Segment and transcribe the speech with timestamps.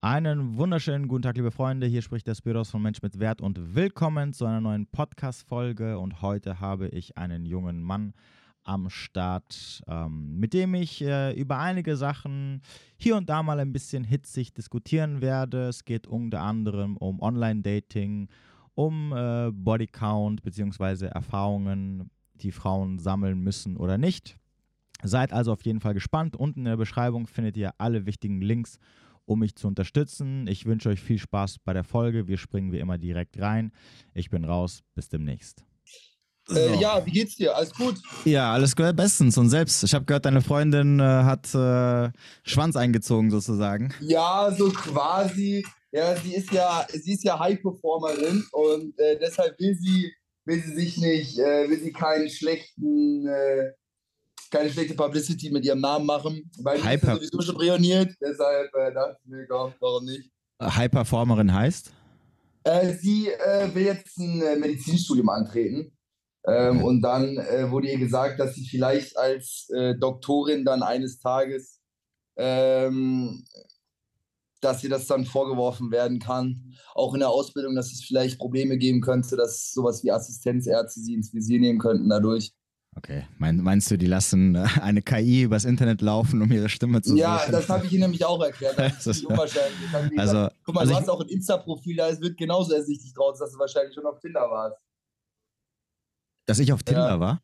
[0.00, 1.88] Einen wunderschönen guten Tag, liebe Freunde.
[1.88, 5.98] Hier spricht der Spiros von Mensch mit Wert und willkommen zu einer neuen Podcast-Folge.
[5.98, 8.14] Und heute habe ich einen jungen Mann
[8.62, 12.62] am Start, ähm, mit dem ich äh, über einige Sachen
[12.96, 15.66] hier und da mal ein bisschen hitzig diskutieren werde.
[15.66, 18.28] Es geht unter anderem um Online-Dating,
[18.76, 21.06] um äh, Bodycount bzw.
[21.06, 24.38] Erfahrungen, die Frauen sammeln müssen oder nicht.
[25.02, 26.36] Seid also auf jeden Fall gespannt.
[26.36, 28.78] Unten in der Beschreibung findet ihr alle wichtigen Links
[29.28, 30.46] um mich zu unterstützen.
[30.46, 32.26] Ich wünsche euch viel Spaß bei der Folge.
[32.26, 33.72] Wir springen wie immer direkt rein.
[34.14, 34.82] Ich bin raus.
[34.94, 35.64] Bis demnächst.
[36.48, 36.58] Äh, so.
[36.60, 37.54] Äh, ja, wie geht's dir?
[37.54, 37.96] Alles gut?
[38.24, 39.36] Ja, alles gehört bestens.
[39.36, 42.10] Und selbst, ich habe gehört, deine Freundin äh, hat äh,
[42.42, 43.92] Schwanz eingezogen sozusagen.
[44.00, 45.64] Ja, so quasi.
[45.92, 50.12] Ja, sie ist ja, sie ist ja High-Performerin und äh, deshalb will sie,
[50.44, 53.26] will sie sich nicht, äh, will sie keinen schlechten
[54.50, 58.14] keine schlechte Publicity mit ihrem Namen machen, weil die ist ja sowieso schon reuniert.
[58.20, 60.30] Deshalb äh, dachte ich mir, komm, warum nicht?
[60.62, 61.92] High Performerin heißt?
[62.64, 65.92] Äh, sie äh, will jetzt ein äh, Medizinstudium antreten.
[66.46, 66.84] Ähm, okay.
[66.84, 71.80] Und dann äh, wurde ihr gesagt, dass sie vielleicht als äh, Doktorin dann eines Tages,
[72.36, 73.44] ähm,
[74.60, 76.74] dass ihr das dann vorgeworfen werden kann.
[76.94, 81.14] Auch in der Ausbildung, dass es vielleicht Probleme geben könnte, dass sowas wie Assistenzärzte sie
[81.14, 82.52] ins Visier nehmen könnten dadurch.
[82.96, 87.14] Okay, meinst du, die lassen äh, eine KI übers Internet laufen, um ihre Stimme zu
[87.16, 87.52] Ja, suchen?
[87.52, 88.76] das habe ich ihnen nämlich auch erklärt.
[88.76, 89.78] Das ist unwahrscheinlich.
[90.18, 93.38] Also, gesagt, guck mal, also du hast auch ein Insta-Profil, da wird genauso ersichtlich draus,
[93.38, 94.82] dass du wahrscheinlich schon auf Tinder warst.
[96.46, 97.20] Dass ich auf Tinder ja.
[97.20, 97.42] war?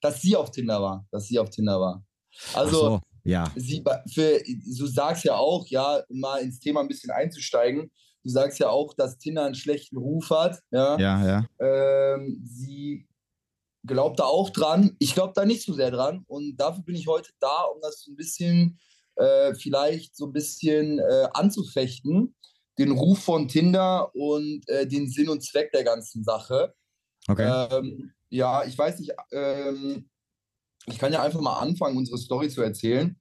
[0.00, 1.06] Dass sie auf Tinder war.
[1.12, 2.04] Dass sie auf Tinder war.
[2.54, 3.52] Also, so, ja.
[3.54, 7.90] Sie, für, du sagst ja auch, ja, um mal ins Thema ein bisschen einzusteigen,
[8.24, 10.60] du sagst ja auch, dass Tinder einen schlechten Ruf hat.
[10.70, 11.26] Ja, ja.
[11.26, 11.46] ja.
[11.60, 13.06] Ähm, sie
[13.84, 14.96] glaube da auch dran.
[14.98, 16.24] Ich glaube da nicht so sehr dran.
[16.26, 18.78] Und dafür bin ich heute da, um das so ein bisschen,
[19.16, 22.34] äh, vielleicht so ein bisschen äh, anzufechten.
[22.78, 26.74] Den Ruf von Tinder und äh, den Sinn und Zweck der ganzen Sache.
[27.28, 27.68] Okay.
[27.70, 30.08] Ähm, ja, ich weiß nicht, ähm,
[30.86, 33.16] ich kann ja einfach mal anfangen, unsere Story zu erzählen,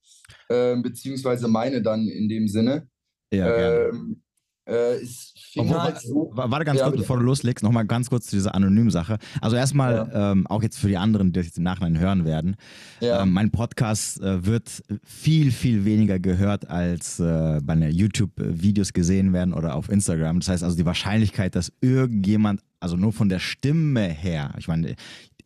[0.49, 2.89] ähm, beziehungsweise meine dann in dem Sinne.
[3.31, 3.89] Ja.
[3.89, 4.23] Ähm,
[4.65, 6.31] äh, es fing Obwohl, halt so.
[6.33, 9.17] Warte ganz ja, kurz, bevor du loslegst, nochmal ganz kurz zu dieser anonymen Sache.
[9.41, 10.31] Also erstmal, ja.
[10.31, 12.55] ähm, auch jetzt für die anderen, die das jetzt im Nachhinein hören werden,
[12.99, 13.23] ja.
[13.23, 19.53] ähm, mein Podcast äh, wird viel, viel weniger gehört, als äh, bei YouTube-Videos gesehen werden
[19.53, 20.39] oder auf Instagram.
[20.39, 24.95] Das heißt also die Wahrscheinlichkeit, dass irgendjemand, also nur von der Stimme her, ich meine,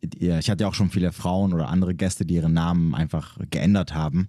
[0.00, 3.94] ich hatte ja auch schon viele Frauen oder andere Gäste, die ihren Namen einfach geändert
[3.94, 4.28] haben,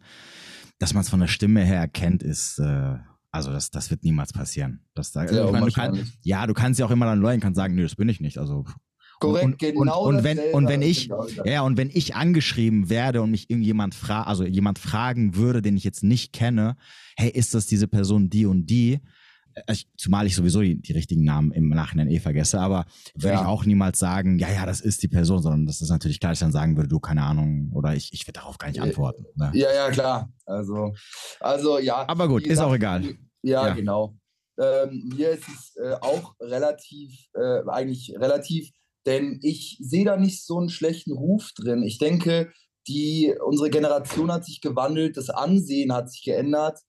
[0.80, 2.96] dass man es von der Stimme her erkennt, ist äh,
[3.32, 4.86] also das, das wird niemals passieren.
[4.94, 7.58] Das, ja, ich meine, du kann, ja, du kannst ja auch immer dann leugnen, kannst
[7.58, 8.38] sagen, nö, das bin ich nicht.
[8.38, 8.66] Also
[9.20, 10.06] Korrekt, und, genau.
[10.06, 13.50] Und, und wenn, und wenn ich, genau ja, und wenn ich angeschrieben werde und mich
[13.50, 16.78] irgendjemand fragt, also jemand fragen würde, den ich jetzt nicht kenne,
[17.16, 19.00] hey, ist das diese Person die und die?
[19.66, 22.86] Äh, ich, zumal ich sowieso die, die, richtigen Namen im Nachhinein eh vergesse, aber
[23.16, 23.42] würde ja.
[23.42, 26.32] ich auch niemals sagen, ja, ja, das ist die Person, sondern das ist natürlich klar,
[26.32, 28.82] dass ich dann sagen würde, du, keine Ahnung, oder ich, ich würde darauf gar nicht
[28.82, 29.26] antworten.
[29.36, 29.52] Ne?
[29.54, 30.32] Ja, ja, klar.
[30.46, 30.94] Also,
[31.40, 32.08] also ja.
[32.08, 33.04] Aber gut, ist auch egal.
[33.42, 33.74] Ja, ja.
[33.74, 34.18] genau.
[34.60, 38.72] Ähm, mir ist es äh, auch relativ, äh, eigentlich relativ,
[39.06, 41.84] denn ich sehe da nicht so einen schlechten Ruf drin.
[41.84, 42.52] Ich denke,
[42.88, 46.80] die, unsere Generation hat sich gewandelt, das Ansehen hat sich geändert.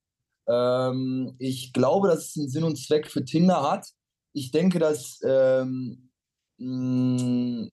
[0.48, 3.86] Ähm, ich glaube, dass es einen Sinn und Zweck für Tinder hat.
[4.32, 6.10] Ich denke, dass ähm,
[6.58, 7.68] mh,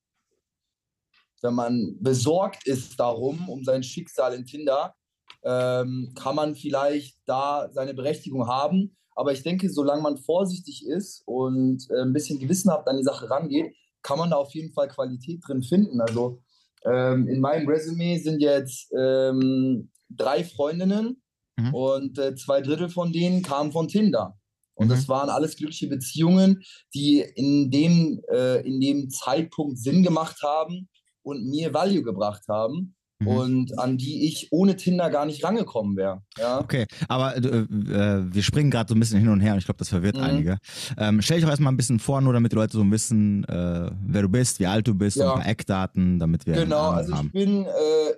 [1.41, 4.95] wenn man besorgt ist darum, um sein Schicksal in Tinder,
[5.43, 8.97] ähm, kann man vielleicht da seine Berechtigung haben.
[9.15, 13.29] Aber ich denke, solange man vorsichtig ist und äh, ein bisschen gewissenhaft an die Sache
[13.29, 16.01] rangeht, kann man da auf jeden Fall Qualität drin finden.
[16.01, 16.41] Also
[16.83, 21.21] ähm, in meinem Resümee sind jetzt ähm, drei Freundinnen
[21.57, 21.73] mhm.
[21.73, 24.37] und äh, zwei Drittel von denen kamen von Tinder.
[24.75, 24.91] Und mhm.
[24.91, 26.61] das waren alles glückliche Beziehungen,
[26.93, 30.89] die in dem, äh, in dem Zeitpunkt Sinn gemacht haben
[31.23, 32.95] und mir Value gebracht haben.
[33.19, 33.27] Mhm.
[33.27, 36.21] Und an die ich ohne Tinder gar nicht rangekommen wäre.
[36.37, 36.59] Ja?
[36.59, 39.65] Okay, aber äh, äh, wir springen gerade so ein bisschen hin und her und ich
[39.65, 40.23] glaube, das verwirrt mhm.
[40.23, 40.57] einige.
[40.97, 43.89] Ähm, stell dich doch erstmal ein bisschen vor, nur damit die Leute so wissen, äh,
[44.05, 45.31] wer du bist, wie alt du bist, ja.
[45.31, 46.55] ein paar Eckdaten, damit wir.
[46.55, 47.69] Genau, also ich bin, äh,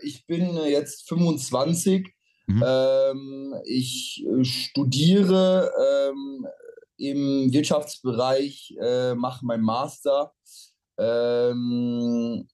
[0.02, 2.17] ich bin jetzt 25.
[2.48, 2.64] Mhm.
[2.66, 5.72] Ähm, ich äh, studiere
[6.10, 6.48] ähm,
[6.98, 10.34] im Wirtschaftsbereich, äh, mache meinen Master.
[10.98, 12.48] Ähm,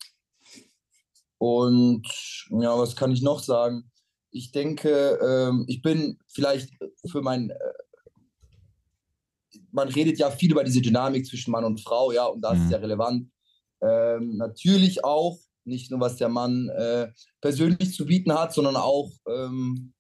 [1.38, 2.08] und
[2.50, 3.92] ja, was kann ich noch sagen?
[4.32, 6.72] Ich denke, ähm, ich bin vielleicht
[7.10, 7.52] für mein.
[7.52, 7.56] Äh,
[9.72, 12.66] man redet ja viel über diese Dynamik zwischen Mann und Frau, ja, und das mhm.
[12.66, 13.30] ist ja relevant.
[13.82, 17.12] Ähm, natürlich auch, nicht nur was der Mann äh,
[17.42, 19.94] persönlich zu bieten hat, sondern auch ähm,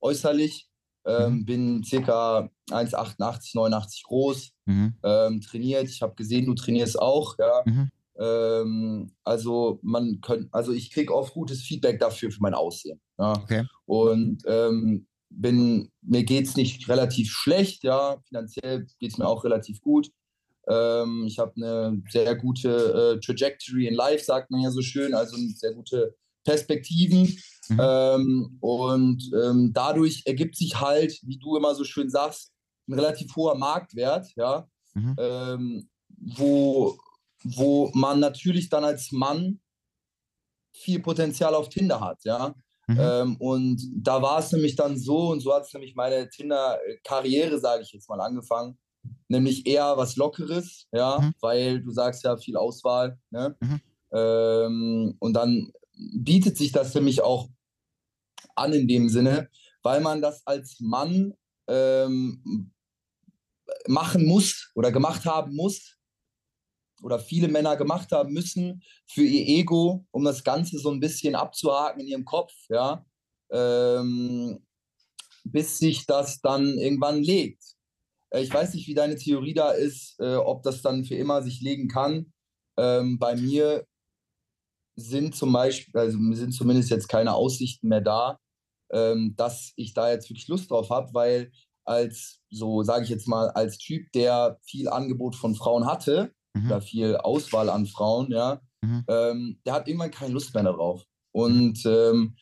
[0.00, 0.66] äußerlich.
[1.06, 1.44] ähm, Mhm.
[1.46, 4.94] bin circa 1,88, 89 groß, Mhm.
[5.02, 5.88] ähm, trainiert.
[5.88, 7.62] Ich habe gesehen, du trainierst auch, ja.
[7.64, 7.90] Mhm.
[8.18, 13.00] Ähm, also man könnt, also ich kriege oft gutes Feedback dafür für mein Aussehen.
[13.18, 13.32] Ja.
[13.32, 13.64] Okay.
[13.86, 18.18] Und ähm, bin, mir geht es nicht relativ schlecht, ja.
[18.28, 20.10] Finanziell geht es mir auch relativ gut.
[20.68, 25.14] Ähm, ich habe eine sehr gute äh, Trajectory in Life, sagt man ja so schön,
[25.14, 27.36] also sehr gute Perspektiven.
[27.68, 27.80] Mhm.
[27.80, 32.52] Ähm, und ähm, dadurch ergibt sich halt, wie du immer so schön sagst,
[32.88, 35.16] ein relativ hoher Marktwert, ja, Mhm.
[35.18, 35.90] ähm,
[36.36, 36.98] wo,
[37.44, 39.60] wo man natürlich dann als Mann
[40.72, 42.54] viel Potenzial auf Tinder hat, ja.
[42.86, 42.98] Mhm.
[42.98, 47.58] Ähm, und da war es nämlich dann so, und so hat es nämlich meine Tinder-Karriere,
[47.58, 48.78] sage ich jetzt mal, angefangen.
[49.28, 51.34] Nämlich eher was Lockeres, ja, Mhm.
[51.40, 53.56] weil du sagst ja viel Auswahl, ne?
[53.60, 53.80] Mhm.
[54.12, 57.48] Ähm, und dann bietet sich das nämlich auch
[58.54, 59.50] an in dem Sinne,
[59.82, 61.34] weil man das als Mann
[61.68, 62.72] ähm,
[63.86, 65.96] machen muss oder gemacht haben muss
[67.02, 71.34] oder viele Männer gemacht haben müssen für ihr Ego, um das Ganze so ein bisschen
[71.34, 73.04] abzuhaken in ihrem Kopf, ja,
[73.50, 74.64] ähm,
[75.44, 77.62] bis sich das dann irgendwann legt.
[78.30, 81.42] Äh, Ich weiß nicht, wie deine Theorie da ist, äh, ob das dann für immer
[81.42, 82.32] sich legen kann.
[82.78, 83.84] Ähm, bei mir
[84.96, 88.38] sind zum Beispiel, also sind zumindest jetzt keine Aussichten mehr da,
[88.92, 91.52] ähm, dass ich da jetzt wirklich Lust drauf habe, weil
[91.84, 96.66] als, so sage ich jetzt mal, als Typ, der viel Angebot von Frauen hatte, Mhm.
[96.66, 99.04] oder viel Auswahl an Frauen, ja, Mhm.
[99.08, 101.04] ähm, der hat irgendwann keine Lust mehr darauf.
[101.32, 102.36] Und ähm,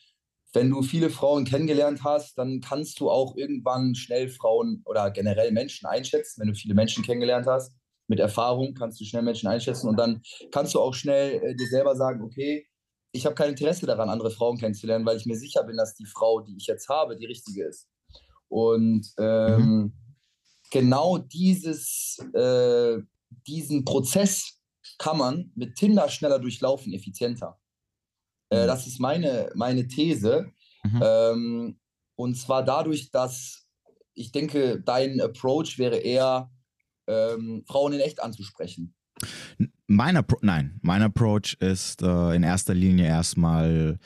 [0.53, 5.51] wenn du viele Frauen kennengelernt hast, dann kannst du auch irgendwann schnell Frauen oder generell
[5.51, 6.41] Menschen einschätzen.
[6.41, 7.73] Wenn du viele Menschen kennengelernt hast,
[8.07, 10.21] mit Erfahrung kannst du schnell Menschen einschätzen und dann
[10.51, 12.65] kannst du auch schnell äh, dir selber sagen, okay,
[13.11, 16.05] ich habe kein Interesse daran, andere Frauen kennenzulernen, weil ich mir sicher bin, dass die
[16.05, 17.87] Frau, die ich jetzt habe, die richtige ist.
[18.47, 19.93] Und ähm,
[20.71, 22.97] genau dieses, äh,
[23.47, 24.61] diesen Prozess
[24.97, 27.59] kann man mit Tinder schneller durchlaufen, effizienter.
[28.49, 28.67] Äh, Mhm.
[28.67, 30.51] das ist meine, meine These.
[30.83, 31.01] Mhm.
[31.03, 31.79] Ähm,
[32.15, 33.67] und zwar dadurch, dass
[34.13, 36.49] ich denke, dein Approach wäre eher,
[37.07, 38.95] ähm, Frauen in echt anzusprechen.
[39.87, 43.97] Mein Appro Nein, mein Approach ist äh, in erster Linie erstmal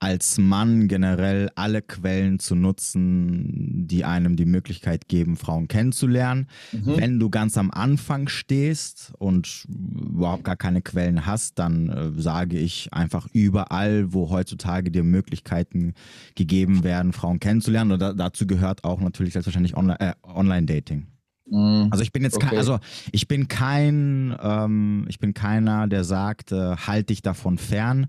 [0.00, 6.46] als Mann generell alle Quellen zu nutzen, die einem die Möglichkeit geben, Frauen kennenzulernen.
[6.72, 6.96] Mhm.
[6.96, 12.58] Wenn du ganz am Anfang stehst und überhaupt gar keine Quellen hast, dann äh, sage
[12.58, 15.94] ich einfach überall, wo heutzutage dir Möglichkeiten
[16.34, 17.92] gegeben werden, Frauen kennenzulernen.
[17.92, 21.06] Und da, dazu gehört auch natürlich selbstverständlich Onli äh, Online-Dating.
[21.46, 21.88] Mhm.
[21.90, 22.58] Also ich bin jetzt kein, Okay.
[22.58, 22.78] also
[23.12, 28.06] ich bin kein, ähm, ich bin keiner, der sagt, äh, halt dich davon fern,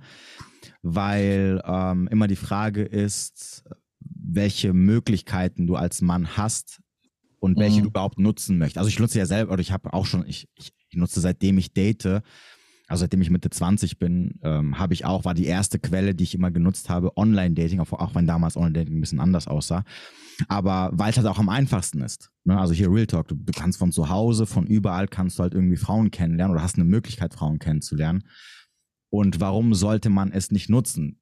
[0.87, 3.63] weil ähm, immer die Frage ist,
[3.99, 6.79] welche Möglichkeiten du als Mann hast
[7.39, 7.83] und welche Mhm.
[7.83, 8.77] du überhaupt nutzen möchtest.
[8.77, 11.73] Also ich nutze ja selber, oder ich habe auch schon, ich, ich, nutze seitdem ich
[11.73, 12.21] date,
[12.87, 16.23] also seitdem ich Mitte 20 bin, ähm, habe ich auch, war die erste Quelle, die
[16.23, 19.83] ich immer genutzt habe, Online-Dating, auch, auch wenn damals Online-Dating ein bisschen anders aussah.
[20.47, 22.29] Aber weil es halt auch am einfachsten ist.
[22.43, 22.59] Ne?
[22.59, 25.55] Also hier Real Talk, du, du kannst von zu Hause, von überall kannst du halt
[25.55, 28.23] irgendwie Frauen kennenlernen oder hast eine Möglichkeit, Frauen kennenzulernen.
[29.15, 31.21] Und warum sollte man es nicht nutzen?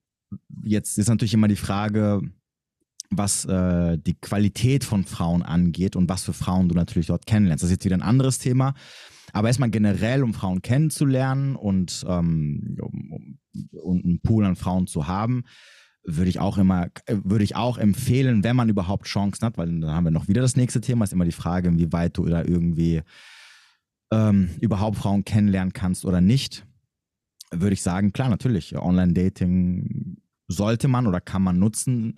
[0.64, 2.22] Jetzt ist natürlich immer die Frage,
[3.12, 7.62] was äh, die Qualität von Frauen angeht und was für Frauen du natürlich dort kennenlernst.
[7.62, 8.74] Das ist jetzt wieder ein anderes Thema.
[9.32, 13.38] Aber erstmal generell, um Frauen kennenzulernen und, ähm, um,
[13.80, 15.44] um, einen Pool an Frauen zu haben,
[16.04, 19.68] würde ich auch immer, äh, würde ich auch empfehlen, wenn man überhaupt Chancen hat, weil
[19.68, 22.44] dann haben wir noch wieder das nächste Thema, ist immer die Frage, inwieweit du da
[22.44, 23.04] irgendwie
[24.12, 26.66] ähm, überhaupt Frauen kennenlernen kannst oder nicht.
[27.54, 30.18] Würde ich sagen, klar, natürlich, Online-Dating
[30.48, 32.16] sollte man oder kann man nutzen.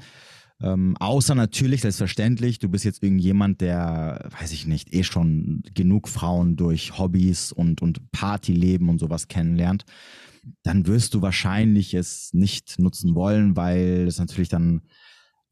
[0.61, 6.07] Ähm, außer natürlich, selbstverständlich, du bist jetzt irgendjemand, der, weiß ich nicht, eh schon genug
[6.07, 9.85] Frauen durch Hobbys und, und Partyleben und sowas kennenlernt,
[10.63, 14.81] dann wirst du wahrscheinlich es nicht nutzen wollen, weil es natürlich dann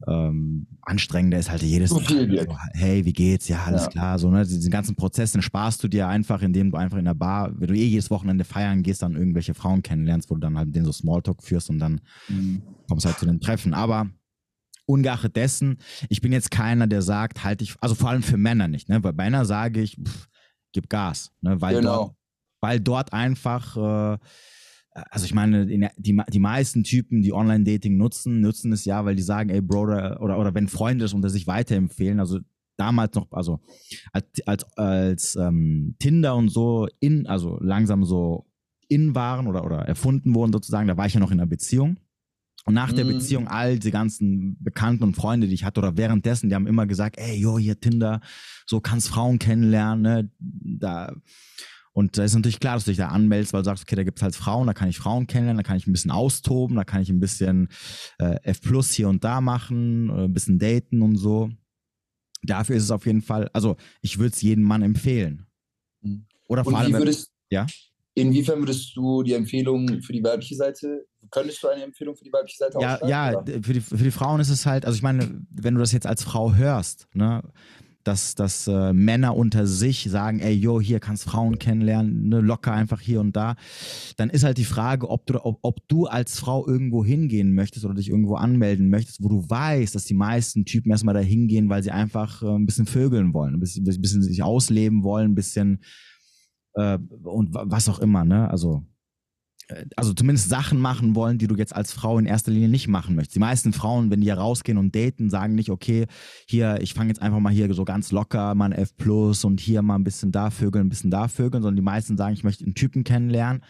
[0.06, 3.48] ähm, anstrengender ist halt jedes Mal so, hey, wie geht's?
[3.48, 3.88] Ja, alles Ja.
[3.88, 4.18] klar.
[4.18, 4.44] So, ne?
[4.44, 7.68] Diesen ganzen Prozess, den sparst du dir einfach, indem du einfach in der Bar, wenn
[7.68, 10.76] du eh jedes Wochenende feiern gehst, dann irgendwelche Frauen kennenlernst, wo du dann halt mit
[10.76, 12.62] denen so Smalltalk führst und dann Mhm.
[12.88, 13.72] kommst halt zu den Treffen.
[13.74, 14.08] Aber
[14.86, 15.78] ungeachtet dessen,
[16.10, 19.02] ich bin jetzt keiner, der sagt, halt ich, also vor allem für Männer nicht, ne?
[19.02, 20.28] Weil bei Männern sage ich, pff,
[20.72, 21.60] gib Gas, ne?
[21.60, 21.96] Weil Genau.
[22.06, 22.16] dort,
[22.60, 23.76] weil dort einfach,
[24.14, 24.18] äh,
[24.94, 29.04] also ich meine, in der- die, die meisten Typen, die Online-Dating nutzen, nutzen es ja,
[29.04, 32.38] weil die sagen, ey Bruder, oder, oder wenn Freunde es unter sich weiterempfehlen, also
[32.76, 33.60] damals noch, also
[34.12, 38.46] als, als, als ähm, Tinder und so in, also langsam so
[38.88, 41.98] in waren oder, oder erfunden wurden sozusagen, da war ich ja noch in einer Beziehung.
[42.66, 43.10] Und nach der mhm.
[43.10, 46.86] Beziehung, all die ganzen Bekannten und Freunde, die ich hatte, oder währenddessen, die haben immer
[46.86, 48.20] gesagt, ey, jo, hier Tinder,
[48.66, 50.30] so kannst Frauen kennenlernen, ne?
[50.38, 51.14] Da.
[51.94, 54.02] Und da ist natürlich klar, dass du dich da anmeldest, weil du sagst, okay, da
[54.02, 56.76] gibt es halt Frauen, da kann ich Frauen kennenlernen, da kann ich ein bisschen austoben,
[56.76, 57.68] da kann ich ein bisschen
[58.18, 61.50] äh, F Plus hier und da machen, ein bisschen daten und so.
[62.42, 65.46] Dafür ist es auf jeden Fall, also ich würde es jedem Mann empfehlen.
[66.02, 66.26] Mhm.
[66.48, 66.92] Oder vor allem.
[66.92, 67.64] Würdest, ja?
[68.14, 72.32] Inwiefern würdest du die Empfehlung für die weibliche Seite, könntest du eine Empfehlung für die
[72.32, 75.44] weibliche Seite Ja, ja für, die, für die Frauen ist es halt, also ich meine,
[75.50, 77.42] wenn du das jetzt als Frau hörst, ne,
[78.04, 82.72] dass, dass äh, Männer unter sich sagen, ey, yo, hier kannst Frauen kennenlernen, ne, locker
[82.72, 83.56] einfach hier und da,
[84.16, 87.84] dann ist halt die Frage, ob du, ob, ob du als Frau irgendwo hingehen möchtest
[87.84, 91.68] oder dich irgendwo anmelden möchtest, wo du weißt, dass die meisten Typen erstmal da hingehen,
[91.68, 95.32] weil sie einfach äh, ein bisschen vögeln wollen, ein bisschen, ein bisschen sich ausleben wollen,
[95.32, 95.80] ein bisschen
[96.74, 98.50] äh, und was auch immer, ne?
[98.50, 98.84] Also,
[99.96, 103.14] also zumindest Sachen machen wollen, die du jetzt als Frau in erster Linie nicht machen
[103.14, 103.36] möchtest.
[103.36, 106.06] Die meisten Frauen, wenn die hier rausgehen und daten, sagen nicht, okay,
[106.46, 109.82] hier, ich fange jetzt einfach mal hier so ganz locker mal F Plus und hier
[109.82, 112.64] mal ein bisschen da vögeln, ein bisschen da vögeln, sondern die meisten sagen, ich möchte
[112.64, 113.64] einen Typen kennenlernen,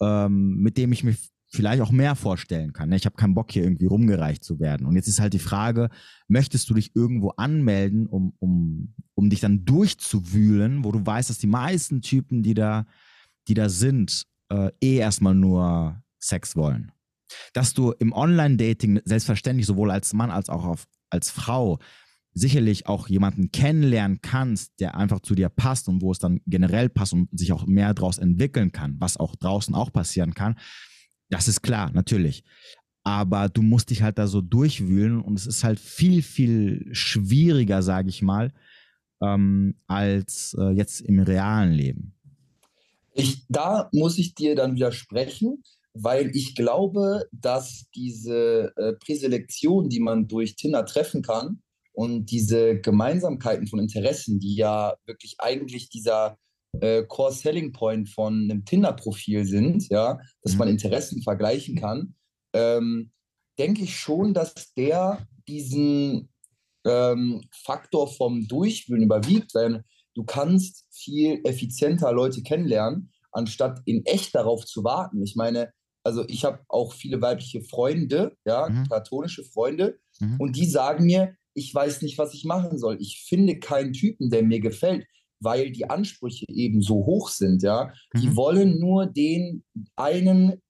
[0.00, 1.18] ähm, mit dem ich mich
[1.54, 2.88] vielleicht auch mehr vorstellen kann.
[2.88, 2.96] Ne?
[2.96, 4.86] Ich habe keinen Bock, hier irgendwie rumgereicht zu werden.
[4.86, 5.88] Und jetzt ist halt die Frage,
[6.26, 11.38] möchtest du dich irgendwo anmelden, um, um, um dich dann durchzuwühlen, wo du weißt, dass
[11.38, 12.86] die meisten Typen, die da,
[13.46, 16.92] die da sind, äh, eh erstmal nur Sex wollen.
[17.52, 21.78] Dass du im Online-Dating selbstverständlich sowohl als Mann als auch auf, als Frau
[22.34, 26.88] sicherlich auch jemanden kennenlernen kannst, der einfach zu dir passt und wo es dann generell
[26.88, 30.56] passt und sich auch mehr daraus entwickeln kann, was auch draußen auch passieren kann,
[31.30, 32.44] das ist klar, natürlich.
[33.04, 37.82] Aber du musst dich halt da so durchwühlen und es ist halt viel, viel schwieriger,
[37.82, 38.52] sage ich mal,
[39.22, 42.13] ähm, als äh, jetzt im realen Leben.
[43.14, 45.62] Ich, da muss ich dir dann widersprechen,
[45.94, 52.80] weil ich glaube, dass diese äh, Präselektion, die man durch Tinder treffen kann und diese
[52.80, 56.36] Gemeinsamkeiten von Interessen, die ja wirklich eigentlich dieser
[56.80, 60.58] äh, Core Selling Point von einem Tinder-Profil sind, ja, dass mhm.
[60.58, 62.16] man Interessen vergleichen kann,
[62.52, 63.12] ähm,
[63.58, 66.28] denke ich schon, dass der diesen
[66.84, 74.34] ähm, Faktor vom Durchwühlen überwiegt, weil du kannst viel effizienter Leute kennenlernen, anstatt in echt
[74.34, 75.22] darauf zu warten.
[75.22, 75.72] Ich meine,
[76.04, 78.84] also ich habe auch viele weibliche Freunde, ja, mhm.
[78.84, 80.36] platonische Freunde, mhm.
[80.38, 82.96] und die sagen mir, ich weiß nicht, was ich machen soll.
[83.00, 85.06] Ich finde keinen Typen, der mir gefällt
[85.44, 87.92] weil die Ansprüche eben so hoch sind, ja.
[88.12, 88.20] Mhm.
[88.20, 89.62] Die wollen nur den
[89.94, 90.60] einen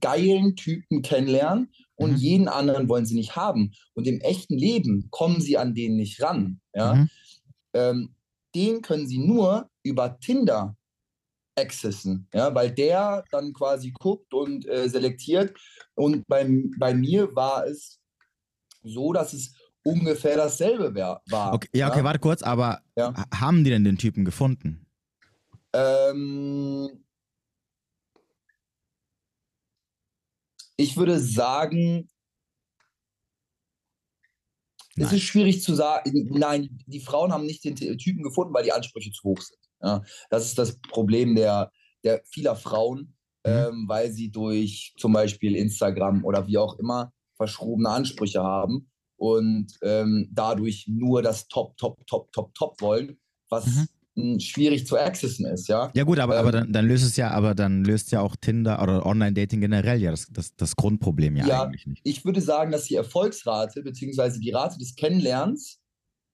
[0.00, 2.16] geilen Typen kennenlernen und mhm.
[2.16, 3.72] jeden anderen wollen sie nicht haben.
[3.94, 6.94] Und im echten Leben kommen sie an den nicht ran, ja.
[6.94, 7.10] Mhm.
[7.74, 8.15] Ähm,
[8.56, 10.74] den können sie nur über Tinder
[11.58, 15.58] accessen, ja, weil der dann quasi guckt und äh, selektiert.
[15.94, 16.46] Und bei,
[16.78, 18.00] bei mir war es
[18.82, 21.52] so, dass es ungefähr dasselbe wär, war.
[21.52, 23.12] Okay, ja, okay, warte kurz, aber ja.
[23.34, 24.86] haben die denn den Typen gefunden?
[25.74, 27.04] Ähm,
[30.76, 32.08] ich würde sagen,
[34.96, 35.06] Nein.
[35.06, 36.28] es ist schwierig zu sagen.
[36.32, 39.58] Nein, die Frauen haben nicht den Typen gefunden, weil die Ansprüche zu hoch sind.
[39.82, 41.70] Ja, das ist das Problem der,
[42.02, 43.52] der vieler Frauen, mhm.
[43.52, 49.72] ähm, weil sie durch zum Beispiel Instagram oder wie auch immer verschrobene Ansprüche haben und
[49.82, 53.86] ähm, dadurch nur das Top, Top, Top, Top, Top wollen, was mhm.
[54.40, 55.90] Schwierig zu accessen ist, ja.
[55.94, 58.34] Ja gut, aber, ähm, aber dann, dann, löst es ja, aber dann löst ja auch
[58.36, 62.00] Tinder oder Online-Dating generell ja das, das, das Grundproblem ja, ja, eigentlich nicht.
[62.04, 64.38] Ich würde sagen, dass die Erfolgsrate bzw.
[64.38, 65.80] die Rate des Kennenlernens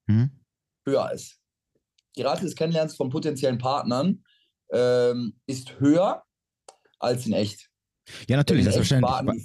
[0.07, 0.31] mhm.
[0.87, 1.39] höher ist.
[2.17, 4.23] Die Rate des Kennenlernens von potenziellen Partnern
[4.73, 6.23] ähm, ist höher
[7.01, 7.69] als in echt.
[8.29, 9.45] Ja, natürlich, selbstverständlich.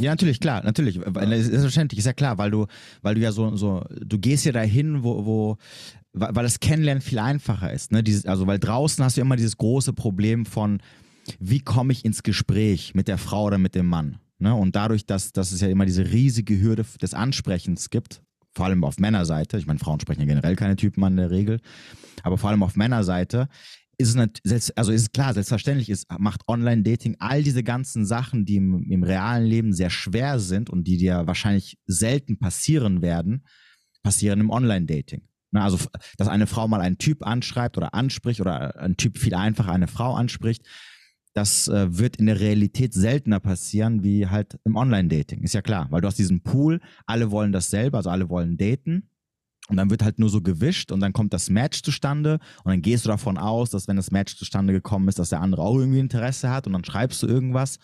[0.00, 0.96] ja, natürlich, klar, natürlich.
[0.96, 1.12] Ja.
[1.12, 2.66] Selbstverständlich, ist ja klar, weil du,
[3.02, 5.56] weil du ja so, so, du gehst ja dahin, wo, wo
[6.18, 7.92] weil das Kennenlernen viel einfacher ist.
[7.92, 8.02] Ne?
[8.02, 10.80] Dieses, also, weil draußen hast du immer dieses große Problem von,
[11.38, 14.18] wie komme ich ins Gespräch mit der Frau oder mit dem Mann?
[14.38, 14.54] Ne?
[14.54, 18.22] Und dadurch, dass, dass es ja immer diese riesige Hürde des Ansprechens gibt,
[18.54, 21.60] vor allem auf Männerseite, ich meine, Frauen sprechen ja generell keine Typen an der Regel,
[22.22, 23.48] aber vor allem auf Männerseite,
[23.98, 24.42] ist es nicht,
[24.76, 29.46] also ist klar, selbstverständlich ist, macht Online-Dating all diese ganzen Sachen, die im, im, realen
[29.46, 33.44] Leben sehr schwer sind und die dir wahrscheinlich selten passieren werden,
[34.02, 35.22] passieren im Online-Dating.
[35.52, 35.78] Also,
[36.18, 39.88] dass eine Frau mal einen Typ anschreibt oder anspricht oder ein Typ viel einfacher eine
[39.88, 40.66] Frau anspricht,
[41.34, 45.42] das äh, wird in der Realität seltener passieren wie halt im Online-Dating.
[45.42, 49.10] Ist ja klar, weil du hast diesen Pool, alle wollen dasselbe, also alle wollen daten
[49.68, 52.82] und dann wird halt nur so gewischt und dann kommt das Match zustande und dann
[52.82, 55.76] gehst du davon aus, dass wenn das Match zustande gekommen ist, dass der andere auch
[55.76, 57.78] irgendwie Interesse hat und dann schreibst du irgendwas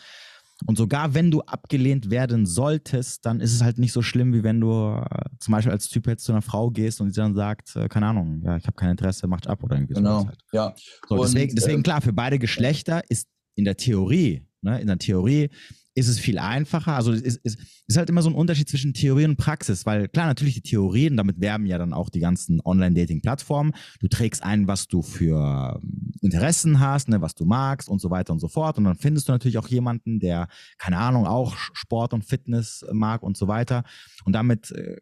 [0.66, 4.42] Und sogar wenn du abgelehnt werden solltest, dann ist es halt nicht so schlimm, wie
[4.42, 7.34] wenn du äh, zum Beispiel als Typ jetzt zu einer Frau gehst und sie dann
[7.34, 10.38] sagt, äh, keine Ahnung, ja, ich habe kein Interesse, macht ab oder irgendwie Genau, halt.
[10.52, 10.74] ja.
[11.08, 14.86] So, Und, deswegen, deswegen ähm, klar, für beide Geschlechter ist in der Theorie, ne, in
[14.86, 15.50] der Theorie
[15.94, 16.94] ist es viel einfacher.
[16.94, 20.08] Also es ist, ist, ist halt immer so ein Unterschied zwischen Theorie und Praxis, weil
[20.08, 23.74] klar, natürlich die Theorien, damit werben ja dann auch die ganzen Online-Dating-Plattformen.
[24.00, 28.08] Du trägst ein, was du für ähm, Interessen hast, ne, was du magst und so
[28.10, 28.78] weiter und so fort.
[28.78, 33.22] Und dann findest du natürlich auch jemanden, der, keine Ahnung, auch Sport und Fitness mag
[33.22, 33.84] und so weiter.
[34.24, 34.96] Und damit äh,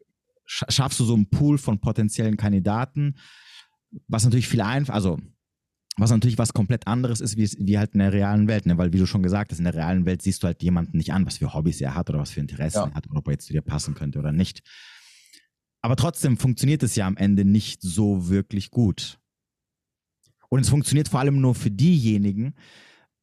[0.48, 3.14] sch- schaffst du so einen Pool von potenziellen Kandidaten,
[4.08, 5.18] was natürlich viel einfacher, also
[6.00, 8.78] was natürlich was komplett anderes ist, wie, wie halt in der realen Welt, ne?
[8.78, 11.12] Weil wie du schon gesagt hast, in der realen Welt siehst du halt jemanden nicht
[11.12, 12.87] an, was für Hobbys er hat oder was für Interessen Ja.
[12.87, 14.62] er hat oder ob er jetzt zu dir passen könnte oder nicht.
[15.83, 19.19] Aber trotzdem funktioniert es ja am Ende nicht so wirklich gut.
[20.49, 22.54] Und es funktioniert vor allem nur für diejenigen,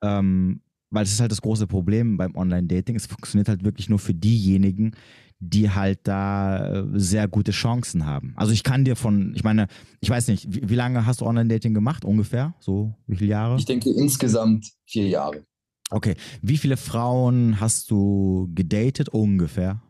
[0.02, 2.96] ähm, weil es ist halt das große Problem beim Online-Dating.
[2.96, 4.94] Es funktioniert halt wirklich nur für diejenigen,
[5.40, 8.34] die halt da äh, sehr gute Chancen haben.
[8.36, 9.68] Also ich kann dir von, ich meine,
[10.02, 12.56] ich weiß nicht, wie, wie lange hast du Online-Dating gemacht ungefähr?
[12.60, 13.58] So wie viele Jahre?
[13.58, 15.46] Ich denke insgesamt vier Jahre.
[15.90, 16.16] Okay.
[16.42, 19.82] Wie viele Frauen hast du gedatet ungefähr?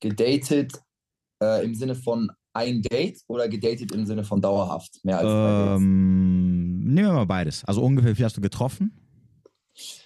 [0.00, 0.72] Gedatet
[1.42, 4.98] äh, im Sinne von ein Date oder gedatet im Sinne von dauerhaft?
[5.04, 5.82] Mehr als zwei Dates?
[5.82, 7.64] Ähm, nehmen wir mal beides.
[7.64, 8.92] Also ungefähr, wie viel hast du getroffen?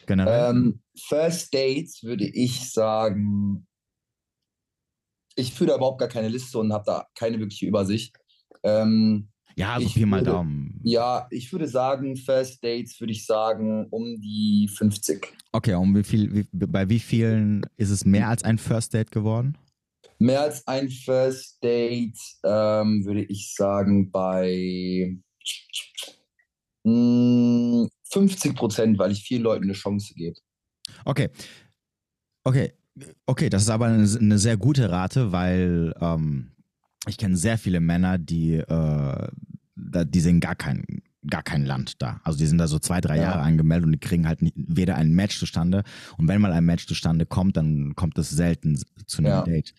[0.06, 0.50] Generell?
[0.50, 3.66] Ähm, First Dates würde ich sagen,
[5.37, 8.17] ich führe da überhaupt gar keine Liste und habe da keine wirkliche Übersicht.
[8.62, 10.81] Ähm, ja, so ich Pi mal würde- Daumen.
[10.83, 15.27] ja, ich würde sagen, First Dates würde ich sagen um die 50.
[15.53, 19.11] Okay, und wie viel, wie, bei wie vielen ist es mehr als ein First Date
[19.11, 19.59] geworden?
[20.19, 25.17] Mehr als ein First Date ähm, würde ich sagen bei
[26.85, 30.37] mh, 50 Prozent, weil ich vielen Leuten eine Chance gebe.
[31.05, 31.29] Okay.
[32.45, 32.73] Okay.
[33.26, 36.52] Okay, das ist aber eine, eine sehr gute Rate, weil ähm,
[37.06, 39.28] ich kenne sehr viele Männer, die, äh,
[39.76, 40.84] die sehen gar kein,
[41.28, 42.20] gar kein Land da.
[42.25, 43.22] Also die sind da so zwei, drei Ja.
[43.22, 45.85] Jahre angemeldet und die kriegen halt nicht, weder ein Match zustande.
[46.18, 48.76] Und wenn mal ein Match zustande kommt, dann kommt es selten
[49.07, 49.42] zu einem Ja.
[49.42, 49.74] Date.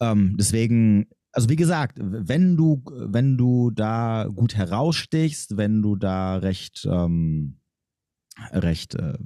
[0.00, 6.36] Ähm, deswegen, also wie gesagt, wenn du, wenn du da gut herausstichst, wenn du da
[6.36, 7.58] recht, ähm,
[8.52, 9.18] recht, äh,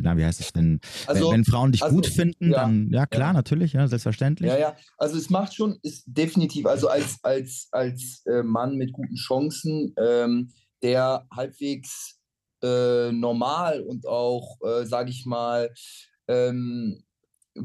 [0.00, 0.80] na, wie heißt es denn?
[1.06, 3.32] Also, wenn, wenn Frauen dich also, gut finden, ja, dann, ja klar, ja.
[3.32, 4.50] natürlich, ja, selbstverständlich.
[4.50, 8.92] ja, ja, also es macht schon, ist definitiv, also als, als, als äh, Mann mit
[8.92, 12.18] guten Chancen, ähm, der halbwegs
[12.62, 15.72] äh, normal und auch, äh, sage ich mal,
[16.28, 17.02] ähm,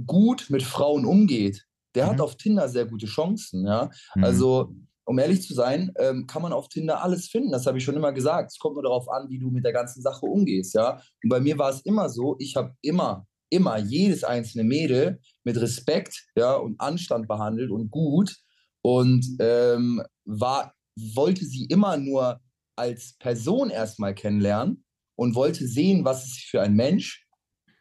[0.06, 1.66] gut mit Frauen umgeht,
[1.96, 2.22] der hat Mhm.
[2.22, 3.90] auf Tinder sehr gute Chancen, ja.
[4.16, 4.24] Mhm.
[4.24, 4.76] Also,
[5.12, 7.52] um ehrlich zu sein, ähm, kann man auf Tinder alles finden.
[7.52, 8.54] Das habe ich schon immer gesagt.
[8.54, 11.02] Es kommt nur darauf an, wie du mit der ganzen Sache umgehst, ja.
[11.22, 15.60] Und bei mir war es immer so, ich habe immer, immer jedes einzelne Mädel mit
[15.60, 18.38] Respekt, ja, und Anstand behandelt und gut
[18.84, 22.40] und ähm, war, wollte sie immer nur
[22.78, 24.86] als Person erstmal kennenlernen
[25.18, 27.28] und wollte sehen, was ist sie für ein Mensch,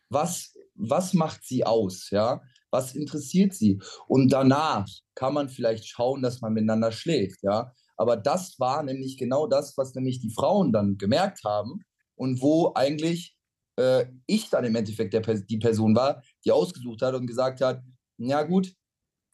[0.08, 2.40] was, was macht sie aus, ja,
[2.70, 3.80] was interessiert sie.
[4.06, 7.72] Und danach kann man vielleicht schauen, dass man miteinander schläft, ja.
[7.96, 11.82] Aber das war nämlich genau das, was nämlich die Frauen dann gemerkt haben
[12.14, 13.36] und wo eigentlich
[13.76, 17.82] äh, ich dann im Endeffekt der, die Person war, die ausgesucht hat und gesagt hat,
[18.16, 18.72] ja gut,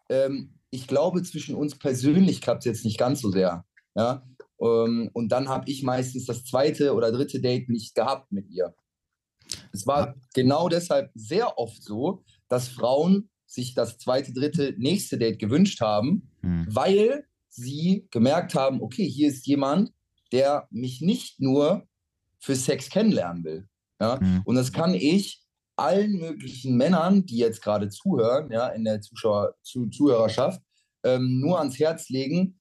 [0.09, 3.65] ähm, ich glaube, zwischen uns persönlich klappt es jetzt nicht ganz so sehr.
[3.95, 4.27] Ja?
[4.61, 8.75] Ähm, und dann habe ich meistens das zweite oder dritte Date nicht gehabt mit ihr.
[9.73, 15.39] Es war genau deshalb sehr oft so, dass Frauen sich das zweite, dritte, nächste Date
[15.39, 16.67] gewünscht haben, Mhm.
[16.69, 19.93] weil sie gemerkt haben, okay, hier ist jemand,
[20.33, 21.87] der mich nicht nur
[22.39, 23.69] für Sex kennenlernen will.
[24.01, 24.19] Ja?
[24.21, 24.43] Mhm.
[24.45, 25.43] Und das kann ich
[25.77, 30.61] allen möglichen Männern, die jetzt gerade zuhören, ja, in der Zuschauer, zu, Zuhörerschaft,
[31.05, 32.61] ähm, nur ans Herz legen,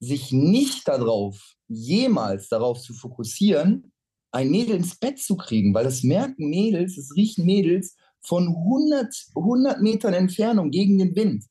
[0.00, 3.92] sich nicht darauf, jemals darauf zu fokussieren,
[4.32, 9.14] ein Mädel ins Bett zu kriegen, weil das merken Mädels, das riechen Mädels von 100,
[9.34, 11.44] 100 Metern Entfernung gegen den Wind.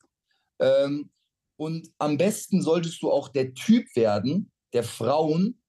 [0.60, 1.10] Ähm,
[1.56, 5.62] und am besten solltest du auch der Typ werden, der Frauen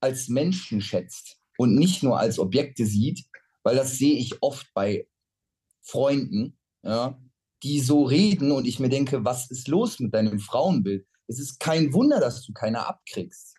[0.00, 3.24] als Menschen schätzt und nicht nur als Objekte sieht,
[3.62, 5.08] weil das sehe ich oft bei
[5.82, 7.20] Freunden, ja,
[7.62, 11.06] die so reden und ich mir denke, was ist los mit deinem Frauenbild?
[11.26, 13.56] Es ist kein Wunder, dass du keine abkriegst,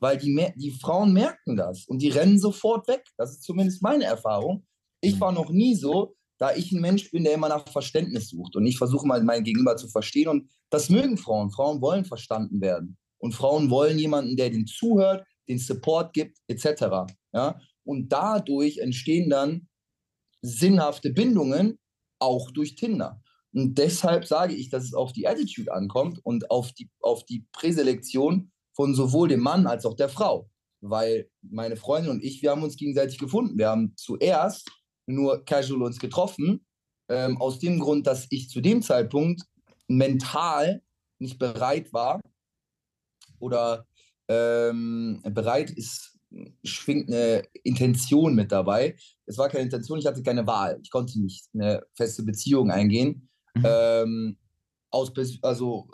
[0.00, 3.04] weil die, die Frauen merken das und die rennen sofort weg.
[3.16, 4.66] Das ist zumindest meine Erfahrung.
[5.00, 8.56] Ich war noch nie so, da ich ein Mensch bin, der immer nach Verständnis sucht
[8.56, 11.50] und ich versuche mal mein Gegenüber zu verstehen und das mögen Frauen.
[11.50, 17.12] Frauen wollen verstanden werden und Frauen wollen jemanden, der den zuhört, den Support gibt, etc.
[17.32, 17.60] Ja?
[17.84, 19.68] Und dadurch entstehen dann
[20.42, 21.78] sinnhafte Bindungen
[22.20, 23.20] auch durch Tinder.
[23.52, 27.46] Und deshalb sage ich, dass es auf die Attitude ankommt und auf die, auf die
[27.52, 30.50] Präselektion von sowohl dem Mann als auch der Frau.
[30.80, 33.58] Weil meine Freundin und ich, wir haben uns gegenseitig gefunden.
[33.58, 34.70] Wir haben zuerst
[35.08, 36.64] nur casual uns getroffen,
[37.08, 39.42] ähm, aus dem Grund, dass ich zu dem Zeitpunkt
[39.88, 40.82] mental
[41.18, 42.20] nicht bereit war
[43.38, 43.86] oder
[44.28, 46.18] ähm, bereit ist,
[46.62, 48.96] schwingt eine Intention mit dabei.
[49.24, 50.78] Es war keine Intention, ich hatte keine Wahl.
[50.82, 53.28] Ich konnte nicht eine feste Beziehung eingehen.
[53.54, 53.64] Mhm.
[53.64, 54.38] Ähm,
[54.90, 55.88] aus, also,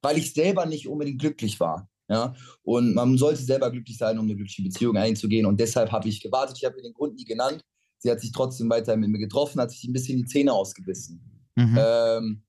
[0.00, 1.88] weil ich selber nicht unbedingt glücklich war.
[2.08, 2.34] Ja?
[2.62, 5.46] Und man sollte selber glücklich sein, um eine glückliche Beziehung einzugehen.
[5.46, 6.56] Und deshalb habe ich gewartet.
[6.58, 7.62] Ich habe mir den Grund nie genannt.
[8.02, 11.20] Sie hat sich trotzdem weiter mit mir getroffen, hat sich ein bisschen die Zähne ausgebissen.
[11.54, 11.78] Mhm.
[11.78, 12.42] Ähm,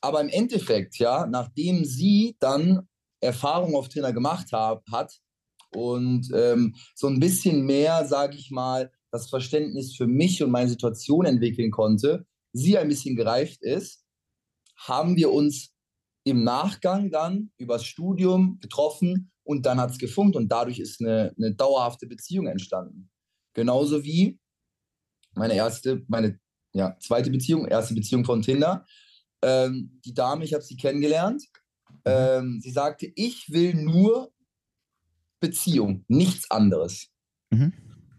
[0.00, 2.88] aber im Endeffekt, ja, nachdem sie dann
[3.20, 5.20] Erfahrung auf Trainer gemacht hab, hat
[5.74, 10.70] und ähm, so ein bisschen mehr, sage ich mal, das Verständnis für mich und meine
[10.70, 14.06] Situation entwickeln konnte, sie ein bisschen gereift ist,
[14.76, 15.74] haben wir uns
[16.24, 21.34] im Nachgang dann übers Studium getroffen und dann hat es gefunkt und dadurch ist eine,
[21.36, 23.11] eine dauerhafte Beziehung entstanden.
[23.54, 24.38] Genauso wie
[25.34, 26.38] meine erste, meine
[26.72, 28.86] ja, zweite Beziehung, erste Beziehung von Tinder.
[29.42, 31.42] Ähm, die Dame, ich habe sie kennengelernt.
[32.04, 34.32] Ähm, sie sagte, ich will nur
[35.40, 37.08] Beziehung, nichts anderes.
[37.50, 37.72] Mhm.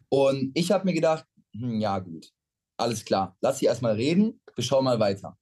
[0.10, 2.32] Und ich habe mir gedacht, hm, ja gut,
[2.78, 5.38] alles klar, lass sie erstmal reden, wir schauen mal weiter.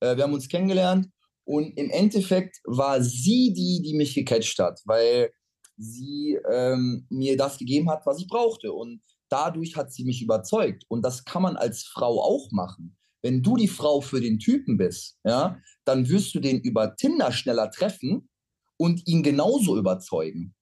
[0.00, 1.08] Äh, wir haben uns kennengelernt
[1.44, 5.30] und im Endeffekt war sie die, die mich gecatcht hat, weil
[5.76, 8.72] sie ähm, mir das gegeben hat, was ich brauchte.
[8.72, 10.84] Und dadurch hat sie mich überzeugt.
[10.88, 12.96] Und das kann man als Frau auch machen.
[13.22, 17.32] Wenn du die Frau für den Typen bist, ja, dann wirst du den über Tinder
[17.32, 18.28] schneller treffen
[18.76, 20.54] und ihn genauso überzeugen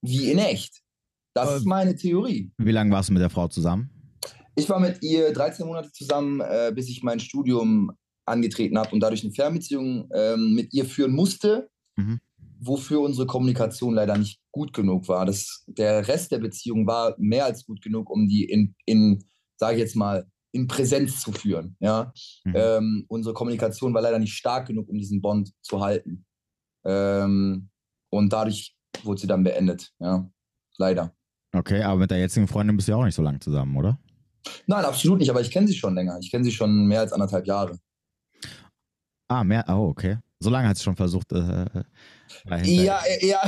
[0.00, 0.82] wie in echt.
[1.34, 2.52] Das äh, ist meine Theorie.
[2.58, 3.90] Wie lange warst du mit der Frau zusammen?
[4.54, 7.90] Ich war mit ihr 13 Monate zusammen, äh, bis ich mein Studium
[8.26, 11.68] angetreten habe und dadurch eine Fernbeziehung äh, mit ihr führen musste.
[11.96, 12.20] Mhm
[12.66, 15.26] wofür unsere Kommunikation leider nicht gut genug war.
[15.26, 19.24] Das, der Rest der Beziehung war mehr als gut genug, um die in, in
[19.56, 21.76] sage ich jetzt mal, in Präsenz zu führen.
[21.80, 22.12] Ja?
[22.44, 22.54] Mhm.
[22.54, 26.24] Ähm, unsere Kommunikation war leider nicht stark genug, um diesen Bond zu halten.
[26.84, 27.70] Ähm,
[28.10, 29.92] und dadurch wurde sie dann beendet.
[29.98, 30.28] Ja?
[30.78, 31.14] Leider.
[31.52, 33.98] Okay, aber mit der jetzigen Freundin bist du ja auch nicht so lange zusammen, oder?
[34.66, 36.18] Nein, absolut nicht, aber ich kenne sie schon länger.
[36.20, 37.78] Ich kenne sie schon mehr als anderthalb Jahre.
[39.28, 40.18] Ah, mehr, oh, okay.
[40.44, 41.32] So lange hat sie schon versucht.
[41.32, 41.64] Äh,
[42.50, 43.40] äh ja, ja.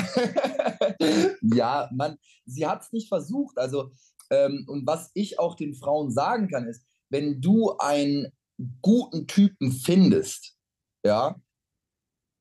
[1.42, 3.59] ja, man, sie hat es nicht versucht.
[3.59, 3.92] Also,
[4.30, 8.32] ähm, und was ich auch den Frauen sagen kann, ist, wenn du einen
[8.80, 10.56] guten Typen findest,
[11.04, 11.38] ja,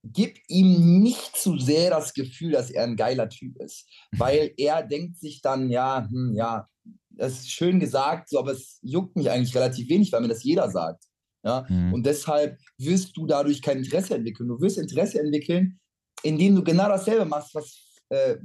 [0.03, 3.89] gib ihm nicht zu sehr das Gefühl, dass er ein geiler Typ ist.
[4.11, 6.69] Weil er denkt sich dann, ja, hm, ja,
[7.09, 10.43] das ist schön gesagt, so, aber es juckt mich eigentlich relativ wenig, weil mir das
[10.43, 11.03] jeder sagt.
[11.45, 11.65] Ja?
[11.69, 11.93] Mhm.
[11.93, 14.49] Und deshalb wirst du dadurch kein Interesse entwickeln.
[14.49, 15.79] Du wirst Interesse entwickeln,
[16.23, 18.35] indem du genau dasselbe machst, was äh,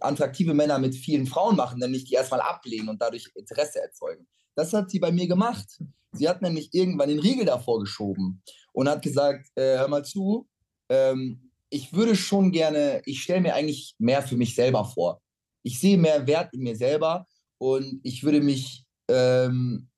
[0.00, 4.26] attraktive Männer mit vielen Frauen machen, nämlich die erstmal ablehnen und dadurch Interesse erzeugen.
[4.54, 5.80] Das hat sie bei mir gemacht.
[6.12, 8.42] Sie hat nämlich irgendwann den Riegel davor geschoben
[8.72, 10.48] und hat gesagt, äh, hör mal zu,
[10.88, 15.20] ähm, ich würde schon gerne, ich stelle mir eigentlich mehr für mich selber vor.
[15.62, 17.26] Ich sehe mehr Wert in mir selber
[17.58, 19.88] und ich würde mich ähm,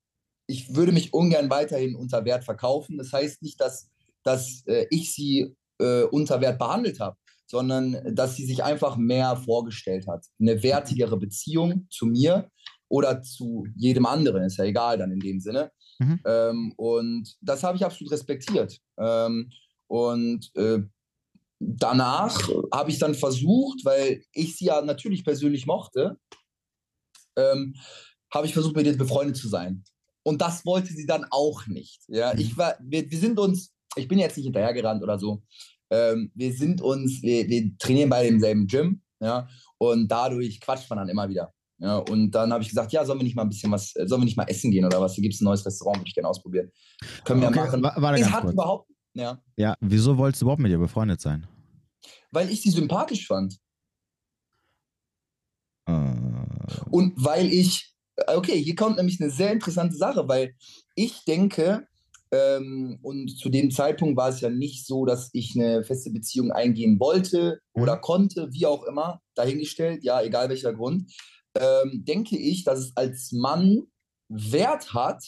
[0.49, 2.97] ich würde mich ungern weiterhin unter Wert verkaufen.
[2.97, 3.87] Das heißt nicht, dass,
[4.23, 9.37] dass äh, ich sie äh, unter Wert behandelt habe, sondern dass sie sich einfach mehr
[9.37, 10.25] vorgestellt hat.
[10.39, 12.49] Eine wertigere Beziehung zu mir
[12.87, 15.71] oder zu jedem anderen, ist ja egal dann in dem Sinne.
[15.99, 16.19] Mhm.
[16.25, 18.79] Ähm, und das habe ich absolut respektiert.
[18.97, 19.51] Ähm,
[19.85, 20.79] und äh,
[21.59, 26.17] danach habe ich dann versucht, weil ich sie ja natürlich persönlich mochte,
[27.35, 27.75] ähm,
[28.33, 29.83] habe ich versucht, mit ihr befreundet zu sein.
[30.23, 32.01] Und das wollte sie dann auch nicht.
[32.07, 32.39] Ja, mhm.
[32.39, 35.43] ich war, wir, wir sind uns, ich bin jetzt nicht hinterhergerannt oder so.
[35.89, 40.99] Ähm, wir sind uns, wir, wir trainieren bei demselben Gym, ja, und dadurch quatscht man
[40.99, 41.51] dann immer wieder.
[41.79, 44.05] Ja, und dann habe ich gesagt, ja, sollen wir nicht mal ein bisschen was, äh,
[44.05, 45.13] sollen wir nicht mal essen gehen oder was?
[45.13, 46.71] Hier gibt es ein neues Restaurant, würde ich gerne ausprobieren.
[47.23, 47.81] Können wir okay, machen.
[47.81, 48.53] War, war hat kurz.
[48.53, 49.41] überhaupt, ja.
[49.55, 51.47] Ja, wieso wolltest du überhaupt mit ihr befreundet sein?
[52.31, 53.57] Weil ich sie sympathisch fand.
[55.89, 56.13] Uh.
[56.91, 57.95] Und weil ich
[58.27, 60.55] okay, hier kommt nämlich eine sehr interessante Sache, weil
[60.95, 61.87] ich denke,
[62.31, 66.51] ähm, und zu dem Zeitpunkt war es ja nicht so, dass ich eine feste Beziehung
[66.51, 68.01] eingehen wollte oder mhm.
[68.01, 71.11] konnte, wie auch immer, dahingestellt, ja, egal welcher Grund,
[71.55, 73.83] ähm, denke ich, dass es als Mann
[74.27, 75.23] Wert hat,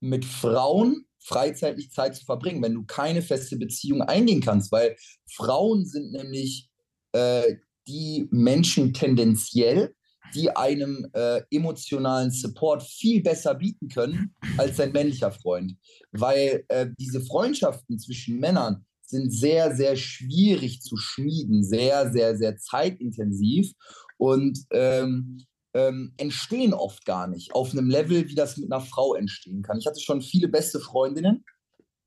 [0.00, 4.96] mit Frauen freizeitlich Zeit zu verbringen, wenn du keine feste Beziehung eingehen kannst, weil
[5.30, 6.70] Frauen sind nämlich
[7.12, 9.94] äh, die Menschen tendenziell,
[10.34, 15.76] die einem äh, emotionalen Support viel besser bieten können als sein männlicher Freund.
[16.12, 22.56] Weil äh, diese Freundschaften zwischen Männern sind sehr, sehr schwierig zu schmieden, sehr, sehr, sehr
[22.58, 23.72] zeitintensiv
[24.18, 29.14] und ähm, ähm, entstehen oft gar nicht auf einem Level, wie das mit einer Frau
[29.14, 29.78] entstehen kann.
[29.78, 31.44] Ich hatte schon viele beste Freundinnen,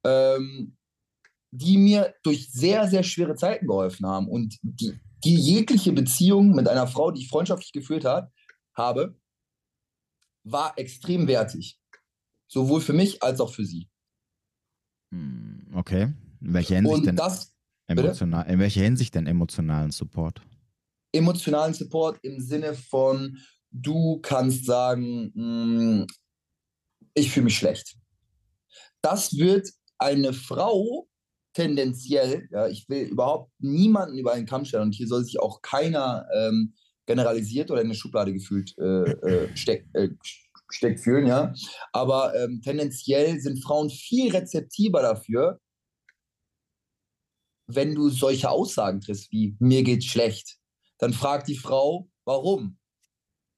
[0.06, 0.76] ähm,
[1.52, 6.68] die mir durch sehr, sehr schwere Zeiten geholfen haben und die, die jegliche Beziehung mit
[6.68, 8.32] einer Frau, die ich freundschaftlich geführt hat,
[8.74, 9.16] habe,
[10.44, 11.80] war extrem wertig.
[12.48, 13.90] Sowohl für mich als auch für sie.
[15.12, 16.14] Hm, okay.
[16.42, 17.54] In welcher Hinsicht, denn, das,
[17.88, 20.42] emotional, in welcher Hinsicht denn emotionalen Support?
[21.14, 23.38] Emotionalen Support im Sinne von,
[23.70, 26.08] du kannst sagen, hm,
[27.14, 27.96] ich fühle mich schlecht.
[29.02, 31.08] Das wird eine Frau
[31.54, 35.62] tendenziell, ja, ich will überhaupt niemanden über einen Kamm stellen und hier soll sich auch
[35.62, 36.74] keiner ähm,
[37.06, 40.10] generalisiert oder in eine Schublade gefühlt äh, äh, steck, äh,
[40.70, 41.54] steckt fühlen, ja.
[41.92, 45.60] Aber ähm, tendenziell sind Frauen viel rezeptiver dafür,
[47.68, 50.58] wenn du solche Aussagen triffst wie mir geht's schlecht.
[51.00, 52.78] Dann fragt die Frau, warum?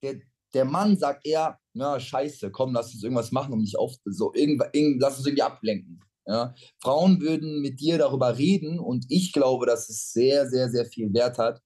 [0.02, 0.16] Der,
[0.54, 4.34] der Mann sagt eher, na scheiße, komm, lass uns irgendwas machen, um dich auf, so
[4.34, 6.00] irgend, irgend, lass uns irgendwie ablenken.
[6.26, 6.54] Ja?
[6.80, 11.14] Frauen würden mit dir darüber reden und ich glaube, dass es sehr, sehr, sehr viel
[11.14, 11.62] Wert hat,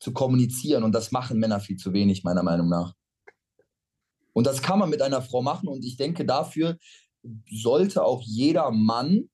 [0.00, 2.94] zu kommunizieren und das machen Männer viel zu wenig, meiner Meinung nach.
[4.32, 6.76] Und das kann man mit einer Frau machen und ich denke, dafür
[7.50, 9.30] sollte auch jeder Mann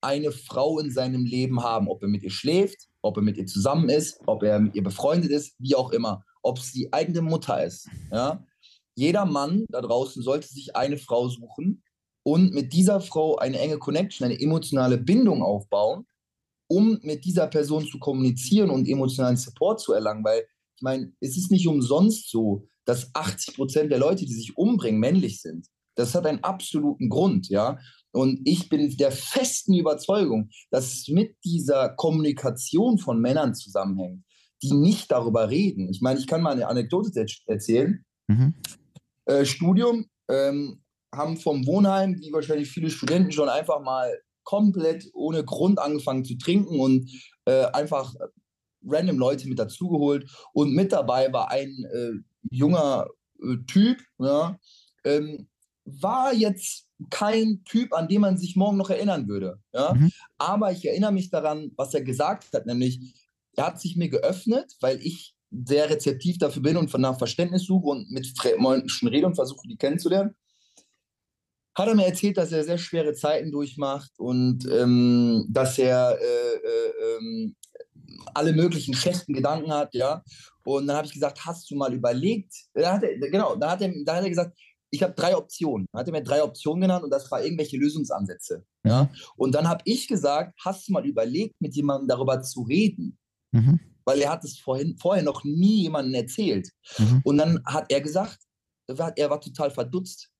[0.00, 3.46] eine Frau in seinem Leben haben, ob er mit ihr schläft, ob er mit ihr
[3.46, 7.22] zusammen ist, ob er mit ihr befreundet ist, wie auch immer, ob es die eigene
[7.22, 7.88] Mutter ist.
[8.10, 8.44] Ja?
[8.94, 11.82] Jeder Mann da draußen sollte sich eine Frau suchen,
[12.24, 16.06] und mit dieser Frau eine enge Connection, eine emotionale Bindung aufbauen,
[16.68, 20.24] um mit dieser Person zu kommunizieren und emotionalen Support zu erlangen.
[20.24, 24.56] Weil ich meine, es ist nicht umsonst so, dass 80 Prozent der Leute, die sich
[24.56, 25.66] umbringen, männlich sind.
[25.94, 27.78] Das hat einen absoluten Grund, ja.
[28.12, 34.24] Und ich bin der festen Überzeugung, dass es mit dieser Kommunikation von Männern zusammenhängt,
[34.62, 35.88] die nicht darüber reden.
[35.88, 38.04] Ich meine, ich kann mal eine Anekdote erzählen.
[38.28, 38.54] Mhm.
[39.26, 40.81] Äh, Studium, ähm,
[41.14, 46.36] haben vom Wohnheim, wie wahrscheinlich viele Studenten schon einfach mal komplett ohne Grund angefangen zu
[46.36, 47.10] trinken und
[47.44, 48.14] äh, einfach
[48.84, 50.28] random Leute mit dazugeholt.
[50.52, 52.12] Und mit dabei war ein äh,
[52.50, 53.06] junger
[53.40, 54.58] äh, Typ, ja,
[55.04, 55.48] ähm,
[55.84, 59.60] war jetzt kein Typ, an den man sich morgen noch erinnern würde.
[59.72, 59.94] Ja?
[59.94, 60.10] Mhm.
[60.38, 63.14] Aber ich erinnere mich daran, was er gesagt hat, nämlich
[63.54, 67.64] er hat sich mir geöffnet, weil ich sehr rezeptiv dafür bin und von nach Verständnis
[67.64, 70.34] suche und mit Menschen rede und versuche, die kennenzulernen
[71.74, 76.56] hat er mir erzählt, dass er sehr schwere Zeiten durchmacht und ähm, dass er äh,
[76.56, 77.56] äh, ähm,
[78.34, 80.22] alle möglichen schlechten Gedanken hat, ja.
[80.64, 82.54] Und dann habe ich gesagt, hast du mal überlegt?
[82.74, 84.56] Da hat er, genau, da hat er, da hat er gesagt,
[84.90, 85.86] ich habe drei Optionen.
[85.90, 88.64] Dann hat er mir drei Optionen genannt und das war irgendwelche Lösungsansätze.
[88.84, 89.10] Ja?
[89.36, 93.18] Und dann habe ich gesagt, hast du mal überlegt, mit jemandem darüber zu reden?
[93.52, 93.80] Mhm.
[94.04, 96.68] Weil er hat es vorhin, vorher noch nie jemandem erzählt.
[96.98, 97.22] Mhm.
[97.24, 98.38] Und dann hat er gesagt,
[98.86, 100.31] er war total verdutzt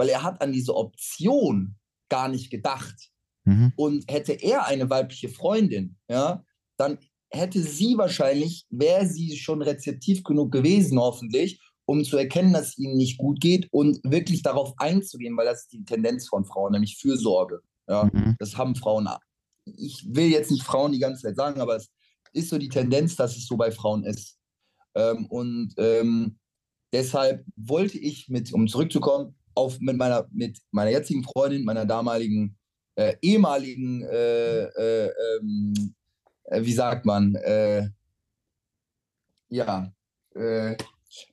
[0.00, 1.76] weil er hat an diese Option
[2.08, 3.10] gar nicht gedacht.
[3.44, 3.74] Mhm.
[3.76, 6.42] Und hätte er eine weibliche Freundin, ja,
[6.78, 6.98] dann
[7.30, 12.78] hätte sie wahrscheinlich, wäre sie schon rezeptiv genug gewesen, hoffentlich, um zu erkennen, dass es
[12.78, 16.72] ihnen nicht gut geht und wirklich darauf einzugehen, weil das ist die Tendenz von Frauen,
[16.72, 17.60] nämlich Fürsorge.
[17.86, 18.36] Ja, mhm.
[18.38, 19.06] das haben Frauen.
[19.66, 21.90] Ich will jetzt nicht Frauen die ganze Zeit sagen, aber es
[22.32, 24.38] ist so die Tendenz, dass es so bei Frauen ist.
[24.94, 26.38] Ähm, und ähm,
[26.90, 32.56] deshalb wollte ich mit, um zurückzukommen, auf, mit, meiner, mit meiner jetzigen Freundin, meiner damaligen
[32.96, 35.94] äh, ehemaligen, äh, äh, ähm,
[36.44, 37.88] äh wie sagt man, äh,
[39.48, 39.92] ja,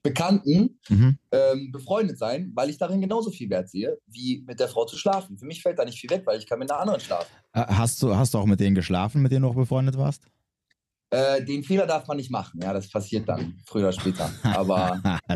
[0.02, 1.20] Bekannten mhm.
[1.32, 4.98] ähm, befreundet sein, weil ich darin genauso viel Wert sehe, wie mit der Frau zu
[4.98, 5.38] schlafen.
[5.38, 7.32] Für mich fällt da nicht viel weg, weil ich kann mit einer anderen schlafen.
[7.54, 10.24] Hast du, hast du auch mit denen geschlafen, mit denen du auch befreundet warst?
[11.12, 12.60] Äh, den Fehler darf man nicht machen.
[12.62, 14.32] Ja, das passiert dann früher oder später.
[14.44, 15.00] Aber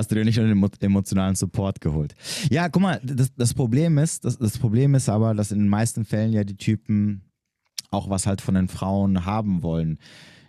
[0.00, 2.14] hast du dir nicht schon den emotionalen Support geholt?
[2.50, 5.68] Ja, guck mal, das, das Problem ist, das, das Problem ist aber, dass in den
[5.68, 7.22] meisten Fällen ja die Typen
[7.90, 9.98] auch was halt von den Frauen haben wollen,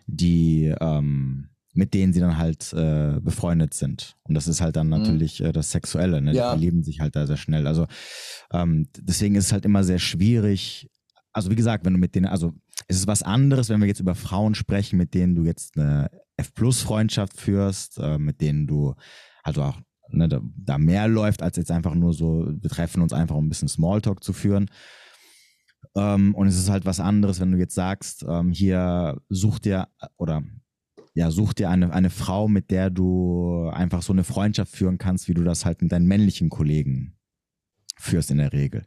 [0.08, 4.16] die ähm, mit denen sie dann halt äh, befreundet sind.
[4.24, 5.00] Und das ist halt dann mhm.
[5.00, 5.48] natürlich mhm.
[5.48, 6.22] äh, das Sexuelle.
[6.22, 6.34] Ne?
[6.34, 6.54] Ja.
[6.54, 7.68] Die verlieben sich halt da sehr schnell.
[7.68, 7.88] Also
[8.52, 10.90] ähm, deswegen ist es halt immer sehr schwierig.
[11.34, 12.54] Also wie gesagt, wenn du mit denen, also
[12.88, 16.10] es ist was anderes, wenn wir jetzt über Frauen sprechen, mit denen du jetzt eine
[16.38, 18.96] F-Plus-Freundschaft führst, äh, mit denen du
[19.44, 23.14] also auch ne, da, da, mehr läuft, als jetzt einfach nur so, wir treffen uns
[23.14, 24.70] einfach, um ein bisschen Smalltalk zu führen.
[25.96, 29.88] Ähm, und es ist halt was anderes, wenn du jetzt sagst, ähm, hier such dir
[30.18, 30.44] oder
[31.14, 35.28] ja, such dir eine, eine Frau, mit der du einfach so eine Freundschaft führen kannst,
[35.28, 37.18] wie du das halt mit deinen männlichen Kollegen
[37.98, 38.86] führst in der Regel.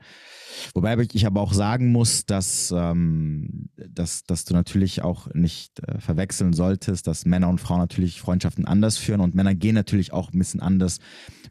[0.75, 6.01] Wobei ich aber auch sagen muss, dass, ähm, dass, dass du natürlich auch nicht äh,
[6.01, 10.33] verwechseln solltest, dass Männer und Frauen natürlich Freundschaften anders führen und Männer gehen natürlich auch
[10.33, 10.99] ein bisschen anders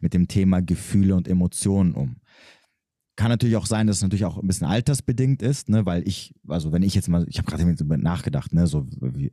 [0.02, 2.18] mit dem Thema Gefühle und Emotionen um.
[3.16, 6.34] Kann natürlich auch sein, dass es natürlich auch ein bisschen altersbedingt ist, ne, weil ich,
[6.48, 8.88] also wenn ich jetzt mal, ich habe gerade nachgedacht, ne, so,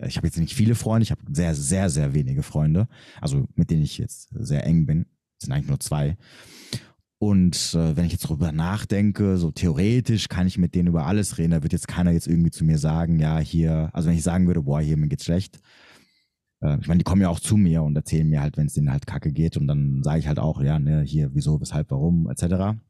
[0.07, 2.89] ich habe jetzt nicht viele Freunde, ich habe sehr, sehr, sehr wenige Freunde,
[3.23, 5.07] also mit denen ich jetzt sehr eng bin,
[5.39, 6.19] das sind eigentlich nur zwei.
[7.23, 11.37] Und äh, wenn ich jetzt darüber nachdenke, so theoretisch kann ich mit denen über alles
[11.37, 11.51] reden.
[11.51, 14.47] Da wird jetzt keiner jetzt irgendwie zu mir sagen, ja, hier, also wenn ich sagen
[14.47, 15.61] würde, boah, hier, mir geht's schlecht.
[16.63, 18.73] Äh, ich meine, die kommen ja auch zu mir und erzählen mir halt, wenn es
[18.73, 19.59] denen halt kacke geht.
[19.59, 22.81] Und dann sage ich halt auch, ja, ne, hier, wieso, weshalb, warum, etc.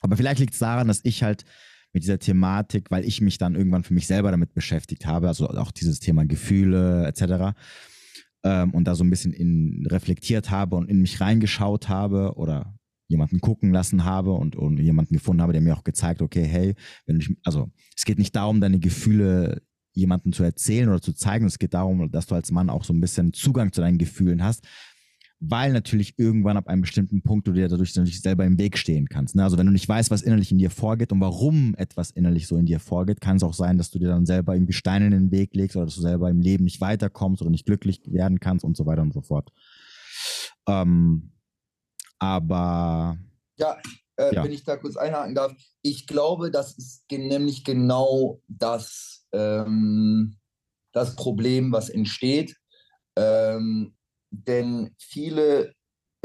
[0.00, 1.44] Aber vielleicht liegt es daran, dass ich halt
[1.92, 5.50] mit dieser Thematik, weil ich mich dann irgendwann für mich selber damit beschäftigt habe, also
[5.50, 7.54] auch dieses Thema Gefühle, etc.
[8.42, 12.75] Ähm, und da so ein bisschen in, reflektiert habe und in mich reingeschaut habe oder
[13.08, 16.74] jemanden gucken lassen habe und, und jemanden gefunden habe, der mir auch gezeigt, okay, hey,
[17.06, 21.46] wenn ich, also es geht nicht darum, deine Gefühle jemandem zu erzählen oder zu zeigen,
[21.46, 24.42] es geht darum, dass du als Mann auch so ein bisschen Zugang zu deinen Gefühlen
[24.42, 24.66] hast,
[25.40, 29.08] weil natürlich irgendwann ab einem bestimmten Punkt du dir dadurch natürlich selber im Weg stehen
[29.08, 29.36] kannst.
[29.36, 29.42] Ne?
[29.42, 32.56] Also wenn du nicht weißt, was innerlich in dir vorgeht und warum etwas innerlich so
[32.56, 35.12] in dir vorgeht, kann es auch sein, dass du dir dann selber irgendwie Steine in
[35.12, 38.40] den Weg legst oder dass du selber im Leben nicht weiterkommst oder nicht glücklich werden
[38.40, 39.50] kannst und so weiter und so fort.
[40.66, 41.32] Ähm,
[42.18, 43.18] aber.
[43.56, 43.78] Ja,
[44.16, 45.52] äh, ja, wenn ich da kurz einhaken darf,
[45.82, 50.36] ich glaube, das ist nämlich genau das, ähm,
[50.92, 52.56] das Problem, was entsteht.
[53.16, 53.94] Ähm,
[54.30, 55.74] denn viele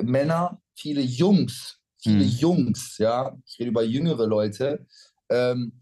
[0.01, 2.31] Männer, viele Jungs, viele hm.
[2.31, 4.85] Jungs, ja, ich rede über jüngere Leute,
[5.29, 5.79] ähm,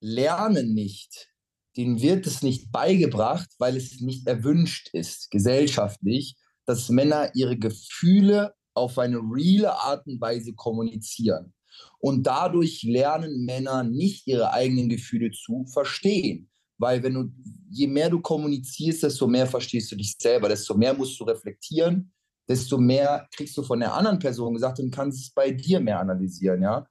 [0.00, 1.28] lernen nicht,
[1.76, 8.54] denen wird es nicht beigebracht, weil es nicht erwünscht ist, gesellschaftlich, dass Männer ihre Gefühle
[8.74, 11.52] auf eine reale Art und Weise kommunizieren.
[11.98, 16.50] Und dadurch lernen Männer nicht ihre eigenen Gefühle zu verstehen.
[16.78, 17.32] Weil wenn du,
[17.70, 22.12] je mehr du kommunizierst, desto mehr verstehst du dich selber, desto mehr musst du reflektieren,
[22.48, 26.00] desto mehr kriegst du von der anderen Person gesagt und kannst es bei dir mehr
[26.00, 26.86] analysieren, ja.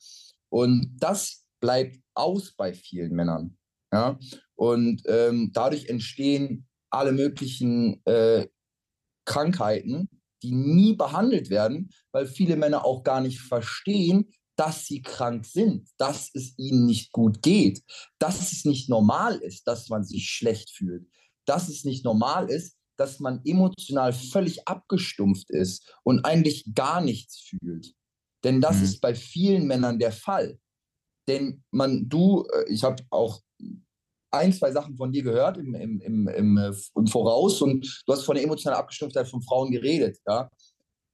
[0.50, 3.58] Und das bleibt aus bei vielen Männern,
[3.92, 4.20] ja.
[4.56, 8.48] Und ähm, dadurch entstehen alle möglichen äh,
[9.26, 10.10] Krankheiten,
[10.44, 15.90] die nie behandelt werden, weil viele Männer auch gar nicht verstehen, dass sie krank sind,
[15.98, 17.82] dass es ihnen nicht gut geht,
[18.20, 21.08] dass es nicht normal ist, dass man sich schlecht fühlt,
[21.46, 27.40] dass es nicht normal ist, dass man emotional völlig abgestumpft ist und eigentlich gar nichts
[27.40, 27.96] fühlt.
[28.44, 28.84] Denn das mhm.
[28.84, 30.60] ist bei vielen Männern der Fall.
[31.30, 33.42] Denn man, du, äh, ich habe auch
[34.32, 38.14] ein, zwei Sachen von dir gehört im, im, im, im, äh, im Voraus und du
[38.14, 40.18] hast von der emotionalen Abgestumpftheit von Frauen geredet.
[40.28, 40.50] Ja?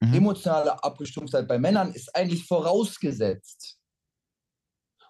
[0.02, 0.14] Mhm.
[0.14, 3.78] Emotionale Abgestumpftheit bei Männern ist eigentlich vorausgesetzt.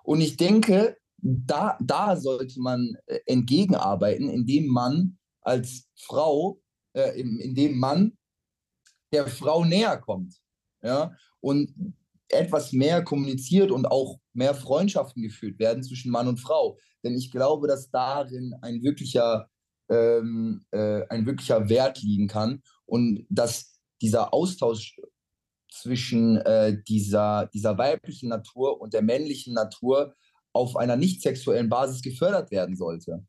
[0.04, 6.62] Und ich denke, da, da sollte man äh, entgegenarbeiten, indem man als Frau,
[6.94, 8.18] äh, indem man
[9.12, 10.36] der Frau näher kommt.
[10.84, 11.16] Ja?
[11.40, 11.96] Und
[12.30, 16.78] etwas mehr kommuniziert und auch mehr Freundschaften geführt werden zwischen Mann und Frau.
[17.04, 19.50] Denn ich glaube, dass darin ein wirklicher,
[19.90, 25.00] ähm, äh, ein wirklicher Wert liegen kann und dass dieser Austausch
[25.72, 30.16] zwischen äh, dieser, dieser weiblichen Natur und der männlichen Natur
[30.54, 33.26] auf einer nicht sexuellen Basis gefördert werden sollte.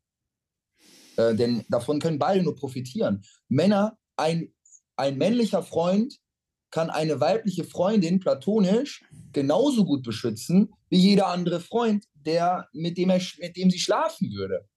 [1.17, 3.25] Äh, denn davon können beide nur profitieren.
[3.49, 4.55] Männer, ein,
[4.97, 6.19] ein männlicher Freund
[6.77, 13.09] kann eine weibliche Freundin platonisch genauso gut beschützen wie jeder andere Freund, der, mit, dem
[13.09, 14.69] er, mit dem sie schlafen würde.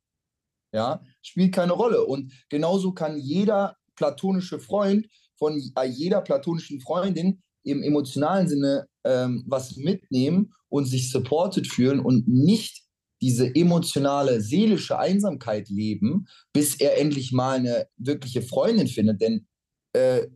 [0.73, 2.05] Ja, spielt keine Rolle.
[2.05, 5.07] Und genauso kann jeder platonische Freund
[5.37, 12.29] von jeder platonischen Freundin im emotionalen Sinne ähm, was mitnehmen und sich supported fühlen und
[12.29, 12.81] nicht
[13.21, 19.19] diese emotionale, seelische Einsamkeit leben, bis er endlich mal eine wirkliche Freundin findet.
[19.19, 19.45] Denn
[19.91, 20.27] äh,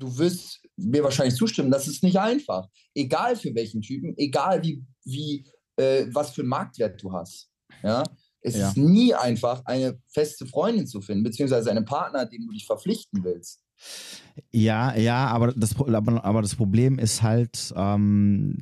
[0.00, 2.68] du wirst mir wahrscheinlich zustimmen, das ist nicht einfach.
[2.94, 5.46] Egal für welchen Typen, egal wie, wie
[5.76, 7.48] äh, was für einen Marktwert du hast.
[7.82, 8.02] Ja?
[8.40, 8.68] Es ja.
[8.68, 13.22] ist nie einfach, eine feste Freundin zu finden, beziehungsweise einen Partner, dem du dich verpflichten
[13.22, 13.62] willst.
[14.50, 18.58] Ja, ja, aber das, aber, aber das Problem ist halt, ähm,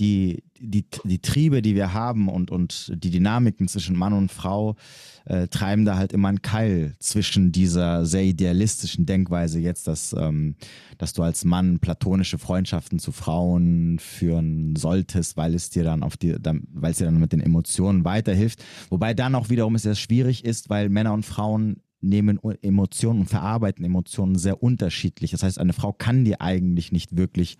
[0.00, 4.76] die, die, die Triebe, die wir haben und, und die Dynamiken zwischen Mann und Frau
[5.24, 10.56] äh, treiben da halt immer einen Keil zwischen dieser sehr idealistischen Denkweise jetzt, dass, ähm,
[10.98, 16.16] dass du als Mann platonische Freundschaften zu Frauen führen solltest, weil es dir dann auf
[16.16, 16.36] die,
[16.72, 18.62] weil es dir dann mit den Emotionen weiterhilft.
[18.90, 23.30] Wobei dann auch wiederum es sehr schwierig ist, weil Männer und Frauen nehmen Emotionen und
[23.30, 25.30] verarbeiten Emotionen sehr unterschiedlich.
[25.30, 27.58] Das heißt, eine Frau kann dir eigentlich nicht wirklich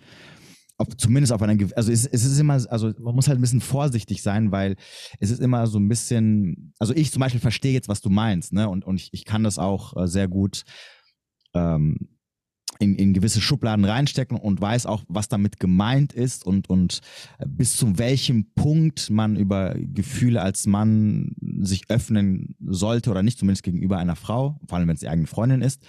[0.77, 3.61] auf, zumindest auf einer, also es, es ist immer, also man muss halt ein bisschen
[3.61, 4.75] vorsichtig sein, weil
[5.19, 8.53] es ist immer so ein bisschen, also ich zum Beispiel verstehe jetzt, was du meinst,
[8.53, 10.63] ne, und, und ich, ich kann das auch äh, sehr gut
[11.53, 12.09] ähm,
[12.79, 17.01] in, in gewisse Schubladen reinstecken und weiß auch, was damit gemeint ist und, und
[17.45, 23.63] bis zu welchem Punkt man über Gefühle als Mann sich öffnen sollte oder nicht, zumindest
[23.63, 25.83] gegenüber einer Frau, vor allem wenn es die eigene Freundin ist.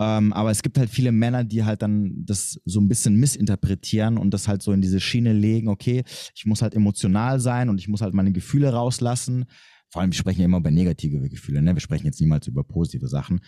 [0.00, 4.18] Ähm, aber es gibt halt viele Männer, die halt dann das so ein bisschen missinterpretieren
[4.18, 6.02] und das halt so in diese Schiene legen, okay,
[6.34, 9.44] ich muss halt emotional sein und ich muss halt meine Gefühle rauslassen.
[9.90, 11.74] Vor allem, wir sprechen ja immer über negative Gefühle, ne?
[11.74, 13.40] Wir sprechen jetzt niemals über positive Sachen.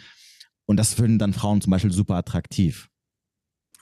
[0.66, 2.88] Und das finden dann Frauen zum Beispiel super attraktiv.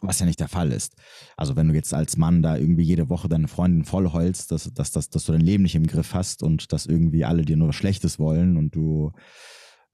[0.00, 0.96] Was ja nicht der Fall ist.
[1.36, 4.90] Also wenn du jetzt als Mann da irgendwie jede Woche deine Freundin vollheulst, dass, dass,
[4.92, 7.72] dass, dass du dein Leben nicht im Griff hast und dass irgendwie alle dir nur
[7.72, 9.12] Schlechtes wollen und du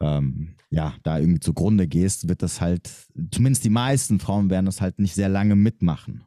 [0.00, 2.90] ähm, ja, da irgendwie zugrunde gehst, wird das halt,
[3.30, 6.24] zumindest die meisten Frauen werden das halt nicht sehr lange mitmachen.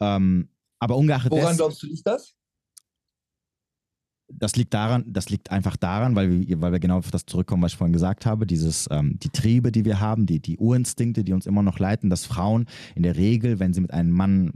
[0.00, 0.48] Ähm,
[0.78, 2.34] aber ungeachtet Woran dessen, glaubst du, liegt das?
[4.28, 7.62] Das liegt daran, das liegt einfach daran, weil wir, weil wir genau auf das zurückkommen,
[7.62, 11.22] was ich vorhin gesagt habe, dieses, ähm, die Triebe, die wir haben, die, die Urinstinkte,
[11.22, 14.54] die uns immer noch leiten, dass Frauen in der Regel, wenn sie mit einem Mann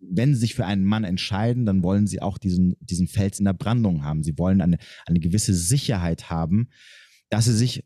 [0.00, 3.44] wenn sie sich für einen Mann entscheiden, dann wollen sie auch diesen, diesen Fels in
[3.44, 4.22] der Brandung haben.
[4.22, 6.68] Sie wollen eine, eine gewisse Sicherheit haben,
[7.30, 7.84] dass sie sich,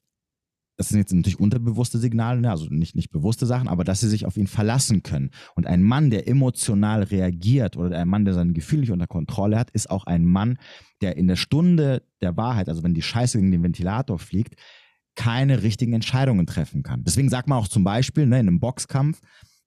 [0.77, 4.09] das sind jetzt natürlich unterbewusste Signale, ne, also nicht, nicht bewusste Sachen, aber dass sie
[4.09, 5.31] sich auf ihn verlassen können.
[5.55, 9.59] Und ein Mann, der emotional reagiert oder ein Mann, der seine Gefühle nicht unter Kontrolle
[9.59, 10.59] hat, ist auch ein Mann,
[11.01, 14.55] der in der Stunde der Wahrheit, also wenn die Scheiße gegen den Ventilator fliegt,
[15.15, 17.05] keine richtigen Entscheidungen treffen kann.
[17.05, 19.21] Deswegen sagt man auch zum Beispiel ne, in einem Boxkampf,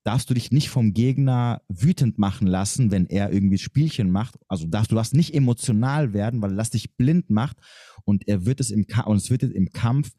[0.06, 4.36] darfst du dich nicht vom Gegner wütend machen lassen, wenn er irgendwie Spielchen macht.
[4.48, 7.58] Also darfst du darfst nicht emotional werden, weil das dich blind macht
[8.04, 10.12] und er wird es im und es wird im Kampf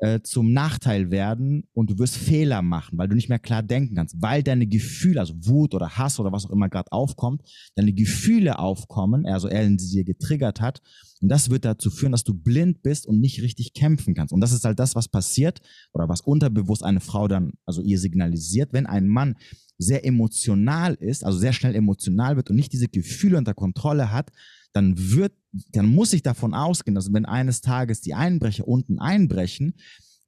[0.00, 3.94] äh, zum Nachteil werden und du wirst Fehler machen, weil du nicht mehr klar denken
[3.94, 7.42] kannst, weil deine Gefühle, also Wut oder Hass oder was auch immer gerade aufkommt,
[7.76, 10.80] deine Gefühle aufkommen, also er sie dir getriggert hat
[11.20, 14.32] und das wird dazu führen, dass du blind bist und nicht richtig kämpfen kannst.
[14.32, 15.60] Und das ist halt das, was passiert
[15.92, 19.36] oder was unterbewusst eine Frau dann, also ihr signalisiert, wenn ein Mann
[19.76, 24.30] sehr emotional ist, also sehr schnell emotional wird und nicht diese Gefühle unter Kontrolle hat,
[24.72, 25.32] dann wird,
[25.72, 29.74] dann muss ich davon ausgehen, dass wenn eines Tages die Einbrecher unten einbrechen,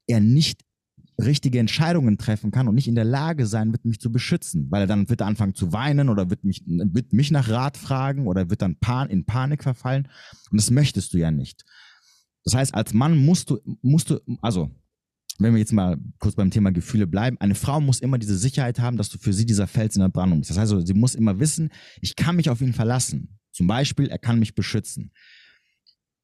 [0.07, 0.63] er nicht
[1.21, 4.83] richtige Entscheidungen treffen kann und nicht in der Lage sein wird, mich zu beschützen, weil
[4.83, 8.27] er dann wird er anfangen zu weinen oder wird mich, wird mich nach Rat fragen
[8.27, 10.09] oder wird dann pan in Panik verfallen
[10.51, 11.65] und das möchtest du ja nicht.
[12.45, 14.71] Das heißt, als Mann musst du, musst du, also
[15.39, 18.79] wenn wir jetzt mal kurz beim Thema Gefühle bleiben, eine Frau muss immer diese Sicherheit
[18.79, 20.51] haben, dass du für sie dieser Fels in der Brandung bist.
[20.51, 21.71] Das heißt, sie muss immer wissen,
[22.01, 23.39] ich kann mich auf ihn verlassen.
[23.53, 25.13] Zum Beispiel, er kann mich beschützen.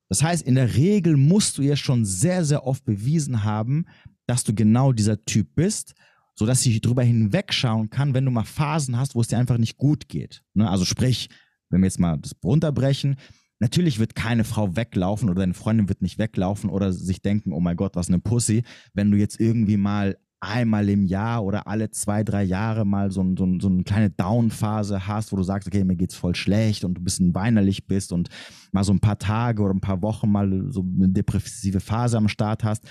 [0.09, 3.87] Das heißt, in der Regel musst du ihr schon sehr, sehr oft bewiesen haben,
[4.27, 5.95] dass du genau dieser Typ bist,
[6.35, 9.77] sodass sie drüber hinwegschauen kann, wenn du mal Phasen hast, wo es dir einfach nicht
[9.77, 10.43] gut geht.
[10.55, 10.69] Ne?
[10.69, 11.29] Also sprich,
[11.69, 13.17] wenn wir jetzt mal das runterbrechen,
[13.59, 17.61] natürlich wird keine Frau weglaufen oder deine Freundin wird nicht weglaufen oder sich denken, oh
[17.61, 18.63] mein Gott, was eine Pussy,
[18.95, 23.25] wenn du jetzt irgendwie mal einmal im Jahr oder alle zwei, drei Jahre mal so,
[23.37, 26.95] so, so eine kleine Down-Phase hast, wo du sagst, okay, mir geht's voll schlecht und
[26.95, 28.29] du ein bisschen weinerlich bist und
[28.73, 32.29] mal so ein paar Tage oder ein paar Wochen mal so eine depressive Phase am
[32.29, 32.85] Start hast.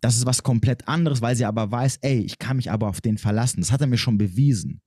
[0.00, 3.00] Das ist was komplett anderes, weil sie aber weiß, ey, ich kann mich aber auf
[3.00, 3.60] den verlassen.
[3.60, 4.82] Das hat er mir schon bewiesen.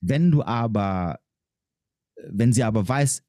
[0.00, 1.18] Wenn du aber,
[2.30, 3.22] wenn sie aber weiß,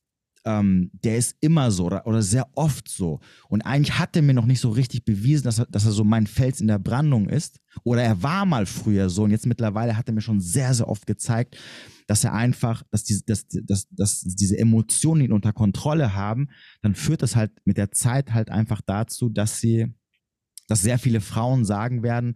[0.45, 3.19] ähm, der ist immer so oder, oder sehr oft so.
[3.49, 6.03] Und eigentlich hat er mir noch nicht so richtig bewiesen, dass er, dass er so
[6.03, 7.59] mein Fels in der Brandung ist.
[7.83, 10.87] Oder er war mal früher so und jetzt mittlerweile hat er mir schon sehr, sehr
[10.87, 11.57] oft gezeigt,
[12.07, 16.49] dass er einfach, dass, die, dass, dass, dass diese Emotionen ihn unter Kontrolle haben,
[16.81, 19.87] dann führt das halt mit der Zeit halt einfach dazu, dass sie,
[20.67, 22.35] dass sehr viele Frauen sagen werden,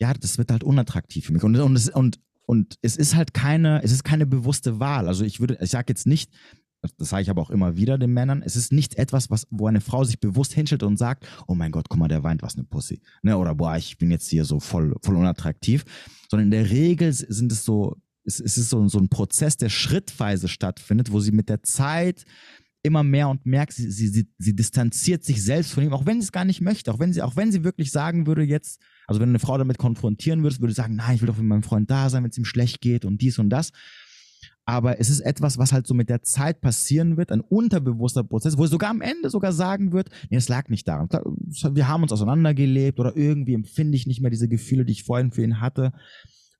[0.00, 1.44] ja, das wird halt unattraktiv für mich.
[1.44, 5.06] Und, und, und, und es ist halt keine, es ist keine bewusste Wahl.
[5.06, 6.32] Also ich würde, ich sage jetzt nicht,
[6.80, 9.66] das sage ich aber auch immer wieder den Männern, es ist nicht etwas, was, wo
[9.66, 12.56] eine Frau sich bewusst hinstellt und sagt, oh mein Gott, guck mal, der weint, was
[12.56, 13.00] eine Pussy.
[13.22, 13.36] Ne?
[13.36, 15.84] Oder boah, ich bin jetzt hier so voll, voll unattraktiv.
[16.30, 19.68] Sondern in der Regel sind es so, es, es ist so, so ein Prozess, der
[19.68, 22.24] schrittweise stattfindet, wo sie mit der Zeit
[22.82, 26.20] immer mehr und merkt, sie, sie, sie, sie distanziert sich selbst von ihm, auch wenn
[26.20, 28.80] sie es gar nicht möchte, auch wenn sie, auch wenn sie wirklich sagen würde jetzt,
[29.06, 31.46] also wenn eine Frau damit konfrontieren würde, würde sie sagen, nein, ich will doch mit
[31.46, 33.72] meinem Freund da sein, wenn es ihm schlecht geht und dies und das
[34.66, 38.56] aber es ist etwas, was halt so mit der Zeit passieren wird, ein unterbewusster Prozess,
[38.56, 41.08] wo es sogar am Ende sogar sagen wird, nee, es lag nicht daran.
[41.08, 45.32] Wir haben uns auseinandergelebt oder irgendwie empfinde ich nicht mehr diese Gefühle, die ich vorhin
[45.32, 45.92] für ihn hatte.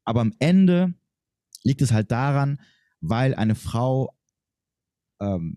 [0.04, 0.94] Aber am Ende
[1.62, 2.60] liegt es halt daran,
[3.00, 4.12] weil eine Frau
[5.20, 5.54] ähm,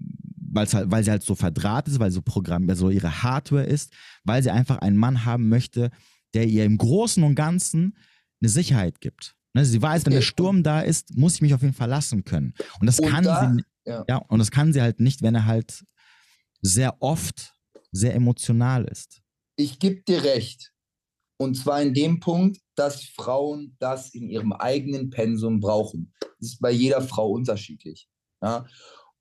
[0.55, 4.43] halt, weil sie halt so verdrahtet ist, weil so Programm, so ihre Hardware ist, weil
[4.43, 5.91] sie einfach einen Mann haben möchte,
[6.33, 7.97] der ihr im Großen und Ganzen
[8.41, 9.35] eine Sicherheit gibt.
[9.53, 12.53] Ne, sie weiß, wenn der Sturm da ist, muss ich mich auf ihn verlassen können.
[12.79, 14.03] Und das und kann da, sie, ja.
[14.07, 15.85] ja, und das kann sie halt nicht, wenn er halt
[16.61, 17.53] sehr oft
[17.91, 19.21] sehr emotional ist.
[19.55, 20.71] Ich gebe dir recht.
[21.37, 26.13] Und zwar in dem Punkt, dass Frauen das in ihrem eigenen Pensum brauchen.
[26.19, 28.07] Das ist bei jeder Frau unterschiedlich.
[28.41, 28.65] Ja?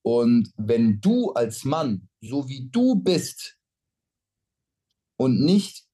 [0.02, 3.58] Und wenn du als Mann, so wie du bist,
[5.22, 5.84] und nicht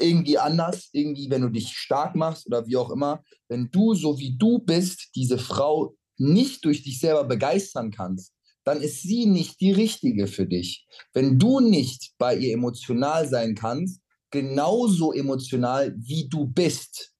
[0.00, 4.18] irgendwie anders, irgendwie, wenn du dich stark machst oder wie auch immer, wenn du, so
[4.18, 8.32] wie du bist, diese Frau nicht durch dich selber begeistern kannst,
[8.64, 10.86] dann ist sie nicht die richtige für dich.
[11.12, 17.12] Wenn du nicht bei ihr emotional sein kannst, genauso emotional wie du bist,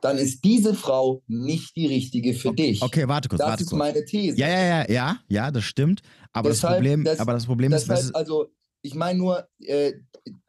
[0.00, 2.82] dann ist diese Frau nicht die richtige für okay, dich.
[2.82, 3.40] Okay, warte kurz.
[3.40, 3.78] Das warte ist kurz.
[3.78, 4.38] meine These.
[4.38, 6.02] Ja, ja, ja, ja, ja, das stimmt.
[6.32, 8.46] Aber deshalb, das Problem, das, aber das Problem deshalb, ist, also
[8.80, 9.92] ich meine nur, äh,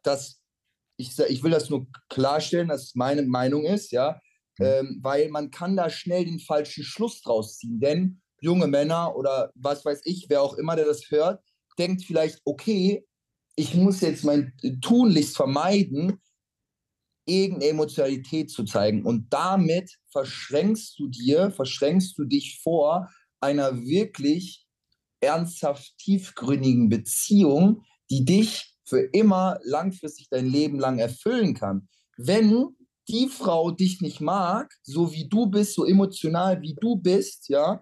[0.02, 0.40] dass
[0.96, 4.20] ich, ich will das nur klarstellen, dass es meine Meinung ist, ja,
[4.58, 4.64] mhm.
[4.64, 9.50] ähm, weil man kann da schnell den falschen Schluss draus ziehen, denn junge Männer oder
[9.54, 11.42] was weiß ich, wer auch immer, der das hört,
[11.78, 13.06] denkt vielleicht, okay,
[13.56, 16.20] ich muss jetzt mein Tunlichst vermeiden,
[17.26, 19.04] irgendeine Emotionalität zu zeigen.
[19.04, 24.66] Und damit verschränkst du dir, verschränkst du dich vor einer wirklich
[25.20, 31.88] ernsthaft tiefgründigen Beziehung, die dich für immer langfristig dein Leben lang erfüllen kann.
[32.16, 32.76] Wenn
[33.08, 37.80] die Frau dich nicht mag, so wie du bist, so emotional wie du bist, ja,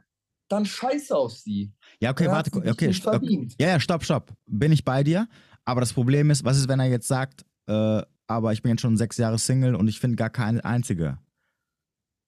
[0.49, 1.73] dann scheiß auf sie.
[2.01, 4.33] Ja, okay, warte, okay, stopp, ja, ja, stopp, stopp.
[4.47, 5.29] Bin ich bei dir?
[5.65, 8.83] Aber das Problem ist, was ist, wenn er jetzt sagt, äh, aber ich bin jetzt
[8.83, 11.19] schon sechs Jahre Single und ich finde gar keine einzige,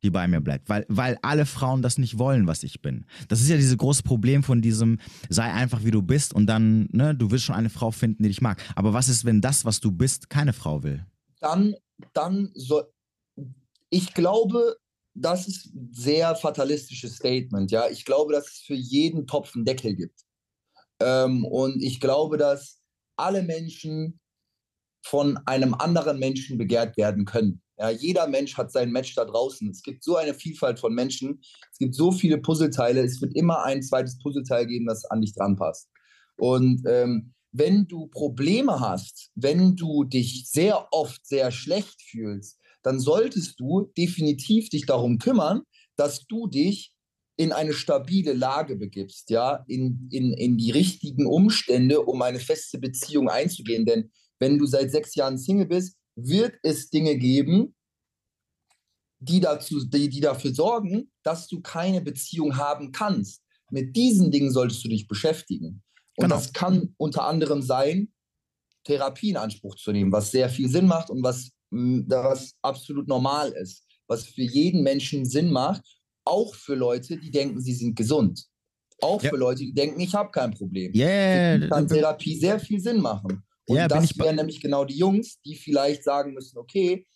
[0.07, 0.69] die bei mir bleibt.
[0.69, 3.05] Weil, weil alle Frauen das nicht wollen, was ich bin.
[3.29, 4.99] Das ist ja dieses große Problem von diesem,
[5.29, 8.29] sei einfach wie du bist und dann, ne, du wirst schon eine Frau finden, die
[8.29, 8.63] dich mag.
[8.77, 11.05] Aber was ist, wenn das, was du bist, keine Frau will?
[11.41, 11.75] Dann,
[12.13, 12.91] dann soll,
[13.91, 14.77] ich glaube,
[15.15, 17.89] das ist ein sehr fatalistisches Statement, ja.
[17.89, 20.21] Ich glaube, dass es für jeden Topf einen Deckel gibt.
[21.01, 22.81] Ähm, und ich glaube, dass
[23.19, 24.21] alle Menschen
[25.05, 27.63] von einem anderen Menschen begehrt werden können.
[27.79, 29.69] Ja, jeder Mensch hat sein Match da draußen.
[29.69, 31.41] Es gibt so eine Vielfalt von Menschen.
[31.71, 33.03] Es gibt so viele Puzzleteile.
[33.03, 35.89] Es wird immer ein zweites Puzzleteil geben, das an dich dran passt.
[36.39, 43.01] Und ähm, wenn du Probleme hast, wenn du dich sehr oft sehr schlecht fühlst, dann
[43.01, 45.63] solltest du definitiv dich darum kümmern,
[45.97, 46.93] dass du dich
[47.37, 52.79] in eine stabile Lage begibst, ja, in, in, in die richtigen Umstände, um eine feste
[52.79, 53.85] Beziehung einzugehen.
[53.85, 57.75] Denn wenn du seit sechs Jahren Single bist, wird es Dinge geben,
[59.19, 63.43] die, dazu, die, die dafür sorgen, dass du keine Beziehung haben kannst.
[63.71, 65.83] Mit diesen Dingen solltest du dich beschäftigen.
[66.17, 66.37] Und genau.
[66.37, 68.13] das kann unter anderem sein,
[68.85, 73.53] Therapie in Anspruch zu nehmen, was sehr viel Sinn macht und was, was absolut normal
[73.53, 75.83] ist, was für jeden Menschen Sinn macht,
[76.25, 78.47] auch für Leute, die denken, sie sind gesund.
[79.03, 79.31] Auch ja.
[79.31, 80.93] für Leute, die denken, ich habe kein Problem.
[80.95, 81.69] Yeah.
[81.69, 83.43] kann Therapie sehr viel Sinn machen.
[83.67, 87.07] Und ja, das wären nämlich genau die Jungs, die vielleicht sagen müssen, okay,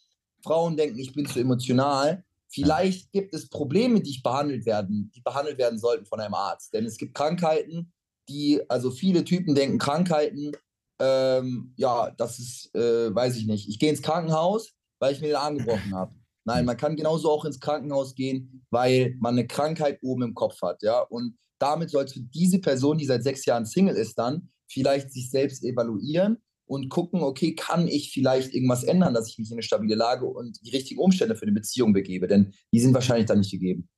[0.42, 2.24] Frauen denken, ich bin zu emotional.
[2.48, 6.74] Vielleicht gibt es Probleme, die behandelt werden, die behandelt werden sollten von einem Arzt.
[6.74, 7.92] Denn es gibt Krankheiten,
[8.28, 10.53] die, also viele Typen denken Krankheiten,
[10.98, 13.68] ähm, ja, das ist, äh, weiß ich nicht.
[13.68, 16.14] Ich gehe ins Krankenhaus, weil ich mir den Arm gebrochen habe.
[16.44, 20.61] Nein, man kann genauso auch ins Krankenhaus gehen, weil man eine Krankheit oben im Kopf
[20.62, 21.01] hat, ja.
[21.01, 25.64] Und damit sollte diese Person, die seit sechs Jahren Single ist, dann vielleicht sich selbst
[25.64, 29.97] evaluieren und gucken, okay, kann ich vielleicht irgendwas ändern, dass ich mich in eine stabile
[29.97, 33.51] Lage und die richtigen Umstände für eine Beziehung begebe, denn die sind wahrscheinlich dann nicht
[33.51, 33.89] gegeben.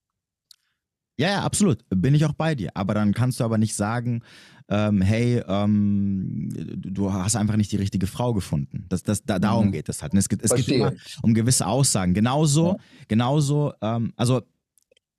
[1.18, 1.84] Ja, ja, absolut.
[1.90, 2.70] Bin ich auch bei dir.
[2.74, 4.22] Aber dann kannst du aber nicht sagen,
[4.68, 8.86] ähm, hey, ähm, du hast einfach nicht die richtige Frau gefunden.
[8.88, 9.72] Das, das, da, darum mhm.
[9.72, 10.14] geht es halt.
[10.14, 12.14] Und es geht, es geht immer um gewisse Aussagen.
[12.14, 12.76] Genauso, ja.
[13.08, 14.40] genauso, ähm, also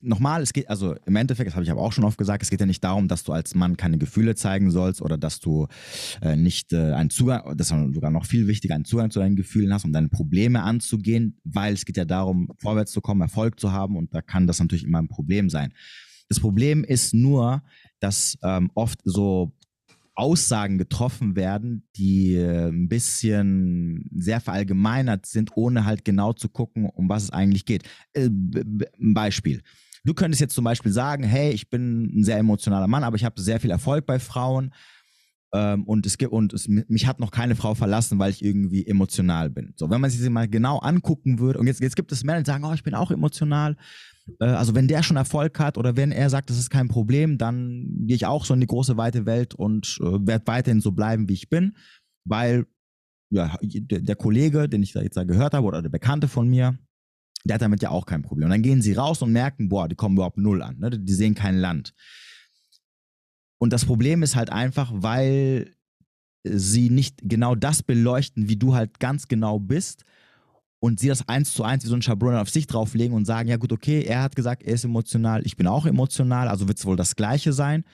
[0.04, 2.50] nochmal, es geht, also im Endeffekt, das habe ich aber auch schon oft gesagt, es
[2.50, 5.68] geht ja nicht darum, dass du als Mann keine Gefühle zeigen sollst oder dass du
[6.22, 9.36] äh, nicht äh, einen Zugang, das ist sogar noch viel wichtiger, einen Zugang zu deinen
[9.36, 13.60] Gefühlen hast, um deine Probleme anzugehen, weil es geht ja darum, vorwärts zu kommen, Erfolg
[13.60, 15.74] zu haben und da kann das natürlich immer ein Problem sein.
[16.30, 17.64] Das Problem ist nur,
[18.00, 19.54] dass ähm, oft so
[20.16, 26.86] Aussagen getroffen werden, die äh, ein bisschen sehr verallgemeinert sind, ohne halt genau zu gucken,
[26.86, 27.84] um was es eigentlich geht.
[28.14, 29.62] Äh, ein Beispiel.
[30.06, 33.24] Du könntest jetzt zum Beispiel sagen, hey, ich bin ein sehr emotionaler Mann, aber ich
[33.24, 34.74] habe sehr viel Erfolg bei Frauen.
[35.54, 38.86] Ähm, und es gibt und es, mich hat noch keine Frau verlassen, weil ich irgendwie
[38.86, 39.74] emotional bin.
[39.76, 42.48] So, wenn man sich mal genau angucken würde und jetzt, jetzt gibt es Männer, die
[42.50, 43.78] sagen, oh, ich bin auch emotional.
[44.40, 47.38] Äh, also wenn der schon Erfolg hat oder wenn er sagt, das ist kein Problem,
[47.38, 50.92] dann gehe ich auch so in die große weite Welt und äh, werde weiterhin so
[50.92, 51.78] bleiben, wie ich bin,
[52.26, 52.66] weil
[53.30, 56.48] ja, der, der Kollege, den ich da jetzt da gehört habe oder der Bekannte von
[56.48, 56.78] mir,
[57.44, 58.46] der hat damit ja auch kein Problem.
[58.46, 60.90] Und dann gehen sie raus und merken, boah, die kommen überhaupt null an, ne?
[60.92, 61.94] die sehen kein Land.
[63.60, 65.74] Und das Problem ist halt einfach, weil
[66.44, 70.04] sie nicht genau das beleuchten, wie du halt ganz genau bist
[70.80, 73.48] und sie das eins zu eins wie so ein Schablon auf sich drauflegen und sagen,
[73.48, 76.78] ja gut, okay, er hat gesagt, er ist emotional, ich bin auch emotional, also wird
[76.78, 77.86] es wohl das Gleiche sein.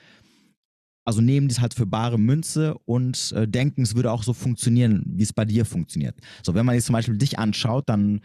[1.04, 4.32] Also nehmen die es halt für bare Münze und äh, denken, es würde auch so
[4.32, 6.16] funktionieren, wie es bei dir funktioniert.
[6.42, 8.20] So, wenn man jetzt zum Beispiel dich anschaut, dann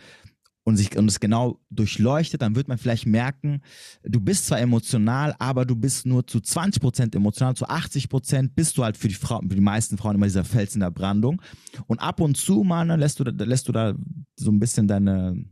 [0.66, 3.61] und, sich, und es genau durchleuchtet, dann wird man vielleicht merken,
[4.03, 8.84] du bist zwar emotional, aber du bist nur zu 20% emotional, zu 80% bist du
[8.84, 11.39] halt für die, Frau, für die meisten Frauen immer dieser Fels in der Brandung.
[11.86, 13.93] Und ab und zu mal ne, lässt, du, lässt du da
[14.36, 15.45] so ein bisschen deine,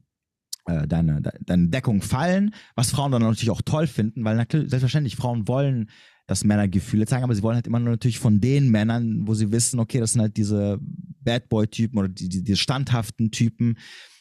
[0.65, 5.15] äh, deine, deine Deckung fallen, was Frauen dann natürlich auch toll finden, weil natürlich, selbstverständlich
[5.15, 5.89] Frauen wollen
[6.25, 9.33] dass Männer Gefühle zeigen, aber sie wollen halt immer nur natürlich von den Männern, wo
[9.33, 13.77] sie wissen, okay, das sind halt diese Bad Boy-Typen oder die, die, die standhaften Typen,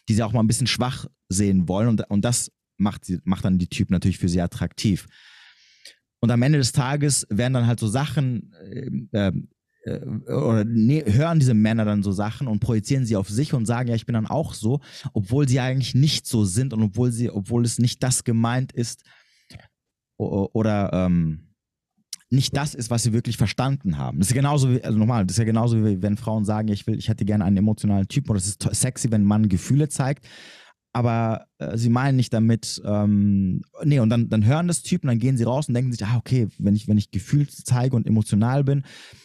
[0.08, 1.88] die sie auch mal ein bisschen schwach sehen wollen.
[1.88, 5.06] Und, und das macht, macht dann die Typen natürlich für sie attraktiv.
[6.20, 8.52] Und am Ende des Tages werden dann halt so Sachen,
[9.12, 9.32] äh,
[9.84, 13.66] äh, oder ne, hören diese Männer dann so Sachen und projizieren sie auf sich und
[13.66, 14.80] sagen, ja, ich bin dann auch so,
[15.12, 19.02] obwohl sie eigentlich nicht so sind und obwohl sie, obwohl es nicht das gemeint ist
[20.16, 21.51] oder ähm,
[22.32, 24.18] nicht das ist, was sie wirklich verstanden haben.
[24.18, 26.86] Das ist genauso wie, also nochmal, das ist ja genauso wie wenn Frauen sagen, ich
[26.86, 29.88] will, ich hätte gerne einen emotionalen Typen oder es ist sexy, wenn ein Mann Gefühle
[29.88, 30.26] zeigt.
[30.94, 35.18] Aber äh, sie meinen nicht damit, ähm, nee, und dann, dann hören das Typen, dann
[35.18, 38.06] gehen sie raus und denken sich, ah, okay, wenn ich, wenn ich Gefühl zeige und
[38.06, 38.84] emotional bin,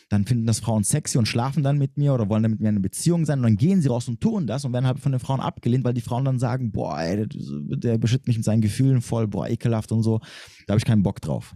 [0.10, 2.70] dann finden das Frauen sexy und schlafen dann mit mir oder wollen dann mit mir
[2.70, 5.00] in eine Beziehung sein und dann gehen sie raus und tun das und werden halt
[5.00, 8.38] von den Frauen abgelehnt, weil die Frauen dann sagen, boah, ey, der, der beschützt mich
[8.38, 10.20] mit seinen Gefühlen voll, boah, ekelhaft und so,
[10.68, 11.54] da habe ich keinen Bock drauf.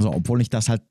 [0.00, 0.82] So, obwohl nicht das halt,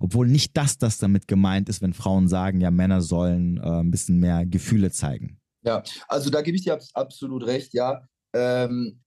[0.00, 3.90] obwohl nicht das, das damit gemeint ist, wenn Frauen sagen, ja, Männer sollen äh, ein
[3.90, 5.40] bisschen mehr Gefühle zeigen.
[5.62, 8.06] Ja, also da gebe ich dir absolut recht, ja.
[8.34, 9.02] Ähm,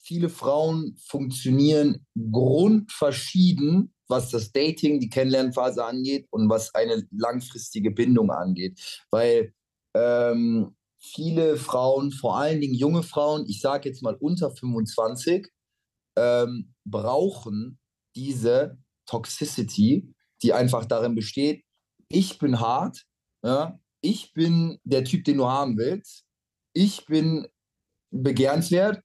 [0.00, 8.30] viele Frauen funktionieren grundverschieden, was das Dating, die Kennenlernphase angeht und was eine langfristige Bindung
[8.30, 9.04] angeht.
[9.10, 9.52] Weil
[9.94, 15.48] ähm, viele Frauen, vor allen Dingen junge Frauen, ich sage jetzt mal unter 25,
[16.16, 17.78] ähm, brauchen
[18.14, 21.64] diese Toxicity, die einfach darin besteht,
[22.08, 23.04] ich bin hart,
[23.42, 26.24] ja, ich bin der Typ, den du haben willst,
[26.72, 27.46] ich bin
[28.10, 29.02] begehrenswert,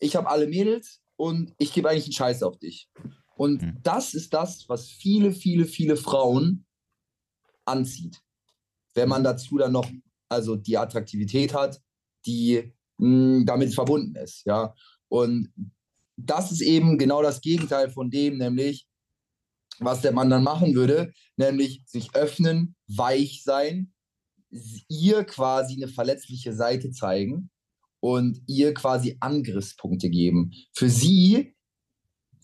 [0.00, 2.88] ich habe alle Mädels und ich gebe eigentlich einen Scheiß auf dich.
[3.36, 3.78] Und mhm.
[3.82, 6.66] das ist das, was viele, viele, viele Frauen
[7.64, 8.20] anzieht.
[8.94, 9.90] Wenn man dazu dann noch
[10.28, 11.80] also die Attraktivität hat,
[12.26, 14.74] die mh, hm, damit verbunden ist, ja.
[15.08, 15.52] Und
[16.24, 18.86] das ist eben genau das Gegenteil von dem, nämlich,
[19.78, 23.92] was der Mann dann machen würde, nämlich sich öffnen, weich sein,
[24.88, 27.50] ihr quasi eine verletzliche Seite zeigen
[28.00, 30.52] und ihr quasi Angriffspunkte geben.
[30.72, 31.54] Für sie,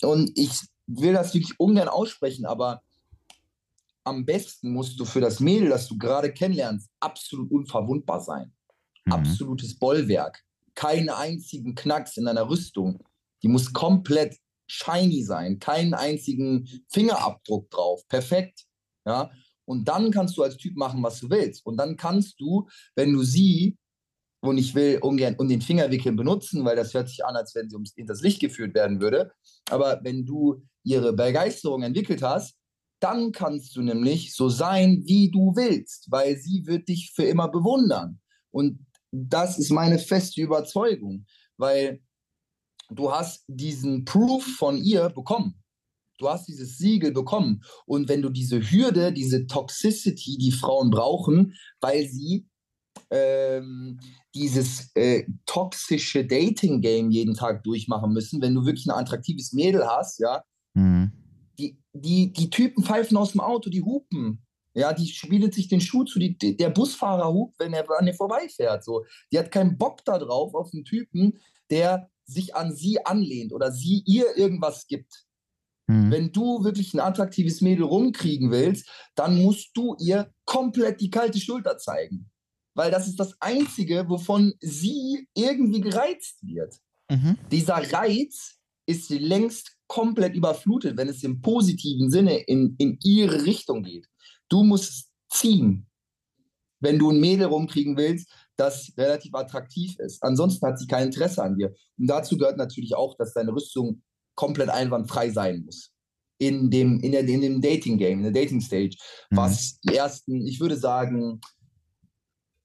[0.02, 0.52] und ich
[0.86, 2.82] will das wirklich ungern aussprechen, aber
[4.04, 8.52] am besten musst du für das Mädel, das du gerade kennenlernst, absolut unverwundbar sein.
[9.04, 9.12] Mhm.
[9.12, 10.42] Absolutes Bollwerk.
[10.74, 13.04] Keinen einzigen Knacks in deiner Rüstung.
[13.42, 14.36] Die muss komplett
[14.68, 18.06] shiny sein, keinen einzigen Fingerabdruck drauf.
[18.08, 18.64] Perfekt.
[19.06, 19.30] Ja.
[19.64, 21.64] Und dann kannst du als Typ machen, was du willst.
[21.66, 23.76] Und dann kannst du, wenn du sie,
[24.40, 27.68] und ich will ungern um den Fingerwickeln benutzen, weil das hört sich an, als wenn
[27.68, 29.32] sie ums das Licht geführt werden würde.
[29.70, 32.54] Aber wenn du ihre Begeisterung entwickelt hast,
[33.00, 37.48] dann kannst du nämlich so sein, wie du willst, weil sie wird dich für immer
[37.48, 38.20] bewundern.
[38.50, 41.26] Und das ist meine feste Überzeugung,
[41.56, 42.00] weil
[42.90, 45.62] du hast diesen Proof von ihr bekommen.
[46.18, 47.62] Du hast dieses Siegel bekommen.
[47.86, 52.48] Und wenn du diese Hürde, diese Toxicity, die Frauen brauchen, weil sie
[53.10, 54.00] ähm,
[54.34, 60.18] dieses äh, toxische Dating-Game jeden Tag durchmachen müssen, wenn du wirklich ein attraktives Mädel hast,
[60.18, 60.42] ja,
[60.74, 61.12] mhm.
[61.58, 64.44] die, die, die Typen pfeifen aus dem Auto, die hupen.
[64.74, 68.14] Ja, die spielt sich den Schuh zu, die, der Busfahrer hupt, wenn er an dir
[68.14, 68.84] vorbeifährt.
[68.84, 69.04] So.
[69.32, 71.38] Die hat keinen Bock darauf, auf einen Typen,
[71.70, 75.24] der sich an sie anlehnt oder sie ihr irgendwas gibt.
[75.86, 76.10] Mhm.
[76.10, 81.40] Wenn du wirklich ein attraktives Mädel rumkriegen willst, dann musst du ihr komplett die kalte
[81.40, 82.30] Schulter zeigen.
[82.74, 86.76] Weil das ist das Einzige, wovon sie irgendwie gereizt wird.
[87.10, 87.38] Mhm.
[87.50, 93.82] Dieser Reiz ist längst komplett überflutet, wenn es im positiven Sinne in, in ihre Richtung
[93.82, 94.06] geht.
[94.48, 95.86] Du musst ziehen.
[96.80, 100.22] Wenn du ein Mädel rumkriegen willst, das relativ attraktiv ist.
[100.22, 101.74] Ansonsten hat sie kein Interesse an dir.
[101.96, 104.02] Und dazu gehört natürlich auch, dass deine Rüstung
[104.34, 105.92] komplett einwandfrei sein muss.
[106.38, 108.96] In dem, in der, in dem Dating-Game, in der Dating-Stage,
[109.30, 109.36] mhm.
[109.36, 111.40] was die ersten, ich würde sagen,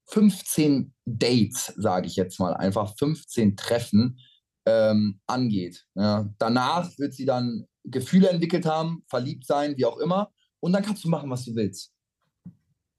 [0.08, 4.18] 15 Dates, sage ich jetzt mal, einfach 15 Treffen
[4.66, 5.84] ähm, angeht.
[5.94, 6.28] Ja.
[6.38, 10.32] Danach wird sie dann Gefühle entwickelt haben, verliebt sein, wie auch immer.
[10.60, 11.92] Und dann kannst du machen, was du willst.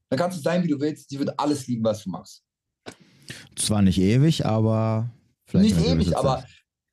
[0.10, 1.10] Dann kannst du sein, wie du willst.
[1.10, 2.45] Sie wird alles lieben, was du machst.
[3.56, 5.10] Zwar nicht ewig, aber
[5.46, 5.76] vielleicht.
[5.76, 6.44] Nicht ewig, aber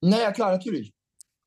[0.01, 0.93] naja, klar, natürlich.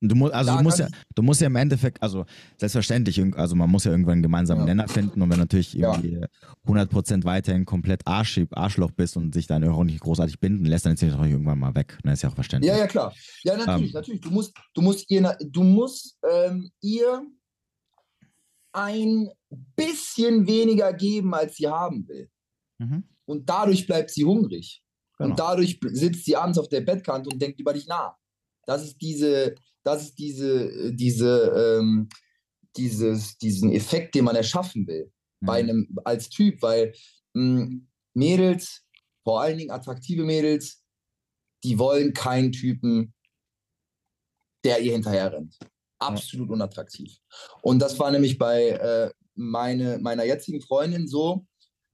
[0.02, 2.26] Du, mu also du, musst ja, du musst ja im Endeffekt, also
[2.58, 4.74] selbstverständlich, also man muss ja irgendwann einen gemeinsamen ja.
[4.74, 6.28] Nenner finden und wenn natürlich irgendwie ja.
[6.68, 10.94] 100% weiterhin komplett Arsch, Arschloch bist und sich dann auch nicht großartig binden lässt, dann
[10.94, 11.98] ist es irgendwann mal weg.
[12.04, 12.72] Dann ist ja auch verständlich.
[12.72, 13.14] Ja, ja, klar.
[13.44, 14.22] Ja, natürlich, ähm, natürlich.
[14.22, 17.26] Du musst, du musst ihr, du musst ähm, ihr
[18.74, 19.30] ein
[19.76, 22.30] bisschen weniger geben, als sie haben will.
[22.80, 23.04] Mhm.
[23.26, 24.82] Und dadurch bleibt sie hungrig.
[25.17, 25.32] Genau.
[25.32, 28.15] Und dadurch sitzt sie abends auf der Bettkante und denkt über dich nach.
[28.65, 32.09] Das ist diese, das ist diese, diese, ähm,
[32.76, 35.11] dieses, diesen Effekt, den man erschaffen will
[35.41, 35.45] mhm.
[35.45, 36.93] bei einem als Typ, weil
[37.34, 38.84] mh, hm, Mädels,
[39.23, 40.84] vor allen Dingen attraktive Mädels,
[41.63, 43.13] die wollen keinen Typen,
[44.63, 45.57] der ihr hinterher rennt.
[45.99, 47.17] Absolut unattraktiv.
[47.61, 51.45] Und das war nämlich bei äh, meine, meiner jetzigen Freundin so.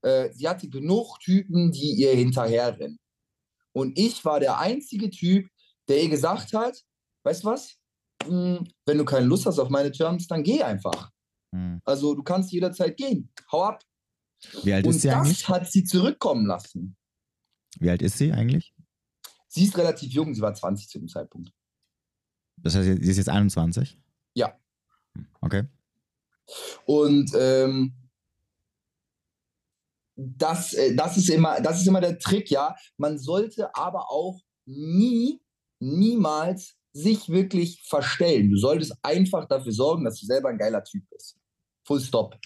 [0.02, 2.98] Äh, sie hatte genug Typen, die ihr hinterherrennen.
[3.72, 5.48] Und ich war der einzige Typ,
[5.88, 6.82] der ihr gesagt hat,
[7.24, 7.76] weißt du was?
[8.24, 11.10] Hm, wenn du keine Lust hast auf meine Terms, dann geh einfach.
[11.54, 11.80] Hm.
[11.84, 13.30] Also du kannst jederzeit gehen.
[13.50, 13.82] Hau ab.
[14.62, 15.48] Wie alt Und ist sie das eigentlich?
[15.48, 16.96] hat sie zurückkommen lassen.
[17.78, 18.74] Wie alt ist sie eigentlich?
[19.48, 21.52] Sie ist relativ jung, sie war 20 zu dem Zeitpunkt.
[22.56, 23.98] Das heißt, sie ist jetzt 21?
[24.34, 24.58] Ja.
[25.14, 25.64] Hm, okay.
[26.84, 27.94] Und ähm,
[30.38, 32.74] das, äh, das, ist immer, das ist immer der Trick, ja.
[32.96, 35.40] Man sollte aber auch nie,
[35.80, 38.50] niemals sich wirklich verstellen.
[38.50, 41.36] Du solltest einfach dafür sorgen, dass du selber ein geiler Typ bist.
[41.86, 42.36] Full stop.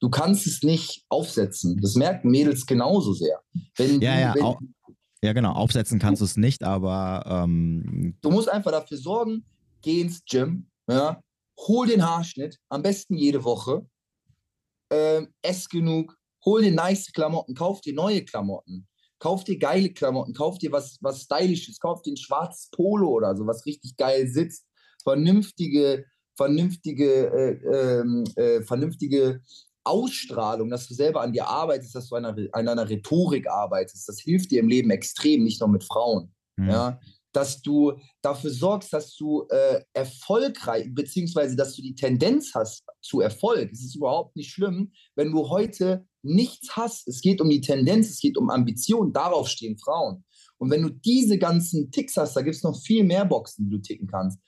[0.00, 1.78] Du kannst es nicht aufsetzen.
[1.82, 3.40] Das merken Mädels genauso sehr.
[3.76, 4.74] Wenn ja, du, ja, wenn,
[5.22, 5.52] ja, genau.
[5.52, 7.24] Aufsetzen kannst du es nicht, aber.
[7.26, 9.44] Ähm, du musst einfach dafür sorgen,
[9.82, 11.20] geh ins Gym, ja,
[11.58, 13.86] hol den Haarschnitt, am besten jede Woche,
[14.90, 16.16] ähm, ess genug,
[16.48, 18.88] hol dir nice Klamotten, kauf dir neue Klamotten,
[19.18, 23.36] kauf dir geile Klamotten, kauf dir was, was Stylisches, kauf dir ein schwarzes Polo oder
[23.36, 24.66] so, was richtig geil sitzt,
[25.02, 29.42] vernünftige, vernünftige, äh, ähm, äh, vernünftige
[29.84, 34.08] Ausstrahlung, dass du selber an dir arbeitest, dass du an einer, an einer Rhetorik arbeitest,
[34.08, 36.34] das hilft dir im Leben extrem, nicht nur mit Frauen.
[36.56, 36.70] Mhm.
[36.70, 37.00] Ja,
[37.32, 37.92] dass du
[38.22, 43.70] dafür sorgst, dass du äh, erfolgreich, beziehungsweise dass du die Tendenz hast zu Erfolg.
[43.70, 47.08] Es ist überhaupt nicht schlimm, wenn du heute nichts hast.
[47.08, 50.24] Es geht um die Tendenz, es geht um Ambition, darauf stehen Frauen.
[50.58, 53.70] Und wenn du diese ganzen Ticks hast, da gibt es noch viel mehr Boxen, die
[53.70, 54.38] du ticken kannst,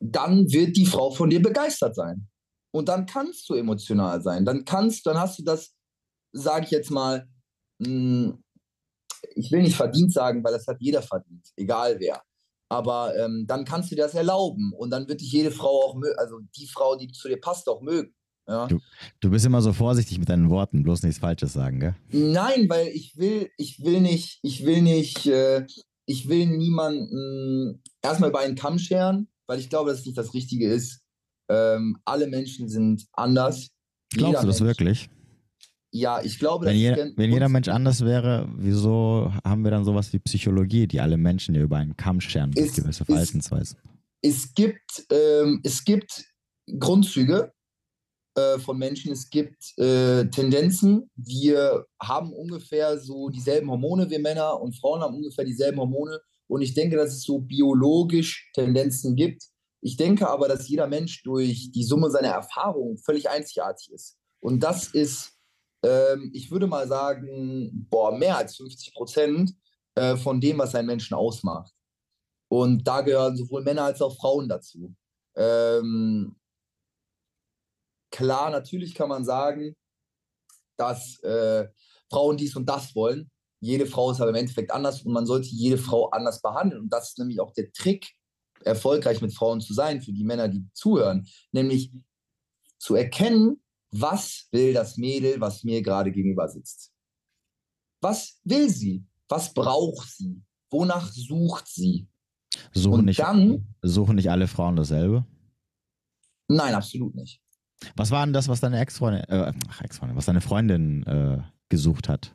[0.00, 2.28] dann wird die Frau von dir begeistert sein.
[2.72, 4.44] Und dann kannst du emotional sein.
[4.44, 5.74] Dann kannst, dann hast du das,
[6.32, 7.28] sage ich jetzt mal,
[7.78, 8.44] mh, hm,
[9.36, 12.22] ich will nicht verdient sagen, weil das hat jeder verdient, egal wer.
[12.68, 16.00] Aber ähm, dann kannst du dir das erlauben und dann wird dich jede Frau auch
[16.16, 18.14] also die Frau, die zu dir passt, auch mögen.
[18.46, 18.66] Ja?
[18.66, 18.78] Du,
[19.20, 21.94] du bist immer so vorsichtig mit deinen Worten, bloß nichts Falsches sagen, gell?
[22.10, 25.66] Nein, weil ich will, ich will nicht, ich will nicht, äh,
[26.06, 30.34] ich will niemanden erstmal über einen Kamm scheren, weil ich glaube, dass es nicht das
[30.34, 31.00] Richtige ist.
[31.48, 33.68] Ähm, alle Menschen sind anders.
[34.12, 35.10] Glaubst jeder du das Mensch, wirklich?
[35.90, 40.12] Ja, ich glaube, wenn, jeder, wenn jeder Mensch anders wäre, wieso haben wir dann sowas
[40.12, 43.78] wie Psychologie, die alle Menschen ja über einen Kamm scheren durch gewisse Verhaltensweisen?
[44.20, 46.24] Es, es gibt, ähm, es gibt
[46.78, 47.53] Grundzüge
[48.34, 51.10] äh, von Menschen, es gibt äh, Tendenzen.
[51.16, 56.20] Wir haben ungefähr so dieselben Hormone, wir Männer, und Frauen haben ungefähr dieselben Hormone.
[56.46, 59.44] Und ich denke, dass es so biologisch Tendenzen gibt.
[59.80, 64.16] Ich denke aber, dass jeder Mensch durch die Summe seiner Erfahrungen völlig einzigartig ist.
[64.40, 65.34] Und das ist
[65.84, 69.52] ähm, ich würde mal sagen, boah, mehr als 50 Prozent
[69.94, 71.72] äh, von dem, was einen Menschen ausmacht.
[72.48, 74.94] Und da gehören sowohl Männer als auch Frauen dazu.
[75.36, 76.36] Ähm,
[78.14, 79.74] klar, natürlich kann man sagen,
[80.76, 81.66] dass äh,
[82.08, 83.28] Frauen dies und das wollen.
[83.60, 86.82] Jede Frau ist aber im Endeffekt anders und man sollte jede Frau anders behandeln.
[86.82, 88.12] Und das ist nämlich auch der Trick,
[88.64, 91.26] erfolgreich mit Frauen zu sein, für die Männer, die zuhören.
[91.50, 91.92] Nämlich
[92.78, 93.60] zu erkennen,
[93.90, 96.92] was will das Mädel, was mir gerade gegenüber sitzt?
[98.00, 99.04] Was will sie?
[99.28, 100.40] Was braucht sie?
[100.70, 102.08] Wonach sucht sie?
[102.72, 105.26] Suchen, Und nicht, dann, suchen nicht alle Frauen dasselbe?
[106.48, 107.43] Nein, absolut nicht.
[107.96, 112.34] Was war denn das, was deine Ex-Freundin, äh, Ex-Freundin, was deine Freundin äh, gesucht hat?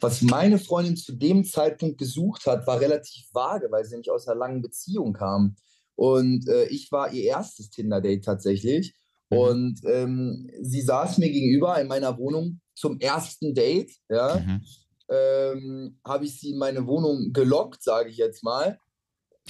[0.00, 4.26] Was meine Freundin zu dem Zeitpunkt gesucht hat, war relativ vage, weil sie nämlich aus
[4.26, 5.56] einer langen Beziehung kam.
[5.94, 8.94] Und äh, ich war ihr erstes Tinder-Date tatsächlich.
[9.30, 9.38] Mhm.
[9.38, 13.92] Und ähm, sie saß mir gegenüber in meiner Wohnung zum ersten Date.
[14.08, 14.62] Ja, mhm.
[15.10, 18.78] ähm, habe ich sie in meine Wohnung gelockt, sage ich jetzt mal.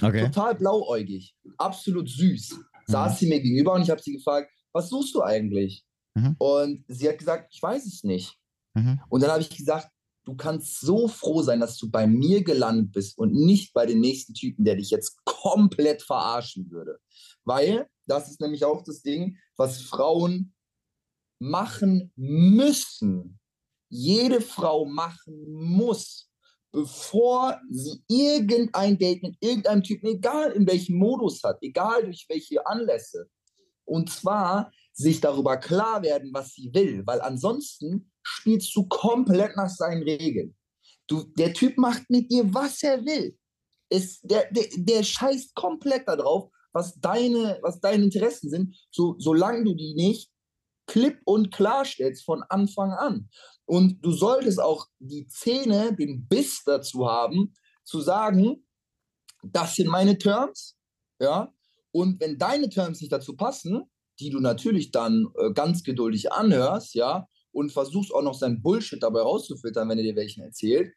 [0.01, 0.25] Okay.
[0.25, 2.51] Total blauäugig, absolut süß.
[2.51, 2.63] Mhm.
[2.87, 5.83] Saß sie mir gegenüber und ich habe sie gefragt, was suchst du eigentlich?
[6.15, 6.35] Mhm.
[6.37, 8.37] Und sie hat gesagt, ich weiß es nicht.
[8.73, 9.01] Mhm.
[9.09, 9.89] Und dann habe ich gesagt,
[10.25, 13.99] du kannst so froh sein, dass du bei mir gelandet bist und nicht bei den
[13.99, 16.99] nächsten Typen, der dich jetzt komplett verarschen würde.
[17.45, 20.53] Weil das ist nämlich auch das Ding, was Frauen
[21.39, 23.39] machen müssen.
[23.89, 26.29] Jede Frau machen muss,
[26.71, 32.65] bevor sie irgendein Date mit irgendeinem Typen, egal in welchem Modus hat, egal durch welche
[32.67, 33.29] Anlässe.
[33.89, 39.69] Und zwar sich darüber klar werden, was sie will, weil ansonsten spielst du komplett nach
[39.69, 40.55] seinen Regeln.
[41.07, 43.37] Du, der Typ macht mit dir, was er will.
[43.89, 49.63] Es, der, der, der scheißt komplett darauf, was deine, was deine Interessen sind, so, solange
[49.63, 50.29] du die nicht
[50.85, 53.29] klipp und klar stellst von Anfang an.
[53.65, 58.67] Und du solltest auch die Zähne, den Biss dazu haben, zu sagen,
[59.43, 60.77] das sind meine Terms,
[61.19, 61.51] ja,
[61.91, 63.83] und wenn deine Terms nicht dazu passen,
[64.19, 69.01] die du natürlich dann äh, ganz geduldig anhörst, ja, und versuchst auch noch sein Bullshit
[69.01, 70.93] dabei rauszufiltern, wenn er dir welchen erzählt,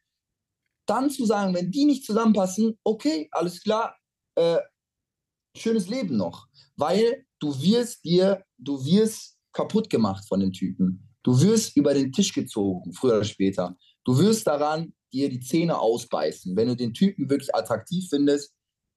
[0.87, 3.97] dann zu sagen, wenn die nicht zusammenpassen, okay, alles klar,
[4.35, 4.59] äh,
[5.57, 6.47] schönes Leben noch.
[6.77, 11.09] Weil du wirst dir, du wirst kaputt gemacht von den Typen.
[11.23, 13.77] Du wirst über den Tisch gezogen, früher oder später.
[14.05, 16.57] Du wirst daran dir die Zähne ausbeißen.
[16.57, 18.53] Wenn du den Typen wirklich attraktiv findest,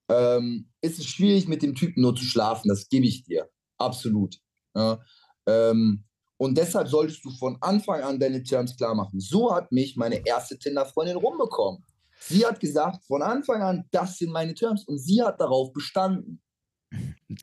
[0.10, 2.70] ähm, ist es schwierig, mit dem Typen nur zu schlafen.
[2.70, 3.50] Das gebe ich dir.
[3.78, 4.38] Absolut.
[4.76, 5.00] Ja,
[5.48, 6.04] ähm,
[6.38, 9.20] und deshalb solltest du von Anfang an deine Terms klar machen.
[9.20, 11.84] So hat mich meine erste Tinder-Freundin rumbekommen.
[12.20, 14.86] Sie hat gesagt, von Anfang an, das sind meine Terms.
[14.86, 16.42] Und sie hat darauf bestanden.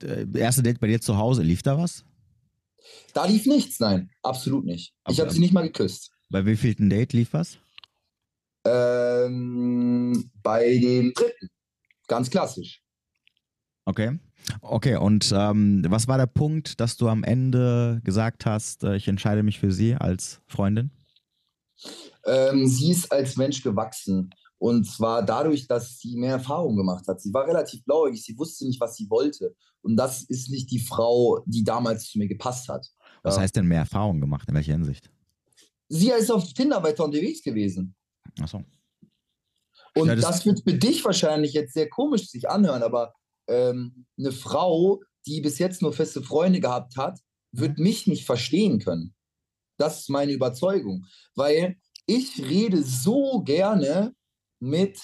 [0.02, 2.04] Äh, erste Date bei dir zu Hause, lief da was?
[3.14, 4.92] Da lief nichts, nein, absolut nicht.
[5.04, 6.10] Aber, ich habe sie nicht mal geküsst.
[6.30, 7.58] Bei wie viel Date lief was?
[8.64, 11.48] Ähm, bei dem dritten.
[12.12, 12.82] Ganz klassisch.
[13.86, 14.18] Okay.
[14.60, 19.08] Okay, und ähm, was war der Punkt, dass du am Ende gesagt hast, äh, ich
[19.08, 20.90] entscheide mich für sie als Freundin?
[22.26, 24.28] Ähm, sie ist als Mensch gewachsen.
[24.58, 27.22] Und zwar dadurch, dass sie mehr Erfahrung gemacht hat.
[27.22, 29.54] Sie war relativ blauäugig, sie wusste nicht, was sie wollte.
[29.80, 32.86] Und das ist nicht die Frau, die damals zu mir gepasst hat.
[33.22, 34.46] Was heißt denn mehr Erfahrung gemacht?
[34.50, 35.10] In welcher Hinsicht?
[35.88, 37.94] Sie ist auf Tinder weiter unterwegs gewesen.
[38.38, 38.62] Ach so.
[39.96, 43.12] Und ja, das, das wird für dich wahrscheinlich jetzt sehr komisch sich anhören, aber
[43.48, 47.18] ähm, eine Frau, die bis jetzt nur feste Freunde gehabt hat,
[47.52, 49.14] wird mich nicht verstehen können.
[49.78, 51.04] Das ist meine Überzeugung.
[51.34, 51.76] Weil
[52.06, 54.14] ich rede so gerne
[54.60, 55.00] mit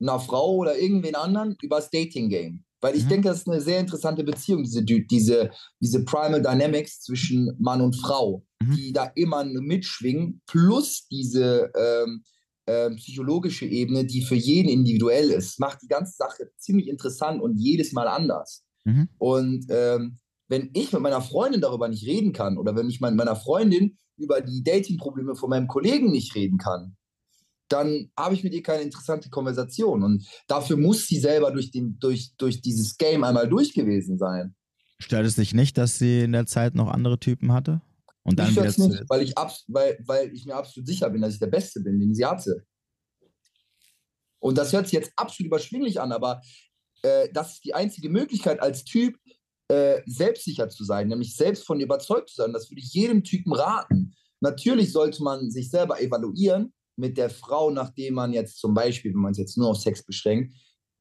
[0.00, 2.64] einer Frau oder irgendwen anderen über das Dating-Game.
[2.80, 3.08] Weil ich mhm.
[3.08, 5.50] denke, das ist eine sehr interessante Beziehung, diese, diese,
[5.80, 8.76] diese Primal Dynamics zwischen Mann und Frau, mhm.
[8.76, 12.24] die da immer mitschwingen, plus diese ähm,
[12.66, 17.56] äh, psychologische Ebene, die für jeden individuell ist, macht die ganze Sache ziemlich interessant und
[17.56, 18.64] jedes Mal anders.
[18.84, 19.08] Mhm.
[19.18, 23.14] Und ähm, wenn ich mit meiner Freundin darüber nicht reden kann oder wenn ich mit
[23.14, 26.96] meiner Freundin über die Dating-Probleme von meinem Kollegen nicht reden kann,
[27.68, 30.02] dann habe ich mit ihr keine interessante Konversation.
[30.02, 34.54] Und dafür muss sie selber durch, den, durch, durch dieses Game einmal durch gewesen sein.
[34.98, 37.80] Stört es dich nicht, dass sie in der Zeit noch andere Typen hatte?
[38.24, 39.34] Und dann ich wieder nicht, weil ich,
[39.68, 42.64] weil, weil ich mir absolut sicher bin, dass ich der Beste bin, den sie hatte.
[44.40, 46.40] Und das hört sich jetzt absolut überschwinglich an, aber
[47.02, 49.16] äh, das ist die einzige Möglichkeit als Typ,
[49.68, 52.52] äh, selbstsicher zu sein, nämlich selbst von überzeugt zu sein.
[52.52, 54.14] Das würde ich jedem Typen raten.
[54.40, 59.20] Natürlich sollte man sich selber evaluieren mit der Frau, nachdem man jetzt zum Beispiel, wenn
[59.20, 60.54] man es jetzt nur auf Sex beschränkt,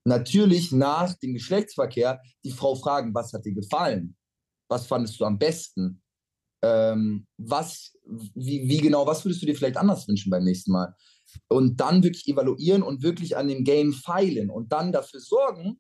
[0.06, 4.16] natürlich nach dem Geschlechtsverkehr die Frau fragen, was hat dir gefallen?
[4.70, 6.02] Was fandest du am besten?
[6.64, 10.96] Ähm, was, wie, wie genau, was würdest du dir vielleicht anders wünschen beim nächsten Mal?
[11.50, 15.80] Und dann wirklich evaluieren und wirklich an dem Game feilen und dann dafür sorgen,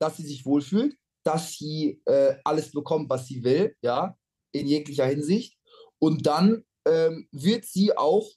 [0.00, 4.16] dass sie sich wohlfühlt, dass sie äh, alles bekommt, was sie will, ja,
[4.52, 5.56] in jeglicher Hinsicht.
[5.98, 8.28] Und dann ähm, wird sie auch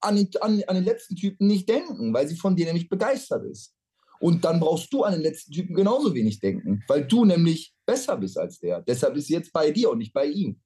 [0.00, 3.44] an den, an, an den letzten Typen nicht denken, weil sie von dir nämlich begeistert
[3.46, 3.74] ist.
[4.20, 8.18] Und dann brauchst du an den letzten Typen genauso wenig denken, weil du nämlich besser
[8.18, 8.82] bist als der.
[8.82, 10.60] Deshalb ist sie jetzt bei dir und nicht bei ihm.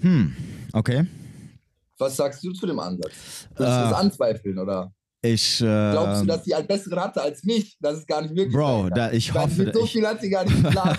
[0.00, 0.34] Hm,
[0.72, 1.06] okay.
[1.98, 3.48] Was sagst du zu dem Ansatz?
[3.56, 4.92] Willst du äh, das anzweifeln, oder?
[5.20, 7.76] Ich, äh, Glaubst du, dass sie einen besseren hatte als mich?
[7.80, 8.52] Das ist gar nicht möglich.
[8.54, 9.72] Bro, da, ich Weil hoffe.
[9.74, 10.96] So ich, viel hat sie gar nicht geplant.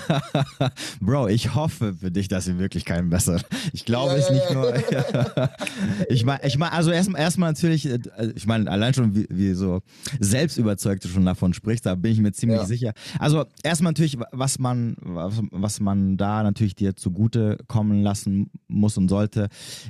[0.99, 3.41] Bro, ich hoffe für dich, dass sie wirklich keinen besseren.
[3.71, 4.53] Ich glaube Ja, es ja, nicht ja.
[4.53, 4.73] nur.
[6.09, 7.99] ich meine, ich mein, also erstmal erstmal natürlich, äh,
[8.35, 9.79] ich meine, allein schon, wie, wie so
[10.19, 12.91] selbst überzeugt du schon davon sprichst, da bin ich mir ziemlich sicher.
[13.19, 18.97] Also erstmal natürlich, was man, was, was man da natürlich dir zugute kommen lassen muss
[18.97, 19.47] und sollte.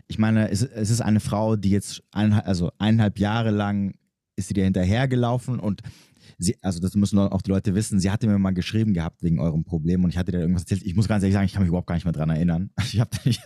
[0.07, 3.95] Ich meine, es, es ist eine Frau, die jetzt eineinhalb, also eineinhalb Jahre lang
[4.39, 5.81] ist sie dir hinterhergelaufen und
[6.37, 9.39] sie, also das müssen auch die Leute wissen, sie hatte mir mal geschrieben gehabt wegen
[9.39, 10.83] eurem Problem und ich hatte dir irgendwas erzählt.
[10.83, 12.71] Ich muss ganz ehrlich sagen, ich kann mich überhaupt gar nicht mehr dran erinnern.
[12.91, 13.39] Ich, hab, ich,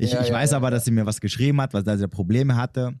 [0.00, 2.56] ich, Ja, ich ja, weiß aber, dass sie mir was geschrieben hat, da sie Probleme
[2.56, 2.98] hatte.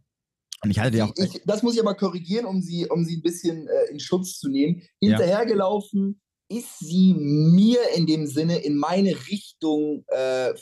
[0.62, 1.12] Und ich hatte dir auch.
[1.16, 4.38] ich, das muss ich aber korrigieren, um sie, um sie ein bisschen äh, in Schutz
[4.38, 4.82] zu nehmen.
[5.00, 10.52] Hinterhergelaufen ist sie mir in dem Sinne in meine Richtung äh,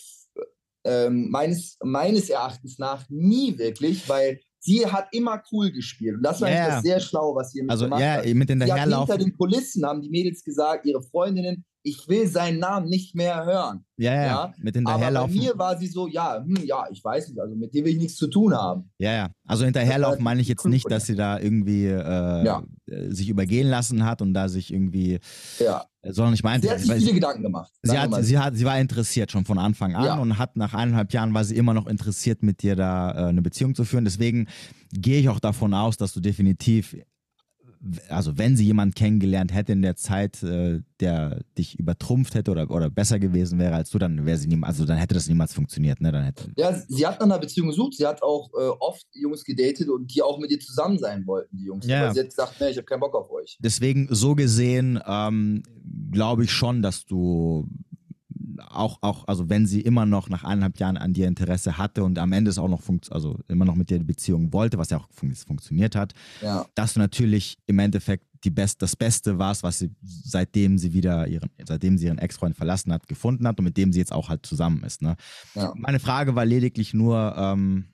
[0.84, 6.16] ähm, meines, meines Erachtens nach nie wirklich, weil sie hat immer cool gespielt.
[6.16, 8.24] Und das war das sehr schlau, was sie Also gemacht ja, hat.
[8.24, 9.18] mit Sie hat hinter hinterherlaufen.
[9.18, 13.84] den Kulissen, haben die Mädels gesagt, ihre Freundinnen, ich will seinen Namen nicht mehr hören.
[13.96, 15.36] Ja, ja, ja, mit Aber bei hinterherlaufen.
[15.38, 17.98] mir war sie so, ja, hm, ja, ich weiß nicht, also mit dem will ich
[17.98, 18.90] nichts zu tun haben.
[18.98, 19.30] Ja, ja.
[19.46, 22.62] Also hinterherlaufen meine ich jetzt nicht, dass sie da irgendwie äh, Ja.
[23.08, 25.20] sich übergehen lassen hat und da sich irgendwie,
[25.60, 27.72] Ja, sondern ich meinte, sie hat sich viele sie, Gedanken gemacht.
[27.82, 30.18] sie, hat, sie, hat, sie war interessiert schon von Anfang an Ja.
[30.18, 33.42] und hat nach eineinhalb Jahren war sie immer noch interessiert, mit dir da äh, eine
[33.42, 34.04] Beziehung zu führen.
[34.04, 34.46] Deswegen
[34.92, 36.96] gehe ich auch davon aus, dass du definitiv,
[38.08, 42.70] also wenn sie jemanden kennengelernt hätte in der Zeit, äh, der dich übertrumpft hätte oder,
[42.70, 45.52] oder besser gewesen wäre als du, dann wäre sie niemals, also dann hätte das niemals
[45.54, 46.12] funktioniert, ne?
[46.12, 47.94] Dann hätte, Ja, sie hat nach einer Beziehung gesucht.
[47.94, 51.56] Sie hat auch äh, oft Jungs gedatet und die auch mit ihr zusammen sein wollten,
[51.56, 51.86] die Jungs.
[51.86, 52.04] Ja.
[52.04, 53.58] Aber sie hat gesagt, nee, ich habe keinen Bock auf euch.
[53.60, 55.62] Deswegen, so gesehen, ähm,
[56.10, 57.68] glaube ich schon, dass du
[58.68, 62.18] auch, auch, also wenn sie immer noch nach eineinhalb Jahren an dir Interesse hatte und
[62.18, 64.90] am Ende es auch noch funkt, also immer noch mit dir die Beziehung wollte, was
[64.90, 69.38] ja auch fun funktioniert hat, Ja, dass du natürlich im Endeffekt die Best, das Beste
[69.38, 73.58] warst, was sie seitdem sie wieder ihren, seitdem sie ihren Ex-Freund verlassen hat, gefunden hat
[73.58, 75.02] und mit dem sie jetzt auch halt zusammen ist.
[75.02, 75.16] Ne?
[75.54, 75.72] ja.
[75.76, 77.86] Meine Frage war lediglich nur, ähm,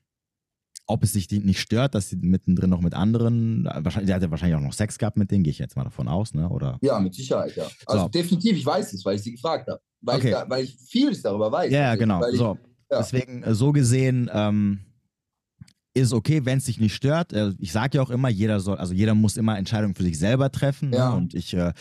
[0.86, 4.30] ob es sich nicht stört, dass sie mittendrin noch mit anderen, wahrscheinlich, sie hat ja
[4.30, 6.48] wahrscheinlich auch noch Sex gehabt mit denen, gehe ich jetzt mal davon aus, ne?
[6.48, 6.78] Oder?
[6.82, 7.66] ja, mit Sicherheit, ja.
[7.86, 8.09] Also So.
[8.09, 9.80] definitiv, ich weiß es, weil ich sie gefragt habe.
[10.03, 10.28] Weil, Okay.
[10.28, 11.72] ich, da, weil ich vieles darüber weiß.
[11.72, 12.20] Ja, genau.
[12.28, 12.59] Ich, So.
[12.90, 12.98] ja.
[12.98, 14.80] Deswegen, äh, so gesehen, ähm,
[15.94, 17.32] ist es okay, wenn es dich nicht stört.
[17.34, 20.18] Äh, Ich sage ja auch immer, jeder soll, also jeder muss immer Entscheidungen für sich
[20.18, 20.90] selber treffen.
[20.92, 21.11] Ja.
[21.11, 21.16] Ne?
[21.16, 21.72] Und ich, äh,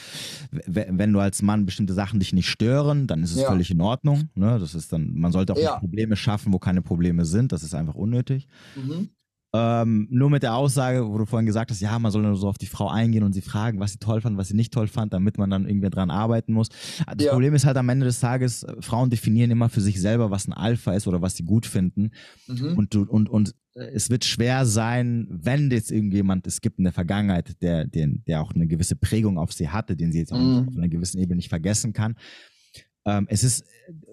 [0.67, 3.47] wenn du als Mann bestimmte Sachen dich nicht stören, dann ist es Ja.
[3.49, 4.29] völlig in Ordnung.
[4.35, 4.59] Ne?
[4.59, 5.71] Das ist dann, man sollte auch Ja.
[5.71, 7.51] nicht Probleme schaffen, wo keine Probleme sind.
[7.53, 8.47] Das ist einfach unnötig.
[8.75, 9.09] Mhm.
[9.53, 12.47] Ähm, nur mit der Aussage, wo du vorhin gesagt hast, ja, man soll nur so
[12.47, 14.87] auf die Frau eingehen und sie fragen, was sie toll fand, was sie nicht toll
[14.87, 16.69] fand, damit man dann irgendwie dran arbeiten muss.
[16.69, 17.31] Das Ja.
[17.33, 20.47] Problem ist halt am Ende des Tages, äh, Frauen definieren immer für sich selber, was
[20.47, 22.11] ein Alpha ist oder was sie gut finden.
[22.47, 22.77] Mhm.
[22.77, 26.85] Und, du, und, und äh, es wird schwer sein, wenn jetzt irgendjemand es gibt in
[26.85, 30.31] der Vergangenheit, der, der, der auch eine gewisse Prägung auf sie hatte, den sie jetzt
[30.31, 30.67] auch Mhm.
[30.69, 32.15] auf einer gewissen Ebene nicht vergessen kann.
[33.03, 33.65] Ähm, es ist,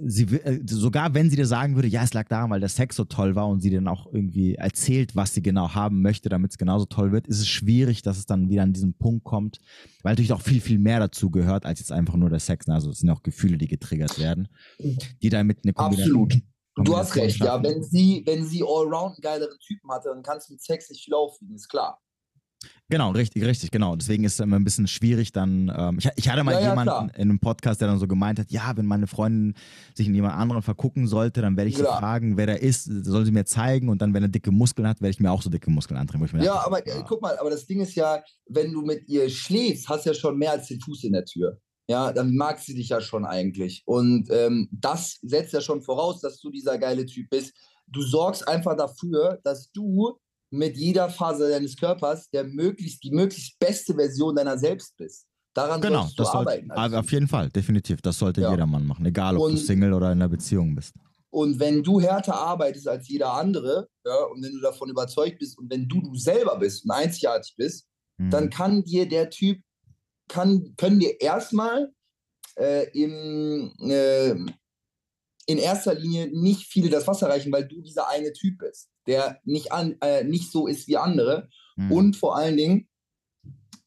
[0.06, 2.96] sie, äh, sogar wenn sie dir sagen würde, ja, es lag daran, weil der Sex
[2.96, 6.52] so toll war und sie dann auch irgendwie erzählt, was sie genau haben möchte, damit
[6.52, 9.58] es genauso toll wird, ist es schwierig, dass es dann wieder an diesen Punkt kommt,
[10.02, 12.66] weil natürlich auch viel, viel mehr dazu gehört, als jetzt einfach nur der Sex.
[12.66, 12.74] ne?
[12.74, 14.48] Also es sind auch Gefühle, die getriggert werden,
[15.22, 16.42] die damit eine Kombination- Absolut.
[16.80, 17.60] Du hast recht, ja.
[17.60, 21.04] Wenn sie, wenn sie allround einen geileren Typen hatte, dann kannst du mit Sex nicht
[21.04, 22.00] viel aufwiegen, ist klar.
[22.90, 23.96] Genau, richtig, richtig, genau.
[23.96, 25.70] Deswegen ist es immer ein bisschen schwierig dann.
[25.76, 27.14] Ähm, ich, ich hatte mal Ja, ja, jemanden klar.
[27.14, 29.54] in einem Podcast, der dann so gemeint hat, ja, wenn meine Freundin
[29.94, 31.98] sich in jemand anderen vergucken sollte, dann werde ich sie Klar.
[31.98, 35.00] fragen, wer der ist, soll sie mir zeigen und dann, wenn er dicke Muskeln hat,
[35.02, 37.38] werde ich mir auch so dicke Muskeln mir Ja, dachte, aber äh, ah, guck mal,
[37.38, 40.52] aber das Ding ist ja, wenn du mit ihr schläfst, hast du ja schon mehr
[40.52, 41.60] als den Fuß in der Tür.
[41.90, 43.82] Ja, dann mag sie dich ja schon eigentlich.
[43.86, 47.52] Und ähm, das setzt ja schon voraus, dass du dieser geile Typ bist.
[47.86, 50.18] Du sorgst einfach dafür, dass du
[50.50, 55.26] mit jeder Phase deines Körpers der möglichst, die möglichst beste Version deiner selbst bist.
[55.54, 56.70] Daran Genau, solltest du das sollte, arbeiten.
[56.70, 57.04] als aber Typ.
[57.04, 58.00] auf jeden Fall, definitiv.
[58.02, 58.50] Das sollte Ja.
[58.50, 60.94] jeder Mann machen, egal ob du Und- Single oder in einer Beziehung bist.
[61.30, 65.58] Und wenn du härter arbeitest als jeder andere, ja, und wenn du davon überzeugt bist
[65.58, 67.86] und wenn du du selber bist und einzigartig bist,
[68.18, 68.30] Mhm.
[68.30, 69.60] dann kann dir der Typ,
[70.28, 71.92] kann, können dir erstmal
[72.56, 74.34] äh, im, äh,
[75.48, 79.40] in erster Linie nicht viele das Wasser reichen, weil du dieser eine Typ bist, der
[79.44, 81.48] nicht, an, äh, nicht so ist wie andere.
[81.76, 81.90] Mhm.
[81.90, 82.88] Und vor allen Dingen,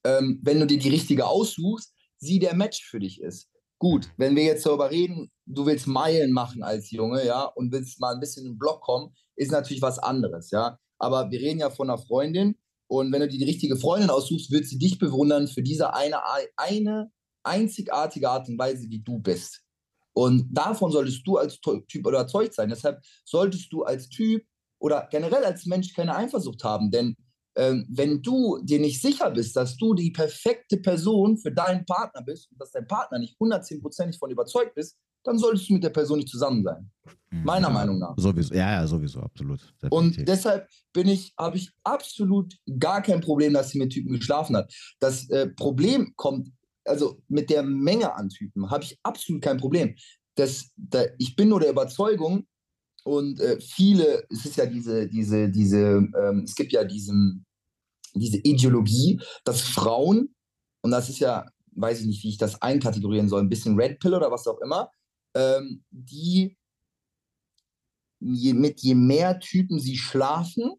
[0.04, 3.48] ähm, wenn du dir die richtige aussuchst, sie der Match für dich ist.
[3.78, 8.00] Gut, wenn wir jetzt darüber reden, du willst Meilen machen als Junge, ja, und willst
[8.00, 10.80] mal ein bisschen in den Block kommen, ist natürlich was anderes, ja.
[10.98, 12.58] Aber wir reden ja von einer Freundin
[12.88, 16.22] und wenn du dir die richtige Freundin aussuchst, wird sie dich bewundern für diese eine,
[16.58, 17.12] eine
[17.44, 19.64] einzigartige Art und Weise, wie du bist.
[20.14, 22.70] Und davon solltest du als Typ überzeugt sein.
[22.70, 24.44] Deshalb solltest du als Typ
[24.80, 27.16] oder generell als Mensch keine Eifersucht haben, denn
[27.56, 32.22] ähm, wenn du dir nicht sicher bist, dass du die perfekte Person für deinen Partner
[32.22, 35.90] bist und dass dein Partner nicht 110%ig von überzeugt bist, dann solltest du mit der
[35.90, 36.90] Person nicht zusammen sein.
[37.30, 37.44] Mhm.
[37.44, 38.14] Meiner ja, Meinung nach.
[38.18, 39.62] Sowieso, ja, ja, sowieso, absolut.
[39.82, 39.92] Definitiv.
[39.92, 44.56] Und deshalb bin ich, habe ich absolut gar kein Problem, dass sie mit Typen geschlafen
[44.56, 44.74] hat.
[45.00, 46.50] Das äh, Problem kommt,
[46.86, 49.96] also mit der Menge an Typen, habe ich absolut kein Problem.
[50.36, 52.48] Das, da, ich bin nur der Überzeugung,
[53.04, 57.46] und äh, viele, es ist ja diese, diese, diese, ähm, es gibt ja diesen,
[58.14, 60.36] diese Ideologie, dass Frauen,
[60.82, 64.00] und das ist ja, weiß ich nicht, wie ich das einkategorieren soll, ein bisschen Red
[64.00, 64.92] Pill oder was auch immer,
[65.34, 66.58] ähm, die
[68.20, 70.74] je, mit je mehr Typen sie schlafen,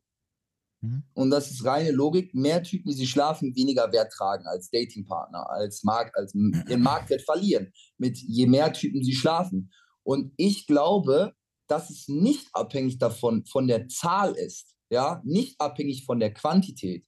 [0.83, 1.03] mhm.
[1.15, 5.49] und das ist reine Logik, mehr Typen, die sie schlafen, weniger Wert tragen als Datingpartner,
[5.51, 6.35] als, Markt, als
[6.69, 9.73] ihren Marktwert verlieren, mit je mehr Typen sie schlafen.
[10.03, 11.33] Und ich glaube,
[11.69, 17.07] dass es nicht abhängig davon, von der Zahl ist, ja, nicht abhängig von der Quantität,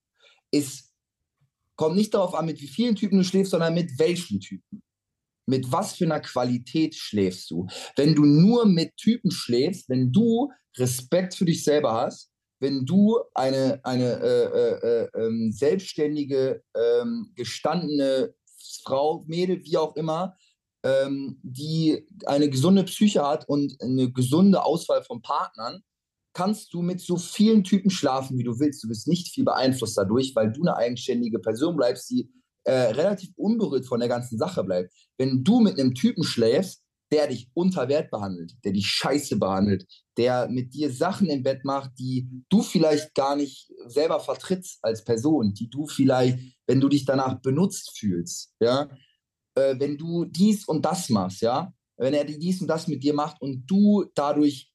[0.50, 0.90] ist,
[1.76, 4.82] kommt nicht darauf an, mit wie vielen Typen du schläfst, sondern mit welchen Typen.
[5.46, 7.66] Mit was für einer Qualität schläfst du?
[7.96, 13.18] Wenn du nur mit Typen schläfst, wenn du Respekt für dich selber hast, wenn du
[13.34, 18.34] eine, eine äh, äh, äh, ähm, selbstständige, ähm, gestandene
[18.84, 20.36] Frau, Mädel, wie auch immer,
[20.84, 25.82] ähm, die eine gesunde Psyche hat und eine gesunde Auswahl von Partnern,
[26.34, 28.82] kannst du mit so vielen Typen schlafen, wie du willst.
[28.82, 32.28] Du bist nicht viel beeinflusst dadurch, weil du eine eigenständige Person bleibst, die
[32.64, 34.92] äh, relativ unberührt von der ganzen Sache bleibt.
[35.16, 36.83] Wenn du mit einem Typen schläfst,
[37.14, 39.86] der dich unter Wert behandelt, der dich scheiße behandelt,
[40.16, 45.04] der mit dir Sachen im Bett macht, die du vielleicht gar nicht selber vertrittst als
[45.04, 48.90] Person, die du vielleicht, wenn du dich danach benutzt fühlst, ja,
[49.54, 53.14] äh, wenn du dies und das machst, ja, wenn er dies und das mit dir
[53.14, 54.72] macht und du dadurch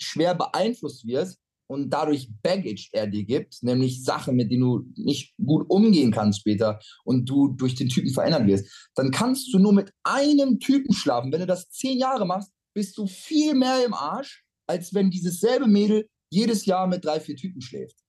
[0.00, 1.38] schwer beeinflusst wirst
[1.70, 6.40] und dadurch Baggage er dir gibt, nämlich Sachen, mit denen du nicht gut umgehen kannst
[6.40, 10.92] später und du durch den Typen verändern wirst, dann kannst du nur mit einem Typen
[10.92, 11.30] schlafen.
[11.30, 15.38] Wenn du das zehn Jahre machst, bist du viel mehr im Arsch, als wenn dieses
[15.38, 18.00] selbe Mädel jedes Jahr mit drei, vier Typen schläft.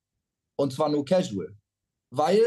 [0.57, 1.55] Und zwar nur casual.
[2.09, 2.41] Weil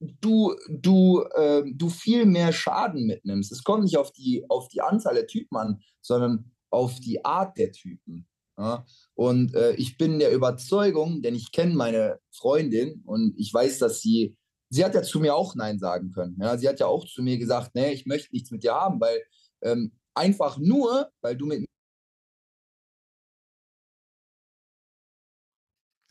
[0.00, 3.52] du, du, äh, du viel mehr Schaden mitnimmst.
[3.52, 7.56] Es kommt nicht auf die, auf die Anzahl der Typen an, sondern auf die Art
[7.56, 8.26] der Typen.
[8.60, 8.84] Ja?
[9.14, 14.00] Und äh, ich bin der Überzeugung, denn ich kenne meine Freundin und ich weiß, dass
[14.00, 14.36] sie,
[14.68, 16.36] sie hat ja zu mir auch Nein sagen können.
[16.40, 16.58] Ja?
[16.58, 19.22] Sie hat ja auch zu mir gesagt, nee, ich möchte nichts mit dir haben, weil
[19.62, 21.64] ähm, einfach nur, weil du mit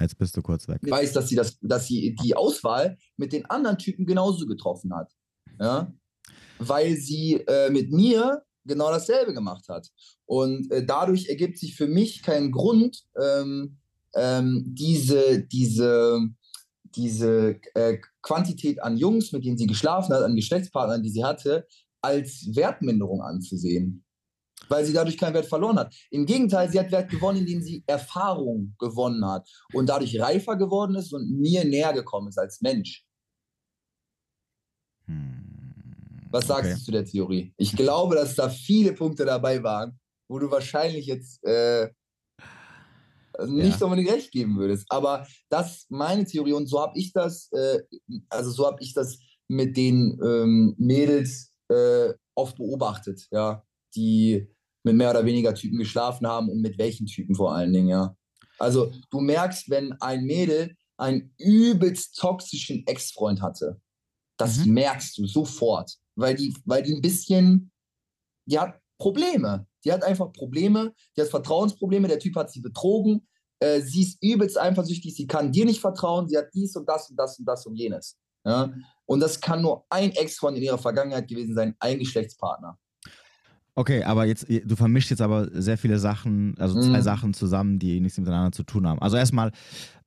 [0.02, 0.80] Jetzt bist du kurz weg.
[0.82, 4.96] Ich weiß, dass sie, das, dass sie die Auswahl mit den anderen Typen genauso getroffen
[4.96, 5.12] hat.
[5.60, 5.94] Ja?
[6.58, 9.90] Weil sie äh, mit mir genau dasselbe gemacht hat.
[10.26, 13.78] Und äh, dadurch ergibt sich für mich kein Grund, ähm,
[14.16, 16.28] ähm, diese, diese,
[16.84, 21.68] diese äh, Quantität an Jungs, mit denen sie geschlafen hat, an Geschlechtspartnern, die sie hatte,
[22.02, 24.04] als Wertminderung anzusehen
[24.70, 25.94] weil sie dadurch keinen Wert verloren hat.
[26.12, 30.96] Im Gegenteil, sie hat Wert gewonnen, indem sie Erfahrung gewonnen hat und dadurch reifer geworden
[30.96, 33.06] ist und mir näher gekommen ist als Mensch.
[35.06, 35.49] Hm,
[36.30, 36.80] Was sagst okay.
[36.80, 37.54] du zu der Theorie?
[37.58, 40.00] Ich glaube, dass da viele Punkte dabei waren,
[40.30, 41.90] wo du wahrscheinlich jetzt äh,
[43.48, 43.86] nicht ja.
[43.86, 44.86] unbedingt recht geben würdest.
[44.90, 47.80] Aber das ist meine Theorie und so habe ich das, äh,
[48.30, 53.64] also so habe ich das mit den ähm, Mädels äh, oft beobachtet, ja,
[53.96, 54.48] die
[54.84, 58.16] mit mehr oder weniger Typen geschlafen haben und mit welchen Typen vor allen Dingen, ja.
[58.60, 63.80] Also du merkst, wenn ein Mädel einen übelst toxischen Ex-Freund hatte,
[64.38, 64.74] das mhm.
[64.74, 67.72] merkst du sofort, weil die, weil die ein bisschen,
[68.46, 69.66] die hat Probleme.
[69.86, 73.26] Die hat einfach Probleme, die hat Vertrauensprobleme, der Typ hat sie betrogen,
[73.60, 77.10] äh, sie ist übelst eifersüchtig, sie kann dir nicht vertrauen, sie hat dies und das
[77.10, 78.18] und das und das und jenes.
[78.46, 78.74] Ja?
[79.06, 82.78] Und das kann nur ein Ex-Freund in ihrer Vergangenheit gewesen sein, ein Geschlechtspartner.
[83.76, 87.04] Okay, aber jetzt, du vermischst jetzt aber sehr viele Sachen, also zwei mhm.
[87.04, 89.02] Sachen zusammen, die nichts miteinander zu tun haben.
[89.02, 89.52] Also erstmal,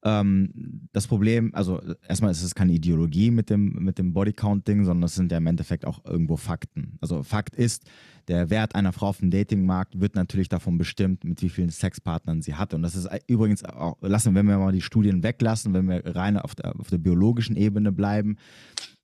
[0.05, 5.05] ähm, das Problem, also erstmal ist es keine Ideologie mit dem, mit dem Bodycount-Ding, sondern
[5.05, 6.98] es sind ja im Endeffekt auch irgendwo Fakten.
[7.01, 7.84] Also Fakt ist,
[8.28, 12.43] der Wert einer Frau auf dem Datingmarkt wird natürlich davon bestimmt, mit wie vielen Sexpartnern
[12.43, 12.74] sie hat.
[12.74, 16.36] Und das ist übrigens auch, lassen, wenn wir mal die Studien weglassen, wenn wir rein
[16.36, 18.36] auf der, auf der biologischen Ebene bleiben,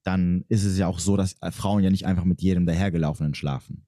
[0.02, 3.87] dann ist es ja auch so, dass Frauen ja nicht einfach mit jedem dahergelaufenen schlafen.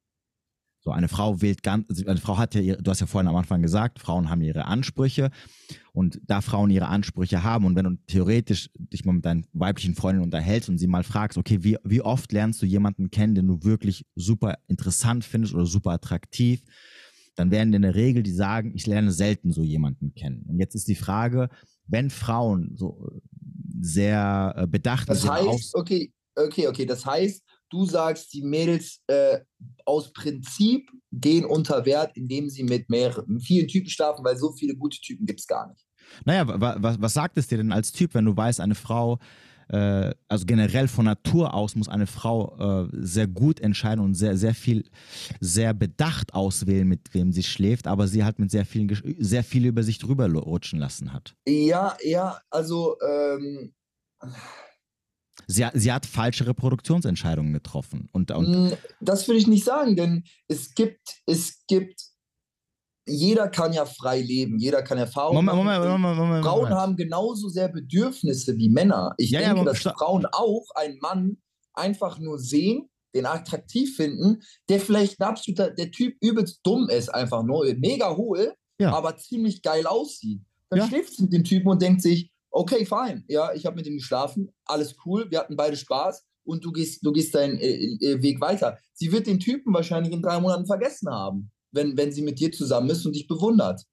[0.83, 3.29] So, eine Frau wählt ganz, also eine Frau hat ja, ihre, du hast ja vorhin
[3.29, 5.31] am Anfang gesagt, Frauen haben ihre Ansprüche
[5.93, 9.95] und da Frauen ihre Ansprüche haben und wenn du theoretisch dich mal mit deinen weiblichen
[9.95, 13.47] Freundinnen unterhältst und sie mal fragst, okay, wie, wie oft lernst du jemanden kennen, den
[13.47, 16.63] du wirklich super interessant findest oder super attraktiv,
[17.37, 20.45] dann werden in der Regel die sagen, ich lerne selten so jemanden kennen.
[20.49, 21.51] Und jetzt ist die Frage,
[21.87, 23.21] wenn Frauen so
[23.81, 25.09] sehr äh, bedacht.
[25.09, 29.39] Das heißt, okay, okay, okay, das heißt, du sagst, die Mädels äh,
[29.85, 34.77] aus Prinzip gehen unter Wert, indem sie mit mehreren, vielen Typen schlafen, weil so viele
[34.77, 35.87] gute Typen gibt es gar nicht.
[36.25, 39.19] Naja, was, was sagt es dir denn als Typ, wenn du weißt, eine Frau,
[39.69, 44.37] äh, also generell von Natur aus muss eine Frau äh, sehr gut entscheiden und sehr,
[44.37, 44.85] sehr viel,
[45.41, 48.89] sehr bedacht auswählen, mit wem sie schläft, aber sie halt mit sehr viel,
[49.19, 51.37] sehr viel über sich drüber rutschen lassen hat.
[51.47, 53.73] Ja, ja, also ähm,
[55.47, 58.09] Sie, sie hat falsche Reproduktionsentscheidungen getroffen.
[58.13, 62.01] Und, und hm, das würde ich nicht sagen, denn es gibt, es gibt,
[63.07, 67.49] jeder kann ja frei leben, jeder kann Erfahrungen Moment, Moment, Moment, Moment, Frauen haben genauso
[67.49, 69.15] sehr Bedürfnisse wie Männer.
[69.17, 71.39] Ich ja, denke, ja, dass Frauen auch einen Mann
[71.75, 77.09] einfach nur sehen, den attraktiv finden, der vielleicht ein absoluter, der Typ übelst dumm ist,
[77.09, 78.93] einfach nur mega hohl, ja.
[78.93, 80.43] aber ziemlich geil aussieht.
[80.69, 83.87] Dann schläft sie mit dem Typen und denkt sich, okay, fein, ja, ich habe mit
[83.87, 87.75] ihm geschlafen, alles cool, wir hatten beide Spaß und du gehst, du gehst deinen äh,
[87.75, 88.79] äh, Weg weiter.
[88.93, 92.51] Sie wird den Typen wahrscheinlich in drei Monaten vergessen haben, wenn, wenn sie mit dir
[92.53, 93.85] zusammen ist und dich bewundert.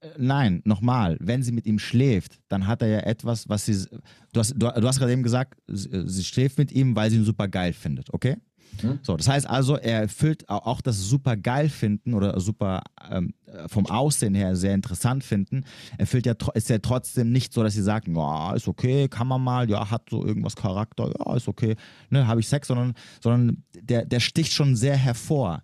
[0.00, 3.86] Äh, nein, nochmal, wenn sie mit ihm schläft, dann hat er ja etwas, was sie.
[4.32, 7.10] Du hast, du, du hast gerade eben gesagt, sie, äh, sie schläft mit ihm, weil
[7.10, 8.36] sie ihn super geil findet, okay?
[8.82, 8.98] Mhm.
[9.02, 13.34] So, das heißt also, er erfüllt auch das super geil finden oder super ähm,
[13.68, 15.64] vom Aussehen her sehr interessant finden,
[15.98, 19.42] erfüllt ja, ist ja trotzdem nicht so, dass sie sagen, ja, ist okay, kann man
[19.42, 21.76] mal, ja, hat so irgendwas Charakter, ja, ist okay,
[22.10, 25.62] ne, habe ich Sex, sondern, sondern der, der sticht schon sehr hervor.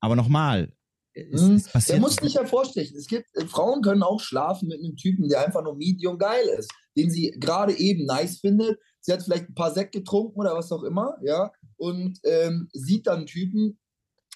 [0.00, 0.72] Aber nochmal,
[1.14, 1.62] es, mhm.
[1.74, 2.96] es der muss nicht hervorstechen.
[2.96, 6.44] Es gibt, äh, Frauen können auch schlafen mit einem Typen, der einfach nur medium geil
[6.58, 8.78] ist, den sie gerade eben nice findet.
[9.02, 13.06] Sie hat vielleicht ein paar Sekt getrunken oder was auch immer, ja, und ähm, sieht
[13.06, 13.78] dann einen Typen,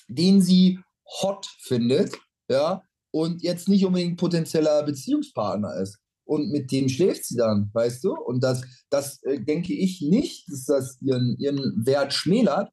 [0.08, 0.78] den sie
[1.22, 2.14] hot findet,
[2.50, 2.82] ja,
[3.12, 5.98] und jetzt nicht unbedingt potenzieller Beziehungspartner ist.
[6.26, 8.14] Und mit dem schläft sie dann, weißt du?
[8.14, 12.68] Und das, das äh, denke ich nicht, dass das ihren, ihren Wert schmälert.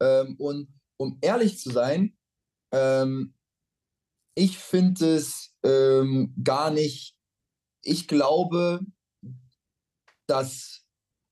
[0.00, 0.68] Ähm, und
[0.98, 2.16] um ehrlich zu sein,
[2.70, 3.34] ähm,
[4.34, 7.16] ich finde es ähm, gar nicht,
[7.82, 8.80] ich glaube,
[10.26, 10.77] dass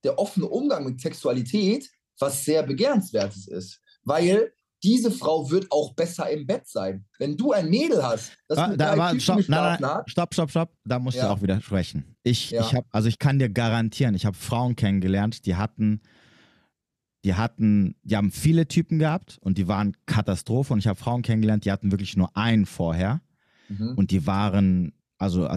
[0.07, 3.81] der offene Umgang mit Sexualität was sehr begehrenswertes ist.
[4.03, 4.53] Weil
[4.83, 7.07] diese Frau wird auch besser im Bett sein.
[7.19, 10.73] Wenn du ein Mädel hast, das ah, da, aber, stopp, nein, nein, stopp, stopp, stopp,
[10.85, 11.25] da musst ja.
[11.25, 12.17] du auch widersprechen.
[12.23, 12.61] Ich, ja.
[12.61, 16.03] ich habe, also ich kann dir garantieren, ich habe Frauen kennengelernt, die hatten,
[17.25, 20.73] die hatten, die haben viele Typen gehabt und die waren Katastrophe.
[20.73, 23.23] Und ich habe Frauen kennengelernt, die hatten wirklich nur einen vorher
[23.69, 23.95] mhm.
[23.97, 25.49] und die waren, also,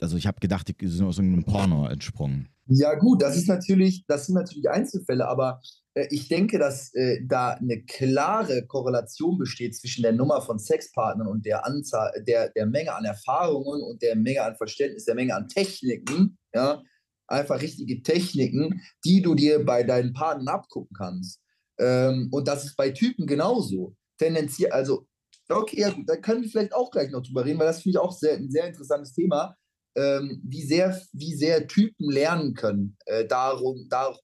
[0.00, 2.48] also ich habe gedacht, die sind aus irgendeinem Porno entsprungen.
[2.66, 5.60] Ja gut, das ist natürlich, das sind natürlich Einzelfälle, aber
[5.94, 11.26] äh, ich denke, dass äh, da eine klare Korrelation besteht zwischen der Nummer von Sexpartnern
[11.26, 15.34] und der Anzahl, der, der Menge an Erfahrungen und der Menge an Verständnis, der Menge
[15.34, 16.82] an Techniken, ja,
[17.26, 21.40] einfach richtige Techniken, die du dir bei deinen Partnern abgucken kannst.
[21.78, 23.96] Ähm, und das ist bei Typen genauso.
[24.18, 25.06] Tendenziell, also,
[25.48, 27.96] okay, ja gut, da können wir vielleicht auch gleich noch drüber reden, weil das finde
[27.96, 29.56] ich auch sehr, ein sehr interessantes Thema.
[29.94, 34.18] Ähm, wie, sehr, wie sehr Typen lernen können, äh, darum, dar,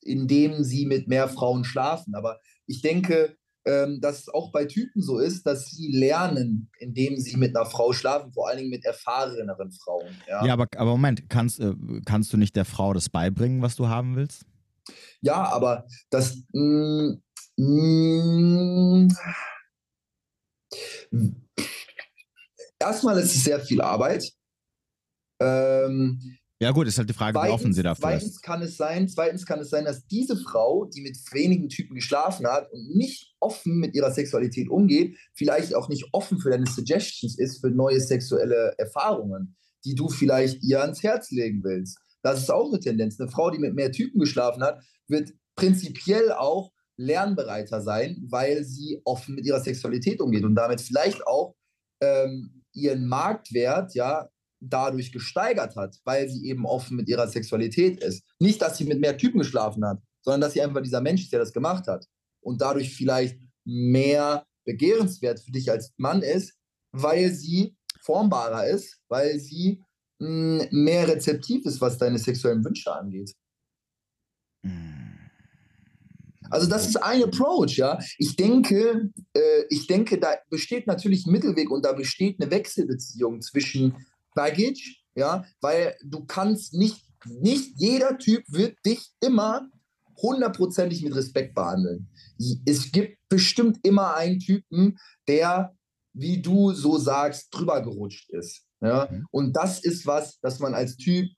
[0.00, 2.14] indem sie mit mehr Frauen schlafen.
[2.14, 7.18] Aber ich denke, ähm, dass es auch bei Typen so ist, dass sie lernen, indem
[7.18, 10.16] sie mit einer Frau schlafen, vor allen Dingen mit erfahreneren Frauen.
[10.26, 11.74] Ja, ja aber, aber Moment, kannst, äh,
[12.06, 14.46] kannst du nicht der Frau das beibringen, was du haben willst?
[15.20, 16.42] Ja, aber das.
[16.52, 17.18] Mh,
[17.56, 19.08] mm, mh,
[21.10, 21.36] mm,
[22.80, 24.32] erstmal ist es sehr viel Arbeit.
[25.40, 28.42] Ähm, ja, gut, ist halt die Frage, zweitens, wie offen sie dafür zweitens ist.
[28.42, 32.46] Kann es sein, zweitens kann es sein, dass diese Frau, die mit wenigen Typen geschlafen
[32.46, 37.38] hat und nicht offen mit ihrer Sexualität umgeht, vielleicht auch nicht offen für deine Suggestions
[37.38, 41.98] ist, für neue sexuelle Erfahrungen, die du vielleicht ihr ans Herz legen willst.
[42.22, 43.18] Das ist auch eine Tendenz.
[43.18, 49.00] Eine Frau, die mit mehr Typen geschlafen hat, wird prinzipiell auch lernbereiter sein, weil sie
[49.04, 51.54] offen mit ihrer Sexualität umgeht und damit vielleicht auch
[52.02, 54.28] ähm, ihren Marktwert ja
[54.60, 58.24] dadurch gesteigert hat, weil sie eben offen mit ihrer Sexualität ist.
[58.38, 61.32] Nicht, dass sie mit mehr Typen geschlafen hat, sondern dass sie einfach dieser Mensch ist,
[61.32, 62.06] der das gemacht hat.
[62.42, 66.54] Und dadurch vielleicht mehr begehrenswert für dich als Mann ist,
[66.92, 69.82] weil sie formbarer ist, weil sie
[70.18, 73.34] mh, hm, mehr rezeptiv ist, was deine sexuellen Wünsche angeht.
[76.50, 77.98] Also das ist ein Approach, ja.
[78.18, 83.40] Ich denke, äh, ich denke, da besteht natürlich ein Mittelweg und da besteht eine Wechselbeziehung
[83.40, 83.94] zwischen
[84.34, 89.68] Baggage, ja, weil du kannst nicht, nicht jeder Typ wird dich immer
[90.20, 92.08] hundertprozentig mit Respekt behandeln.
[92.66, 95.74] Es gibt bestimmt immer einen Typen, der
[96.12, 98.66] wie du so sagst, drüber gerutscht ist.
[98.80, 99.08] Ja?
[99.10, 99.26] Mhm.
[99.30, 101.28] Und das ist was, das man als Typ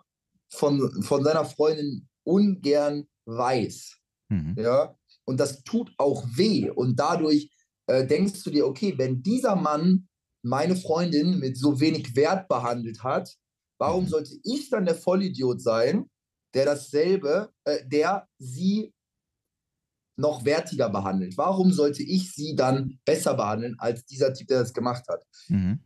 [0.49, 3.99] von, von seiner Freundin ungern weiß.
[4.29, 4.55] Mhm.
[4.59, 4.97] Ja?
[5.25, 6.71] Und das tut auch weh.
[6.71, 7.51] Und dadurch
[7.87, 10.09] äh, denkst du dir, okay, wenn dieser Mann
[10.43, 13.35] meine Freundin mit so wenig Wert behandelt hat,
[13.79, 16.11] warum sollte ich dann der Vollidiot sein,
[16.55, 18.93] der dasselbe, äh, der sie
[20.17, 21.37] noch wertiger behandelt?
[21.37, 25.25] Warum sollte ich sie dann besser behandeln als dieser Typ, der das gemacht hat?
[25.49, 25.81] Mhm.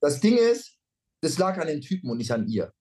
[0.00, 0.76] Das Ding ist,
[1.22, 2.72] das lag an dem Typen und nicht an ihr.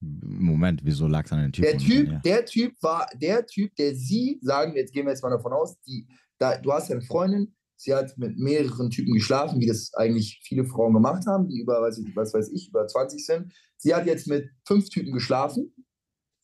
[0.00, 1.70] Moment, wieso lag es an den Typen?
[1.70, 2.20] Der Typ, ihr?
[2.24, 5.52] der Typ war der Typ, der sie, sagen wir, jetzt gehen wir jetzt mal davon
[5.52, 6.06] aus, die,
[6.38, 10.40] da, du hast ja eine Freundin, sie hat mit mehreren Typen geschlafen, wie das eigentlich
[10.44, 13.52] viele Frauen gemacht haben, die über, weiß ich, was weiß ich, über 20 sind.
[13.76, 15.74] Sie hat jetzt mit fünf Typen geschlafen.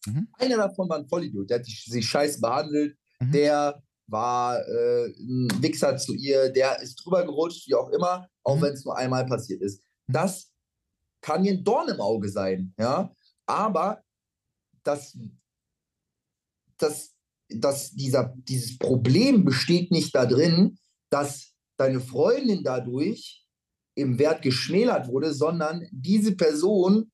[0.07, 0.29] Mhm.
[0.39, 3.31] Einer davon war ein Vollidiot, der hat sie scheiße behandelt, Mhm.
[3.31, 8.57] der war äh, ein Wichser zu ihr, der ist drüber gerutscht, wie auch immer, auch
[8.57, 8.63] Mhm.
[8.63, 9.81] wenn es nur einmal passiert ist.
[10.09, 10.13] Mhm.
[10.13, 10.51] Das
[11.23, 13.11] kann ihr ein Dorn im Auge sein, ja.
[13.47, 14.03] Aber
[14.83, 15.17] das,
[16.79, 17.15] das,
[17.49, 20.79] das, dieser, dieses Problem besteht nicht darin,
[21.11, 23.47] dass deine Freundin dadurch
[23.97, 27.13] im Wert geschmälert wurde, sondern diese Person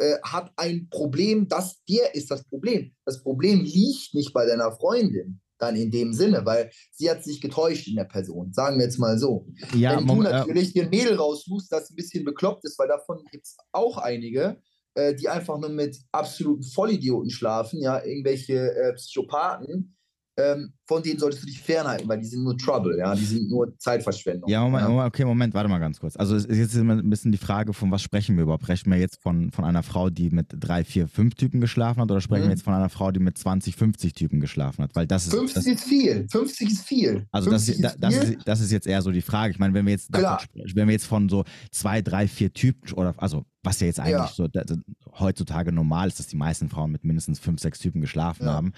[0.00, 2.94] äh, hat ein Problem, das der ist das Problem.
[3.04, 7.40] Das Problem liegt nicht bei deiner Freundin, dann in dem Sinne, weil sie hat sich
[7.40, 9.46] getäuscht in der Person, sagen wir jetzt mal so.
[9.74, 12.88] Ja, Wenn du äh, natürlich dir ein Mädel raussuchst, das ein bisschen bekloppt ist, weil
[12.88, 14.60] davon gibt es auch einige,
[14.94, 19.96] äh, die einfach nur mit absoluten Vollidioten schlafen, ja, irgendwelche äh, Psychopathen,
[20.40, 23.48] ähm, von denen solltest du dich fernhalten, weil die sind nur Trouble, ja, die sind
[23.50, 24.48] nur Zeitverschwendung.
[24.50, 25.06] Ja, Moment, ja.
[25.06, 26.16] Okay, Moment, warte mal ganz kurz.
[26.16, 28.62] Also es ist jetzt immer ein bisschen die Frage, von was sprechen wir überhaupt?
[28.64, 32.10] Sprechen wir jetzt von, von einer Frau, die mit drei, vier, fünf Typen geschlafen hat
[32.10, 32.48] oder sprechen Mhm.
[32.48, 34.94] wir jetzt von einer Frau, die mit 20, 50 Typen geschlafen hat?
[34.94, 35.34] Weil das ist.
[35.34, 37.26] 50 das, ist viel, 50 ist viel.
[37.30, 38.22] also das, 50 ist, das, viel.
[38.34, 39.52] ist, das ist jetzt eher so die Frage.
[39.52, 42.92] Ich meine, wenn wir jetzt davon, wenn wir jetzt von so zwei, drei, vier Typen
[42.94, 44.30] oder also was ja jetzt eigentlich Ja.
[44.32, 44.74] so da, da,
[45.18, 48.54] heutzutage normal ist, dass die meisten Frauen mit mindestens fünf, sechs Typen geschlafen Ja.
[48.54, 48.72] haben.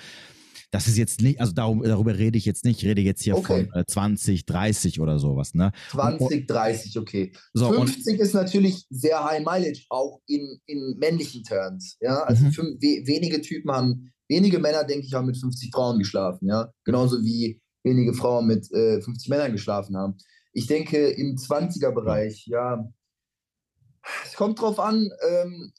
[0.73, 2.82] Das ist jetzt nicht, also darum, darüber rede ich jetzt nicht.
[2.82, 3.66] Ich rede jetzt hier Okay.
[3.70, 5.70] von äh, 20, 30 oder sowas, ne?
[5.90, 7.31] 20, 30, okay.
[7.53, 11.99] So, und 50 ist natürlich sehr high mileage, auch in, in männlichen Terms.
[12.01, 12.51] Ja, also Mhm.
[12.51, 16.49] fün- we, wenige Typen haben, wenige Männer, denke ich, haben mit 50 Frauen geschlafen.
[16.49, 20.16] Ja, genauso wie wenige Frauen mit äh, 50 Männern geschlafen haben.
[20.55, 22.82] Ich denke, im 20er-Bereich, ja,
[24.24, 25.73] es kommt drauf an, ähm,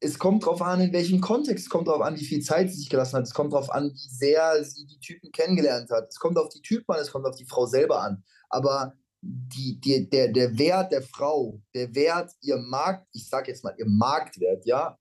[0.00, 2.78] es kommt drauf an, in welchem Kontext, es kommt drauf an, wie viel Zeit sie
[2.78, 6.08] sich gelassen hat, es kommt drauf an, wie sehr sie die Typen kennengelernt hat.
[6.08, 8.22] Es kommt auf die Typen an, es kommt auf die Frau selber an.
[8.48, 13.64] Aber die, die, der, der Wert der Frau, der Wert, ihr Markt, ich sage jetzt
[13.64, 14.96] mal, ihr Marktwert, ja,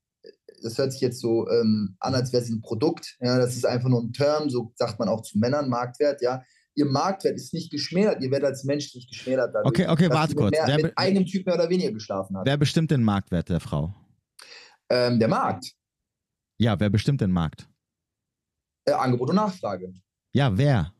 [0.63, 3.15] das hört sich jetzt so ähm, an, als wäre sie ein Produkt.
[3.19, 6.41] Ja, das ist einfach nur ein Term, so sagt man auch zu Männern, Marktwert, ja.
[6.73, 10.35] Ihr Marktwert ist nicht geschmälert, ihr werdet als Mensch nicht geschmälert dadurch, Okay, okay, warte
[10.35, 10.51] kurz.
[10.51, 12.45] Mehr, Wer mit einem Typ mehr oder weniger geschlafen hat.
[12.45, 13.93] wer bestimmt den Marktwert der Frau?
[14.89, 15.73] Ähm, der Markt,
[16.59, 17.69] Ja, wer bestimmt den Markt?
[18.85, 19.93] äh, Angebot und Nachfrage.
[20.33, 20.93] Ja, wer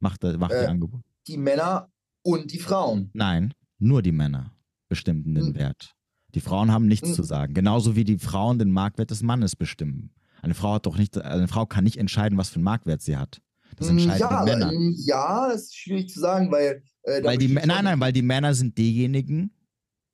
[0.00, 1.02] macht, äh, macht die Äh, Angebot?
[1.26, 1.90] Die Männer
[2.22, 3.10] und die Frauen.
[3.12, 4.52] Nein, nur die Männer
[4.88, 5.54] bestimmen den Hm.
[5.54, 5.94] Wert.
[6.34, 7.14] Die Frauen haben nichts Hm.
[7.14, 7.54] zu sagen.
[7.54, 10.14] Genauso wie die Frauen den Marktwert des Mannes bestimmen.
[10.40, 13.16] Eine Frau hat doch nicht, eine Frau kann nicht entscheiden, was für einen Marktwert sie
[13.16, 13.42] hat.
[13.76, 14.72] Das Mm, entscheiden ja, die Männer.
[14.72, 16.82] mm, ja, das ist schwierig zu sagen, weil.
[17.02, 19.50] Äh, Weil die, nein, nein, weil die Männer sind diejenigen,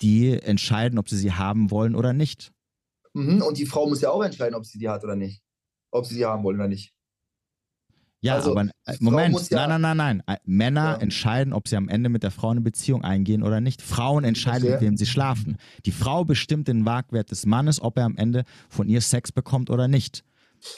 [0.01, 2.53] die entscheiden, ob sie sie haben wollen oder nicht.
[3.15, 5.43] Mhm, und die Frau muss ja auch entscheiden, ob sie die hat oder nicht.
[5.91, 6.93] Ob sie die haben wollen oder nicht.
[8.21, 10.37] Ja, Also, aber äh, Moment, ja- nein, nein, nein, nein.
[10.37, 10.97] Äh, Männer Ja.
[10.97, 13.83] entscheiden, ob sie am Ende mit der Frau eine Beziehung eingehen oder nicht.
[13.83, 15.59] Frauen entscheiden, mit wem sie schlafen.
[15.85, 19.69] Die Frau bestimmt den Marktwert des Mannes, ob er am Ende von ihr Sex bekommt
[19.69, 20.25] oder nicht.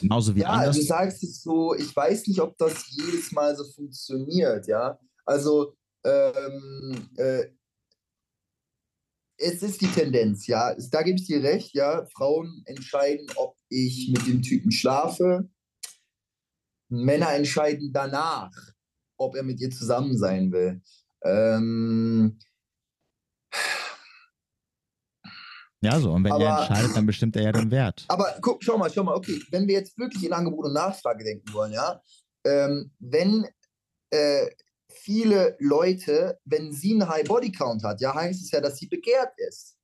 [0.00, 0.76] Genauso wie Ja, anders.
[0.76, 4.98] du sagst es so, ich weiß nicht, ob das jedes Mal so funktioniert, ja.
[5.24, 7.44] Also, ähm, äh,
[9.38, 10.74] es ist die Tendenz, ja.
[10.90, 12.06] Da gebe ich dir recht, ja.
[12.14, 15.48] Frauen entscheiden, ob ich mit dem Typen schlafe.
[16.88, 18.50] Männer entscheiden danach,
[19.18, 20.80] ob er mit ihr zusammen sein will.
[21.24, 22.38] Ähm,
[25.82, 26.10] Ja, so.
[26.12, 28.04] Und wenn er Aber- entscheidet, dann bestimmt er ja den Wert.
[28.08, 31.22] Aber guck, schau mal, schau mal, okay, wenn wir jetzt wirklich in Angebot und Nachfrage
[31.22, 32.00] denken wollen, ja,
[32.44, 33.46] ähm, wenn
[34.10, 34.46] äh,
[34.96, 38.86] viele Leute, wenn sie einen High Body Count hat, ja, heißt es ja, dass sie
[38.88, 39.74] begehrt ist.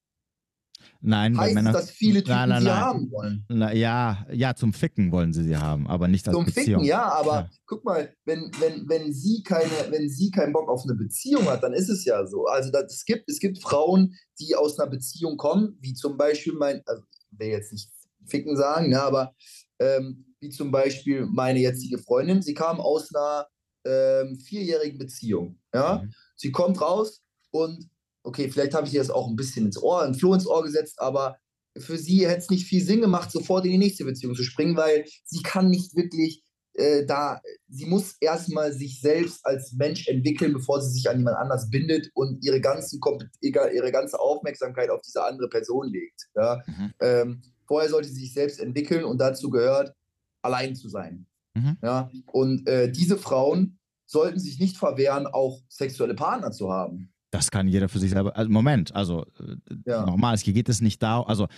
[1.01, 1.71] Nein, Heißt Männer.
[1.71, 2.81] es, dass viele Typen Nein, nein, sie nein.
[2.81, 3.45] haben wollen.
[3.49, 6.83] Na, ja, ja, zum Ficken wollen sie sie haben, aber nicht als Zum Beziehung.
[6.83, 7.51] Ficken, ja, aber Ja.
[7.67, 11.63] guck mal, wenn, wenn, wenn, sie keine, wenn sie keinen Bock auf eine Beziehung hat,
[11.63, 12.47] dann ist es ja so.
[12.47, 16.53] Also das, es, gibt, es gibt Frauen, die aus einer Beziehung kommen, wie zum Beispiel
[16.55, 17.03] mein, also
[17.33, 17.91] ich will jetzt nicht
[18.27, 19.35] Ficken sagen, ne, aber
[19.81, 23.47] ähm, wie zum Beispiel meine jetzige Freundin, sie kam aus einer
[23.85, 25.59] ähm, vierjährigen Beziehung.
[25.75, 26.03] Ja?
[26.03, 26.13] Mhm.
[26.37, 27.89] sie kommt raus und,
[28.23, 30.63] okay, vielleicht habe ich ihr das auch ein bisschen ins Ohr, ein Floh ins Ohr
[30.63, 31.37] gesetzt, aber
[31.79, 34.77] für sie hätte es nicht viel Sinn gemacht, sofort in die nächste Beziehung zu springen,
[34.77, 36.43] weil sie kann nicht wirklich
[36.75, 41.37] äh, da, sie muss erstmal sich selbst als Mensch entwickeln, bevor sie sich an jemand
[41.37, 43.01] anders bindet und ihre, ganzen,
[43.41, 46.29] ihre ganze Aufmerksamkeit auf diese andere Person legt.
[46.35, 46.63] Ja?
[46.67, 46.95] Mhm.
[47.01, 49.95] Ähm, vorher sollte sie sich selbst entwickeln und dazu gehört,
[50.41, 51.27] allein zu sein.
[51.55, 51.77] Mhm.
[51.83, 52.11] Ja?
[52.27, 57.13] Und äh, diese Frauen sollten sich nicht verwehren, auch sexuelle Partner zu haben.
[57.31, 58.37] Das kann jeder für sich selber.
[58.37, 60.05] Also Moment, also äh, ja.
[60.05, 61.49] nochmal, es geht es nicht darum, also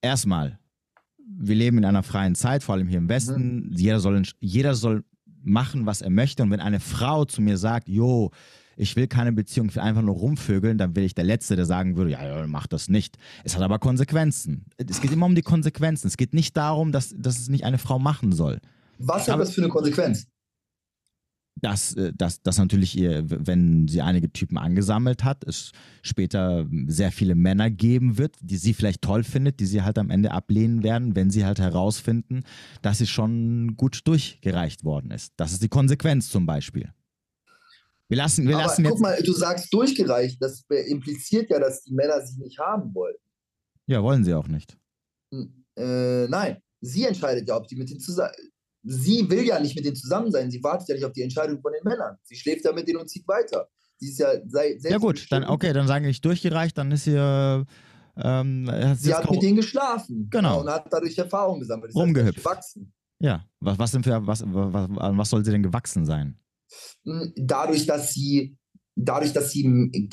[0.00, 0.58] erstmal,
[1.18, 3.68] wir leben in einer freien Zeit, vor allem hier im Westen.
[3.68, 3.72] Mhm.
[3.76, 5.04] Jeder, soll, jeder soll
[5.42, 6.42] machen, was er möchte.
[6.42, 8.30] Und wenn eine Frau zu mir sagt, jo,
[8.78, 11.66] ich will keine Beziehung, ich will einfach nur rumvögeln, dann will ich der Letzte, der
[11.66, 13.18] sagen würde, ja, ja, mach das nicht.
[13.44, 14.64] Es hat aber Konsequenzen.
[14.76, 16.06] Es geht immer um die Konsequenzen.
[16.06, 18.60] Es geht nicht darum, dass, dass es nicht eine Frau machen soll.
[18.98, 20.26] Was hat das für eine Konsequenz?
[21.60, 25.72] dass, äh, dass, dass natürlich ihr, wenn sie einige Typen angesammelt hat, es
[26.02, 30.10] später sehr viele Männer geben wird, die sie vielleicht toll findet, die sie halt am
[30.10, 32.44] Ende ablehnen werden, wenn sie halt herausfinden,
[32.82, 35.32] dass sie schon gut durchgereicht worden ist.
[35.36, 36.92] Das ist die Konsequenz zum Beispiel.
[38.08, 41.92] Wir lassen, wir Aber lassen guck mal, du sagst durchgereicht, das impliziert ja, dass die
[41.92, 43.16] Männer sie nicht haben wollen.
[43.86, 44.78] Ja, wollen sie auch nicht.
[45.30, 48.32] Hm, äh, nein, sie entscheidet ja, ob die mit ihnen zusammen
[48.82, 50.50] sie will ja nicht mit denen zusammen sein.
[50.50, 52.16] Sie wartet ja nicht auf die Entscheidung von den Männern.
[52.22, 53.68] Sie schläft ja mit denen und zieht weiter.
[53.96, 57.16] Sie ist ja sei, Ja gut, dann okay, dann sagen ich durchgereicht, dann ist sie
[58.20, 60.28] ähm, hat sie, sie hat mit denen geschlafen.
[60.30, 60.60] Genau.
[60.60, 61.94] Und hat dadurch Erfahrung gesammelt.
[61.94, 62.38] Rumgehüpft.
[62.38, 62.92] gewachsen.
[63.20, 66.38] Ja, was, was, denn für, was, was, was soll sie denn gewachsen sein?
[67.04, 68.56] Hm, dadurch, dass sie,
[68.94, 70.10] dadurch, dass sie,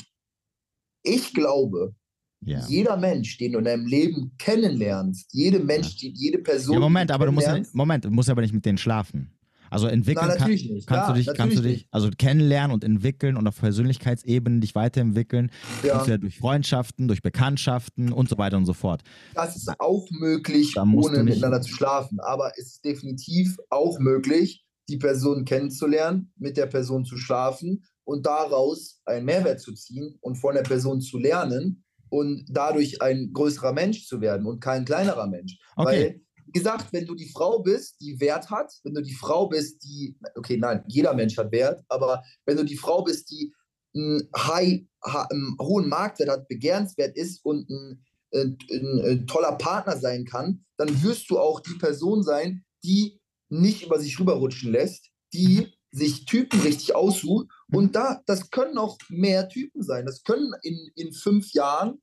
[1.02, 1.94] ich glaube,
[2.40, 2.64] ja.
[2.68, 6.74] Jeder Mensch, den du in deinem Leben kennenlernst, jede Mensch, die, jede Person.
[6.74, 9.32] Ja, Moment, aber du musst ja, Moment, du musst aber nicht mit denen schlafen.
[9.70, 13.36] Also entwickeln Nein, kann, kannst ja, du dich, kannst du dich, also kennenlernen und entwickeln
[13.36, 15.50] und auf Persönlichkeitsebene dich weiterentwickeln.
[15.82, 16.04] Ja.
[16.06, 19.02] Ja durch Freundschaften, durch Bekanntschaften und so weiter und so fort.
[19.34, 22.20] Das ist auch möglich, ohne miteinander zu schlafen.
[22.20, 28.24] Aber es ist definitiv auch möglich, die Person kennenzulernen, mit der Person zu schlafen und
[28.24, 33.72] daraus einen Mehrwert zu ziehen und von der Person zu lernen und dadurch ein größerer
[33.72, 35.58] Mensch zu werden und kein kleinerer Mensch.
[35.76, 35.86] Okay.
[35.86, 39.48] Weil, wie gesagt, wenn du die Frau bist, die Wert hat, wenn du die Frau
[39.48, 43.52] bist, die, okay, nein, jeder Mensch hat Wert, aber wenn du die Frau bist, die
[43.94, 48.04] einen, high, einen hohen Marktwert hat, begehrenswert ist und ein,
[48.34, 53.20] ein, ein, ein toller Partner sein kann, dann wirst du auch die Person sein, die
[53.48, 55.72] nicht über sich rüberrutschen lässt, die mhm.
[55.96, 57.48] Sich Typen richtig aussucht.
[57.72, 60.04] Und da, das können auch mehr Typen sein.
[60.04, 62.00] Das können in, in fünf Jahren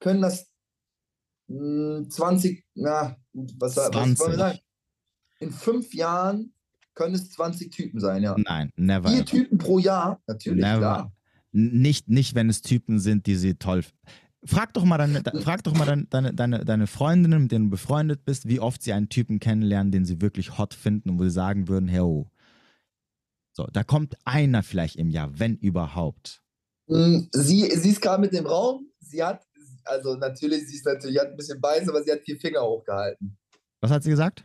[0.00, 0.48] können das
[1.48, 3.94] mh, hm, 20, na, was, 20.
[3.94, 4.58] was wollen wir sagen?
[5.38, 6.54] In fünf Jahren
[6.94, 8.34] können es 20 Typen sein, ja.
[8.38, 9.10] Nein, never.
[9.10, 10.78] Vier Typen pro Jahr, natürlich, never.
[10.78, 11.12] klar.
[11.52, 13.84] Nicht, nicht, wenn es Typen sind, die sie toll
[14.44, 17.70] Frag doch mal, deine, frag doch mal deine, deine, deine, deine Freundinnen, mit denen du
[17.70, 21.24] befreundet bist, wie oft sie einen Typen kennenlernen, den sie wirklich hot finden und wo
[21.24, 22.28] sie sagen würden, hey, oh.
[23.56, 26.42] So, da kommt einer vielleicht im Jahr, wenn überhaupt.
[26.90, 29.42] Hm, sie, sie ist gerade mit dem Raum, sie hat
[29.84, 33.38] also natürlich, sie ist natürlich, hat ein bisschen beißen, aber sie hat vier Finger hochgehalten.
[33.80, 34.44] Was hat sie gesagt?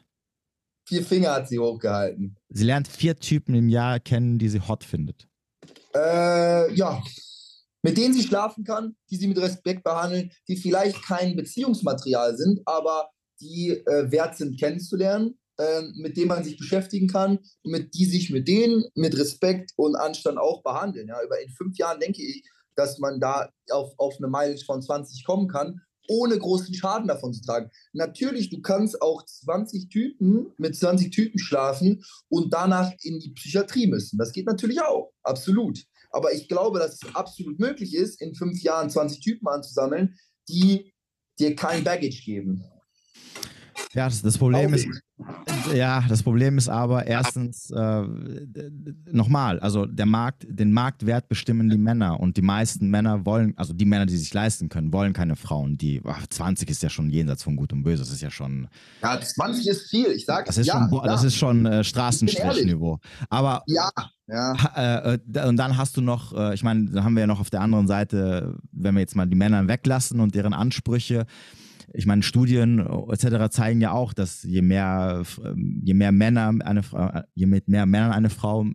[0.88, 2.38] Vier Finger hat sie hochgehalten.
[2.50, 5.28] Sie lernt vier Typen im Jahr kennen, die sie hot findet.
[5.94, 7.04] Äh, ja.
[7.84, 12.62] Mit denen sie schlafen kann, die sie mit Respekt behandeln, die vielleicht kein Beziehungsmaterial sind,
[12.66, 13.10] aber
[13.42, 15.40] die äh, wert sind kennenzulernen,
[15.96, 20.38] mit denen man sich beschäftigen kann, mit die sich mit denen mit Respekt und Anstand
[20.38, 21.08] auch behandeln.
[21.08, 22.44] Ja, über in fünf Jahren denke ich,
[22.76, 27.34] dass man da auf, auf eine Mileage von 20 kommen kann, ohne großen Schaden davon
[27.34, 27.70] zu tragen.
[27.94, 33.88] Natürlich, du kannst auch 20 Typen mit 20 Typen schlafen und danach in die Psychiatrie
[33.88, 34.18] müssen.
[34.18, 35.80] Das geht natürlich auch, absolut.
[36.10, 40.18] Aber ich glaube, dass es absolut möglich ist, in fünf Jahren 20 Typen anzusammeln,
[40.50, 40.94] die
[41.40, 42.64] dir kein Baggage geben.
[43.94, 44.88] Ja, das, das Problem ist,
[45.74, 48.04] ja, das Problem ist aber erstens äh,
[49.12, 53.74] nochmal, also der Markt, den Marktwert bestimmen die Männer und die meisten Männer wollen, also
[53.74, 57.10] die Männer, die sich leisten können, wollen keine Frauen, die ach, 20 ist ja schon
[57.10, 58.68] jenseits von Gut und Böse, das ist ja schon.
[59.02, 60.46] Ja, 20 ist viel, ich sag.
[60.46, 63.00] Das ist ja, schon, das ist schon äh, Straßenstrichniveau.
[63.30, 63.90] Aber ja,
[64.28, 64.56] ja.
[64.76, 67.42] Äh, äh, und dann hast du noch, äh, ich meine, da haben wir ja noch
[67.42, 71.26] auf der anderen Seite, wenn wir jetzt mal die Männer weglassen und deren Ansprüche
[71.94, 73.50] ich meine, Studien äh, etc.
[73.54, 77.68] zeigen ja auch, dass je mehr, ähm, je mehr Männer eine Frau, äh, je mit
[77.68, 78.66] mehr Männern eine Frau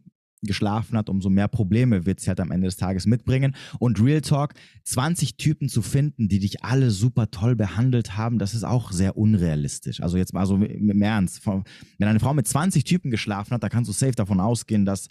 [0.43, 3.57] geschlafen hat, umso mehr Probleme wird sie halt am Ende des Tages mitbringen.
[3.79, 8.55] Und Real Talk, 20 Typen zu finden, die dich alle super toll behandelt haben, das
[8.55, 10.01] ist auch sehr unrealistisch.
[10.01, 11.45] Also jetzt mal so im Ernst.
[11.47, 11.65] Wenn
[12.09, 15.09] eine Frau mit 20 Typen geschlafen hat, da kannst du safe davon ausgehen, dass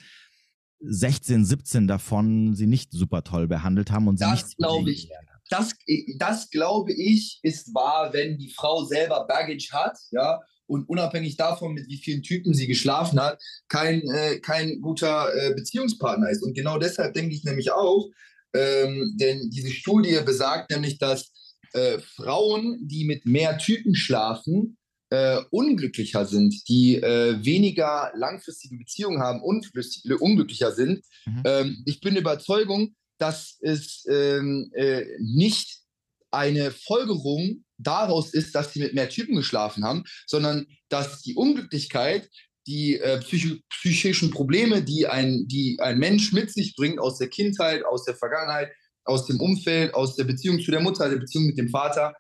[0.82, 5.10] 16, 17 davon sie nicht super toll behandelt haben und sie das nicht glaube ich.
[5.50, 5.74] Das,
[6.18, 11.74] das glaube ich ist wahr, wenn die Frau selber Baggage hat, ja, und unabhängig davon,
[11.74, 16.44] mit wie vielen Typen sie geschlafen hat, kein, äh, kein guter äh, Beziehungspartner ist.
[16.44, 18.10] Und genau deshalb denke ich nämlich auch,
[18.56, 21.32] ähm, denn diese Studie besagt nämlich, dass
[21.74, 24.78] äh, Frauen, die mit mehr Typen schlafen,
[25.10, 29.72] äh, unglücklicher sind, die äh, weniger langfristige Beziehungen haben und
[30.20, 31.04] unglücklicher sind.
[31.26, 31.44] Mhm.
[31.46, 35.80] Ähm, ich bin der Überzeugung, dass es ähm, äh, nicht
[36.32, 42.30] eine Folgerung daraus ist, dass sie mit mehr Typen geschlafen haben, sondern dass die Unglücklichkeit,
[42.68, 47.30] die äh, psych psychischen Probleme, die ein, die ein Mensch mit sich bringt aus der
[47.30, 48.72] Kindheit, aus der Vergangenheit,
[49.04, 52.14] aus dem Umfeld, aus der Beziehung zu der Mutter, der Beziehung mit dem Vater,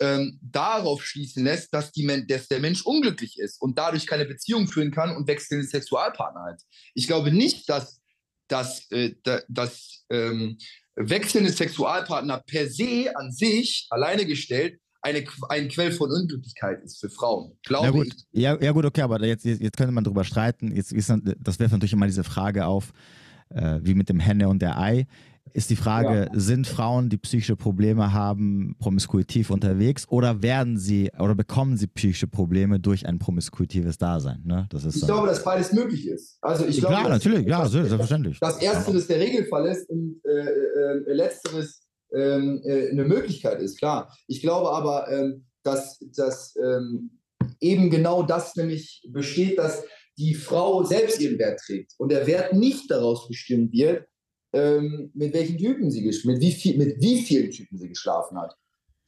[0.00, 4.66] ähm, darauf schließen lässt, dass, die, dass der Mensch unglücklich ist und dadurch keine Beziehung
[4.66, 6.62] führen kann und wechselnde Sexualpartner hat.
[6.94, 8.00] Ich glaube nicht, dass,
[8.48, 9.14] dass, äh,
[9.48, 10.58] dass ähm,
[10.94, 17.10] wechselnde Sexualpartner per se an sich alleine gestellt eine, ein Quell von Unglücklichkeit ist für
[17.10, 17.52] Frauen.
[17.64, 18.06] Glaube ja, gut.
[18.06, 18.40] Ich.
[18.40, 20.74] Ja, ja, gut, okay, aber jetzt, jetzt, jetzt könnte man darüber streiten.
[20.74, 22.92] Jetzt, das wirft natürlich immer diese Frage auf,
[23.50, 25.06] äh, wie mit dem Henne und der Ei
[25.54, 26.40] ist die Frage, ja.
[26.40, 32.26] sind Frauen, die psychische Probleme haben, promiskuitiv unterwegs oder werden sie oder bekommen sie psychische
[32.26, 34.42] Probleme durch ein promiskuitives Dasein?
[34.44, 34.66] Ne?
[34.70, 36.38] Das ist ich glaube, dass beides möglich ist.
[36.40, 38.40] Also ich glaube, Klar, natürlich, ja, selbstverständlich.
[38.40, 41.82] Dass Ersteres der Regelfall ist und äh, äh, Letzteres
[42.14, 44.14] ähm, äh, eine Möglichkeit ist, klar.
[44.26, 47.18] Ich glaube aber, ähm, dass, dass ähm,
[47.60, 49.82] eben genau das nämlich besteht, dass
[50.18, 54.06] die Frau selbst ihren Wert trägt und der Wert nicht daraus bestimmt wird,
[54.52, 58.56] ähm, mit welchen Typen sie mit wie viel, mit wie vielen Typen sie geschlafen hat.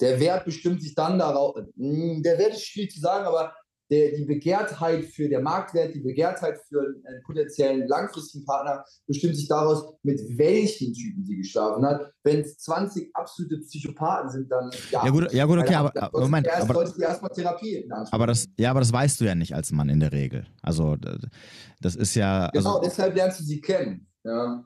[0.00, 3.54] Der Wert bestimmt sich dann darauf, hm, der Wert ist schwierig zu sagen, aber
[3.90, 9.46] der, die Begehrtheit für der Marktwert, die Begehrtheit für einen potenziellen langfristigen Partner bestimmt sich
[9.46, 12.10] daraus, mit welchen Typen sie geschlafen hat.
[12.22, 15.04] Wenn es 20 absolute Psychopathen sind, dann ja.
[15.04, 16.46] Ja gut, ja, gut okay, aber, aber Moment.
[16.46, 19.90] Erst, aber, erstmal Therapie aber das, ja, aber das weißt du ja nicht als Mann
[19.90, 20.46] in der Regel.
[20.62, 20.96] Also
[21.80, 22.48] das ist ja.
[22.52, 24.06] Genau, also, deshalb lernst du sie kennen.
[24.24, 24.64] Ja.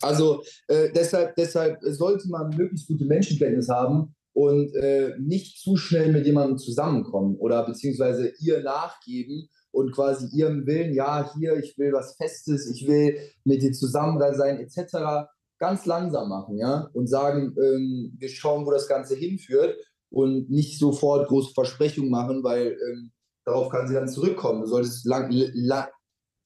[0.00, 6.12] Also äh, deshalb, deshalb sollte man möglichst gute Menschenkenntnis haben und äh, nicht zu schnell
[6.12, 11.92] mit jemandem zusammenkommen oder beziehungsweise ihr nachgeben und quasi ihrem Willen, ja, hier, ich will
[11.92, 15.28] was Festes, ich will mit dir zusammen sein, etc.,
[15.58, 19.76] ganz langsam machen, ja, und sagen, ähm, wir schauen, wo das Ganze hinführt
[20.08, 23.12] und nicht sofort große Versprechungen machen, weil ähm,
[23.44, 24.62] darauf kann sie dann zurückkommen.
[24.62, 25.88] Du solltest lang, lang,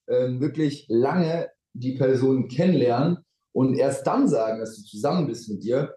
[0.07, 3.19] äh, wirklich lange die Person kennenlernen
[3.55, 5.95] und erst dann sagen, dass du zusammen bist mit dir,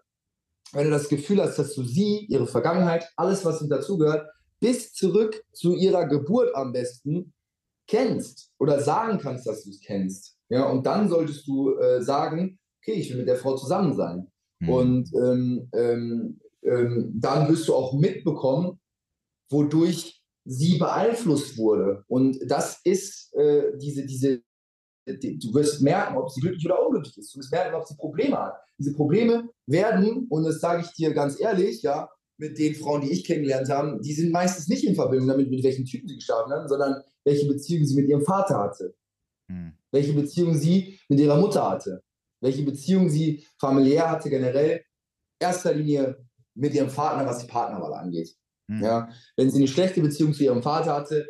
[0.72, 4.28] wenn du das Gefühl hast, dass du sie, ihre Vergangenheit, alles, was dazugehört,
[4.60, 7.32] bis zurück zu ihrer Geburt am besten
[7.86, 10.36] kennst oder sagen kannst, dass du es kennst.
[10.50, 14.30] Ja, und dann solltest du äh, sagen, okay, ich will mit der Frau zusammen sein.
[14.60, 14.68] Mhm.
[14.68, 18.80] Und ähm, ähm, ähm, dann wirst du auch mitbekommen,
[19.50, 22.04] wodurch sie beeinflusst wurde.
[22.08, 24.42] Und das ist äh, diese, diese
[25.16, 27.34] du wirst merken, ob sie glücklich oder unglücklich ist.
[27.34, 28.54] Du wirst merken, ob sie Probleme hat.
[28.78, 32.08] Diese Probleme werden, und das sage ich dir ganz ehrlich, ja,
[32.38, 35.62] mit den Frauen, die ich kennengelernt habe, die sind meistens nicht in Verbindung damit, mit
[35.64, 38.94] welchen Typen sie geschlafen haben, sondern welche Beziehung sie mit ihrem Vater hatte.
[39.50, 39.72] Hm.
[39.90, 42.02] Welche Beziehung sie mit ihrer Mutter hatte.
[42.40, 44.84] Welche Beziehung sie familiär hatte, generell.
[45.40, 46.24] Erster Linie
[46.54, 48.36] mit ihrem Partner, was die Partnerwahl angeht.
[48.70, 48.82] Hm.
[48.82, 51.26] Ja, wenn sie eine schlechte Beziehung zu ihrem Vater hatte,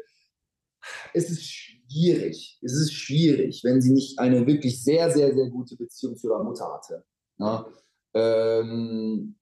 [1.15, 1.43] ist es
[1.89, 2.59] schwierig.
[2.62, 6.43] Es ist schwierig, wenn sie nicht eine wirklich sehr, sehr, sehr gute Beziehung zu ihrer
[6.43, 7.05] Mutter hatte.
[7.39, 7.66] Ja?
[8.15, 9.36] Ähm,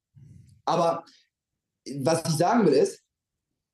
[0.64, 1.05] aber
[2.01, 3.02] was ich sagen will ist,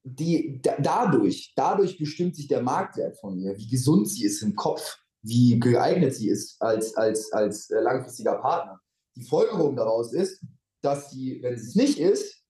[0.05, 4.55] die, da, dadurch, dadurch bestimmt sich der Marktwert von ihr, wie gesund sie ist im
[4.57, 8.81] Kopf, wie geeignet sie ist als, als, als äh, langfristiger Partner.
[9.17, 10.45] Die Folgerung daraus ist,
[10.83, 12.43] dass sie, wenn sie es nicht ist,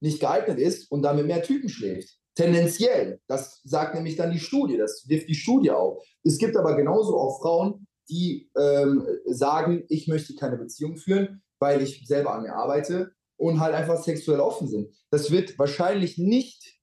[0.00, 2.18] nicht geeignet ist und damit mehr Typen schläft.
[2.34, 3.20] Tendenziell.
[3.28, 6.04] Das sagt nämlich dann die Studie, das wirft die Studie auf.
[6.24, 11.82] Es gibt aber genauso auch Frauen, die ähm, sagen, ich möchte keine Beziehung führen, weil
[11.82, 14.88] ich selber an mir arbeite und halt einfach sexuell offen sind.
[15.10, 16.74] Das wird wahrscheinlich nicht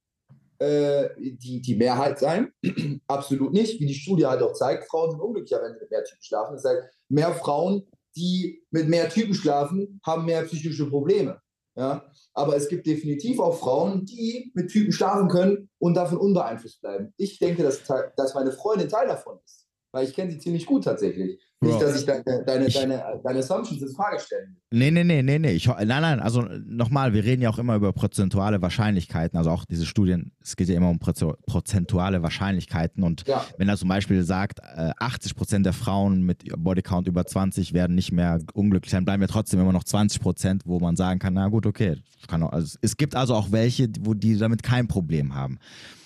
[0.60, 2.54] äh, die, die Mehrheit sein.
[3.08, 3.80] Absolut nicht.
[3.80, 6.54] Wie die Studie halt auch zeigt, Frauen sind unglücklicher, wenn sie mit mehr Typen schlafen.
[6.54, 11.42] Das heißt, mehr Frauen, die mit mehr Typen schlafen, haben mehr psychische Probleme.
[11.76, 12.06] Ja?
[12.34, 17.14] Aber es gibt definitiv auch Frauen, die mit Typen schlafen können und davon unbeeinflusst bleiben.
[17.18, 17.84] Ich denke, dass,
[18.16, 19.68] dass meine Freundin Teil davon ist.
[19.92, 21.42] Weil ich kenne sie ziemlich gut tatsächlich.
[21.64, 24.48] Nicht, dass ich deine, deine, ich, deine, deine Assumptions in Frage stelle.
[24.72, 25.52] Nee, nee, nee, nee, nee.
[25.52, 29.38] Ich, nein, nein, also nochmal, wir reden ja auch immer über prozentuale Wahrscheinlichkeiten.
[29.38, 33.04] Also auch diese Studien, es geht ja immer um prozentuale Wahrscheinlichkeiten.
[33.04, 33.46] Und ja.
[33.60, 37.96] wenn er zum Beispiel sagt, 80 äh, Prozent der Frauen mit Bodycount über 20 werden
[37.96, 41.36] nicht mehr unglücklich, dann bleiben ja trotzdem immer noch 20 Prozent, wo man sagen kann,
[41.36, 41.98] na gut, okay.
[42.28, 45.60] Kann auch, also es gibt also auch welche, wo die damit kein Problem haben.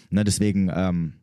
[0.09, 1.13] Ne, deswegen, ähm,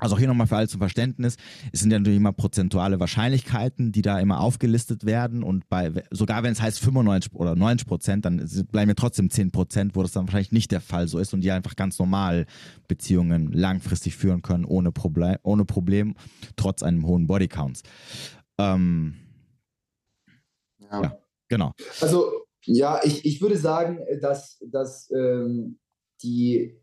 [0.00, 1.36] also auch hier nochmal für alle zum Verständnis,
[1.72, 6.42] es sind ja natürlich immer prozentuale Wahrscheinlichkeiten, die da immer aufgelistet werden und bei, sogar
[6.42, 10.12] wenn es heißt 95 oder 90 Prozent, dann bleiben ja trotzdem 10 Prozent, wo das
[10.12, 12.46] dann wahrscheinlich nicht der Fall so ist und die einfach ganz normal
[12.88, 16.14] Beziehungen langfristig führen können, ohne Problem, ohne Problem
[16.56, 17.82] trotz einem hohen Bodycounts.
[18.58, 19.14] Ähm,
[20.78, 21.02] ja.
[21.02, 21.18] ja.
[21.48, 21.72] genau.
[22.00, 22.32] Also,
[22.64, 25.78] ja, ich, ich würde sagen, dass, dass ähm,
[26.22, 26.80] die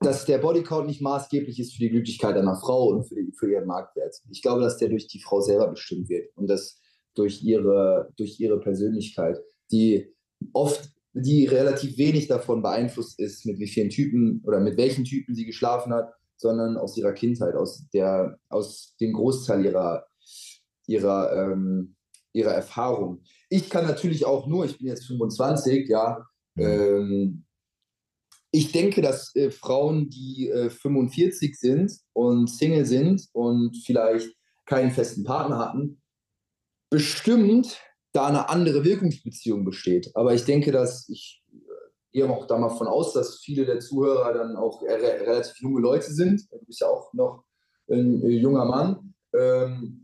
[0.00, 3.50] dass der Bodycount nicht maßgeblich ist für die Glücklichkeit einer Frau und für, die, für
[3.50, 4.16] ihren Marktwert.
[4.30, 6.80] Ich glaube, dass der durch die Frau selber bestimmt wird und das
[7.14, 9.38] durch ihre, durch ihre Persönlichkeit,
[9.70, 10.12] die
[10.52, 15.34] oft, die relativ wenig davon beeinflusst ist, mit wie vielen Typen oder mit welchen Typen
[15.34, 20.06] sie geschlafen hat, sondern aus ihrer Kindheit, aus, der, aus dem Großteil ihrer,
[20.86, 21.94] ihrer, ähm,
[22.32, 23.22] ihrer Erfahrung.
[23.48, 26.26] Ich kann natürlich auch nur, ich bin jetzt 25, ja,
[26.56, 27.43] ähm,
[28.54, 34.32] ich denke, dass äh, Frauen, die äh, 45 sind und Single sind und vielleicht
[34.64, 36.00] keinen festen Partner hatten,
[36.88, 37.80] bestimmt
[38.12, 40.12] da eine andere Wirkungsbeziehung besteht.
[40.14, 41.56] Aber ich denke, dass ich äh,
[42.12, 45.80] gehe auch da mal von aus, dass viele der Zuhörer dann auch re relativ junge
[45.80, 46.42] Leute sind.
[46.52, 47.42] Du bist ja auch noch
[47.90, 49.14] ein äh, junger Mann.
[49.36, 50.03] Ähm,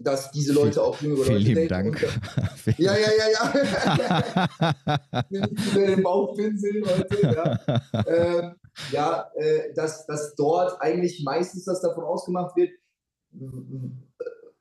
[0.00, 2.00] dass diese Leute auch jüngere Leute Vielen Dank.
[2.78, 3.52] ja, ja, ja,
[4.58, 5.24] ja.
[5.28, 7.20] Nicht über den Bauch pinseln heute.
[7.22, 7.60] Ja,
[8.06, 8.54] ähm,
[8.90, 12.70] ja äh, dass, dass dort eigentlich meistens das davon ausgemacht wird,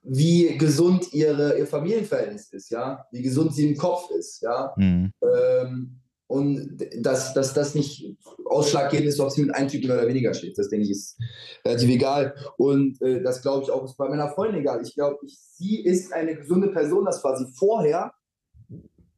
[0.04, 4.74] wie gesund ihre, ihr Familienverhältnis ist, ja, wie gesund sie im Kopf ist, ja.
[4.76, 5.14] Mhm.
[5.22, 5.99] Ähm,
[6.30, 8.16] und dass, dass das nicht
[8.46, 10.56] ausschlaggebend ist, ob sie mit einem Typen oder weniger steht.
[10.60, 11.18] Das denke ich ist
[11.66, 12.36] relativ egal.
[12.58, 14.80] Und äh, das glaube ich auch ist bei meiner Freundin egal.
[14.84, 18.14] Ich glaube, sie ist eine gesunde Person, das war sie vorher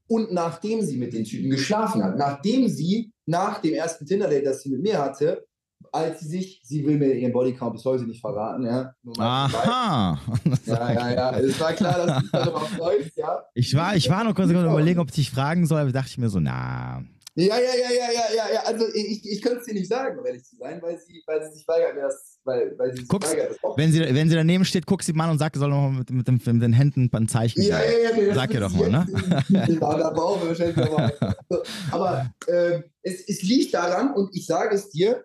[0.08, 2.18] und nachdem sie mit den Typen geschlafen hat.
[2.18, 5.46] Nachdem sie nach dem ersten Tinder-Date, das sie mit mir hatte,
[5.91, 8.93] als sie sich, sie will mir ihren Bodycount bis heute nicht verraten, ja.
[9.18, 10.19] Aha.
[10.65, 11.39] Ja, ja, ja.
[11.39, 13.43] Es war klar, dass du darüber freust, ja.
[13.53, 16.18] Ich war, ich war noch kurz überlegen, ob ich dich fragen soll, aber dachte ich
[16.18, 17.03] mir so, na.
[17.35, 18.63] Ja, ja, ja, ja, ja, ja, ja.
[18.65, 21.41] Also ich, ich könnte es dir nicht sagen, um ehrlich zu sein, weil sie, weil
[21.45, 23.57] sie sich weigert, mir das, weil, weil sie sich Guck's, weigert.
[23.77, 25.91] wenn, sie, wenn sie daneben steht, guck sie mal an und sag, sie soll noch
[25.91, 28.18] mit, mit, mit, mit den Händen ein Zeichen Ja, ja, ja.
[28.18, 29.07] Nee, sag ihr doch mal, ne?
[29.47, 31.13] Ja, da brauchen wir wahrscheinlich nochmal.
[31.91, 35.23] Aber äh, es, es liegt daran, und ich sage es dir,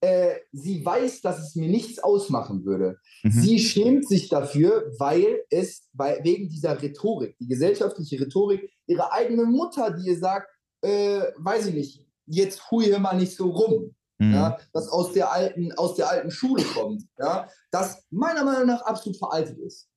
[0.00, 2.98] äh, sie weiß, dass es mir nichts ausmachen würde.
[3.22, 3.30] Mhm.
[3.30, 9.44] Sie schämt sich dafür, weil es weil, wegen dieser Rhetorik, die gesellschaftliche Rhetorik, ihre eigene
[9.44, 10.48] Mutter, die ihr sagt,
[10.82, 13.94] äh, weiß ich nicht, jetzt hui mal nicht so rum.
[14.18, 14.34] Mhm.
[14.34, 18.82] Ja, das aus der alten, aus der alten Schule kommt, ja, das meiner Meinung nach
[18.82, 19.89] absolut veraltet ist.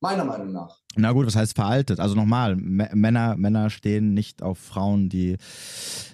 [0.00, 0.78] Meiner Meinung nach.
[0.96, 2.00] Na gut, was heißt veraltet?
[2.00, 5.36] Also nochmal, Männer, Männer stehen nicht auf Frauen, die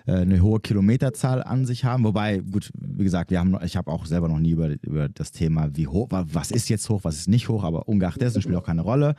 [0.06, 2.04] äh, eine hohe Kilometerzahl an sich haben.
[2.04, 5.32] Wobei, gut, wie gesagt, wir haben, ich habe auch selber noch nie über, über das
[5.32, 8.56] Thema, wie hoch, was ist jetzt hoch, was ist nicht hoch, aber ungeachtet dessen spielt
[8.56, 9.16] auch keine Rolle.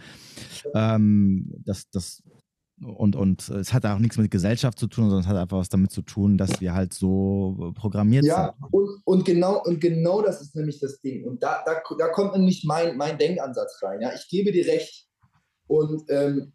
[0.73, 2.23] Ähm, das, das
[2.81, 5.69] und, und es hat auch nichts mit Gesellschaft zu tun, sondern es hat einfach was
[5.69, 8.55] damit zu tun, dass wir halt so programmiert ja, sind.
[8.61, 11.23] Ja, und, und, genau, und genau das ist nämlich das Ding.
[11.25, 14.01] Und da, da, da kommt nämlich mein, mein Denkansatz rein.
[14.01, 14.11] Ja?
[14.13, 15.07] Ich gebe dir recht.
[15.67, 16.53] Und ähm,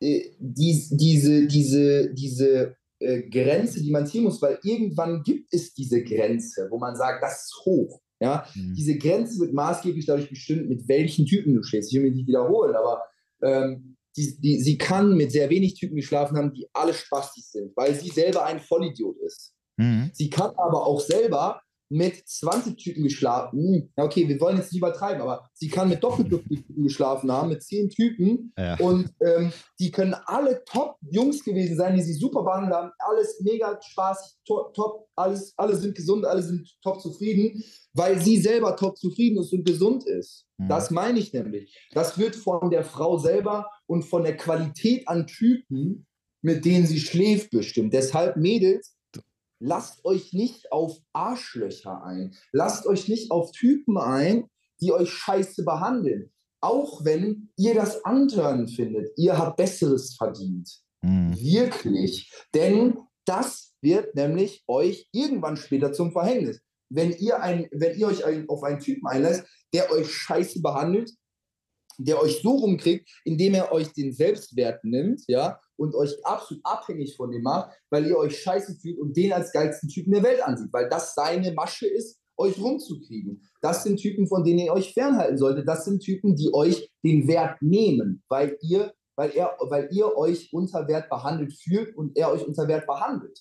[0.00, 5.72] äh, die, diese, diese, diese äh, Grenze, die man ziehen muss, weil irgendwann gibt es
[5.74, 8.00] diese Grenze, wo man sagt, das ist hoch.
[8.20, 8.46] Ja?
[8.54, 8.74] Mhm.
[8.74, 11.90] Diese Grenze wird maßgeblich dadurch bestimmt, mit welchen Typen du stehst.
[11.90, 13.02] Ich will mich nicht wiederholen, aber
[13.42, 17.72] ähm, die, die, sie kann mit sehr wenig Typen geschlafen haben, die alle spastig sind,
[17.76, 19.54] weil sie selber ein Vollidiot ist.
[19.76, 20.10] Mhm.
[20.12, 21.60] Sie kann aber auch selber
[21.90, 23.58] mit 20 Typen geschlafen.
[23.58, 27.50] Hm, okay, wir wollen jetzt nicht übertreiben, aber sie kann mit doppelt Typen geschlafen haben,
[27.50, 28.52] mit 10 Typen.
[28.58, 28.76] Ja.
[28.78, 32.90] Und ähm, die können alle Top-Jungs gewesen sein, die sie super behandelt haben.
[32.98, 37.62] Alles mega spaßig, top, top, alles, alle sind gesund, alle sind top zufrieden,
[37.94, 40.46] weil sie selber top zufrieden ist und gesund ist.
[40.58, 40.68] Mhm.
[40.68, 41.88] Das meine ich nämlich.
[41.92, 46.06] Das wird von der Frau selber und von der Qualität an Typen,
[46.42, 47.94] mit denen sie schläft, bestimmt.
[47.94, 48.96] Deshalb, Mädels,
[49.60, 52.34] lasst euch nicht auf Arschlöcher ein.
[52.52, 54.50] Lasst euch nicht auf Typen ein,
[54.80, 56.32] die euch scheiße behandeln.
[56.60, 59.10] Auch wenn ihr das antören findet.
[59.16, 60.68] Ihr habt Besseres verdient.
[61.02, 61.34] Mhm.
[61.38, 62.32] Wirklich.
[62.52, 66.60] Denn das wird nämlich euch irgendwann später zum Verhängnis.
[66.94, 71.10] Wenn ihr, ein, wenn ihr euch ein, auf einen Typen einlässt, der euch scheiße behandelt,
[71.98, 77.16] der euch so rumkriegt, indem er euch den Selbstwert nimmt, ja, und euch absolut abhängig
[77.16, 80.42] von dem macht, weil ihr euch scheiße fühlt und den als geilsten Typen der Welt
[80.42, 83.42] ansieht, weil das seine Masche ist, euch rumzukriegen.
[83.60, 85.68] Das sind Typen, von denen ihr euch fernhalten solltet.
[85.68, 90.52] Das sind Typen, die euch den Wert nehmen, weil ihr, weil er, weil ihr euch
[90.52, 93.38] unter Wert behandelt fühlt und er euch unter Wert behandelt.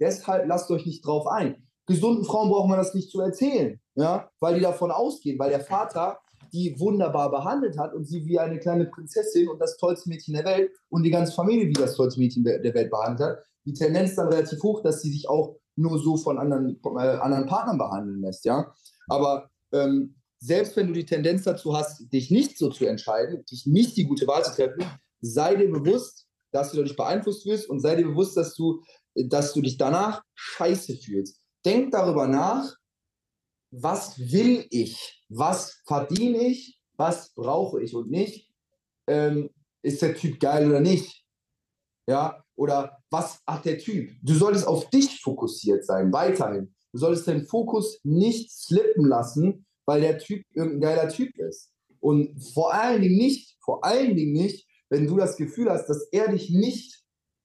[0.00, 1.65] Deshalb lasst euch nicht drauf ein.
[1.86, 5.60] Gesunden Frauen braucht man das nicht zu erzählen, ja, weil die davon ausgehen, weil der
[5.60, 6.18] Vater
[6.52, 10.44] die wunderbar behandelt hat und sie wie eine kleine Prinzessin und das tollste Mädchen der
[10.44, 13.44] Welt und die ganze Familie wie das tollste Mädchen der Welt behandelt hat.
[13.64, 17.46] Die Tendenz dann relativ hoch, dass sie sich auch nur so von anderen, äh, anderen
[17.46, 18.72] Partnern behandeln lässt, ja.
[19.08, 23.66] Aber ähm, selbst wenn du die Tendenz dazu hast, dich nicht so zu entscheiden, dich
[23.66, 24.84] nicht die gute Wahl zu treffen,
[25.20, 28.82] sei dir bewusst, dass du dadurch beeinflusst wirst und sei dir bewusst, dass du,
[29.14, 31.40] dass du dich danach scheiße fühlst.
[31.66, 32.76] Denk darüber nach,
[33.72, 35.24] was will ich?
[35.28, 36.80] Was verdiene ich?
[36.96, 38.52] Was brauche ich und nicht?
[39.08, 39.50] Ähm,
[39.82, 41.24] ist der Typ geil oder nicht?
[42.08, 44.12] Ja, oder was hat der Typ?
[44.22, 46.72] Du solltest auf dich fokussiert sein, weiterhin.
[46.92, 51.72] Du solltest deinen Fokus nicht slippen lassen, weil der Typ irgendein geiler Typ ist.
[51.98, 56.06] Und vor allen Dingen nicht, vor allen Dingen nicht, wenn du das Gefühl hast, dass
[56.12, 57.02] er dich nicht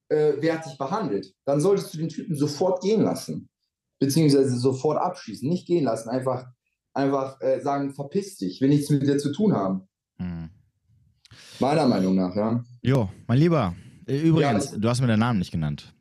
[0.09, 3.50] äh, wertig behandelt, dann solltest du den Typen sofort gehen lassen
[4.01, 6.47] beziehungsweise sofort abschießen, nicht gehen lassen, einfach,
[6.93, 9.87] einfach äh, sagen, verpiss dich, will nichts mit dir zu tun haben.
[10.17, 10.49] Hm.
[11.59, 12.63] Meiner Meinung nach, ja.
[12.81, 13.75] Jo, mein Lieber,
[14.07, 15.93] äh, übrigens, ja, du hast mir den Namen nicht genannt.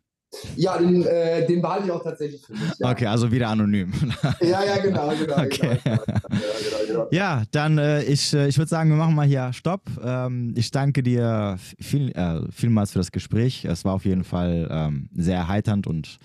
[0.56, 2.78] Ja, den, äh, den behalte ich auch tatsächlich für mich.
[2.78, 2.92] Ja.
[2.92, 3.92] Okay, also wieder anonym.
[4.40, 5.42] ja, ja, genau, genau.
[5.42, 5.78] Okay.
[5.82, 7.08] genau, genau, genau, genau.
[7.10, 9.90] Ja, dann äh, ich, äh, ich würde sagen, wir machen mal hier Stopp.
[10.02, 13.64] Ähm, ich danke dir viel, äh, vielmals für das Gespräch.
[13.64, 16.18] Es war auf jeden Fall ähm, sehr erheiternd und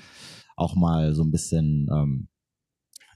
[0.55, 2.27] auch mal so ein bisschen, ähm,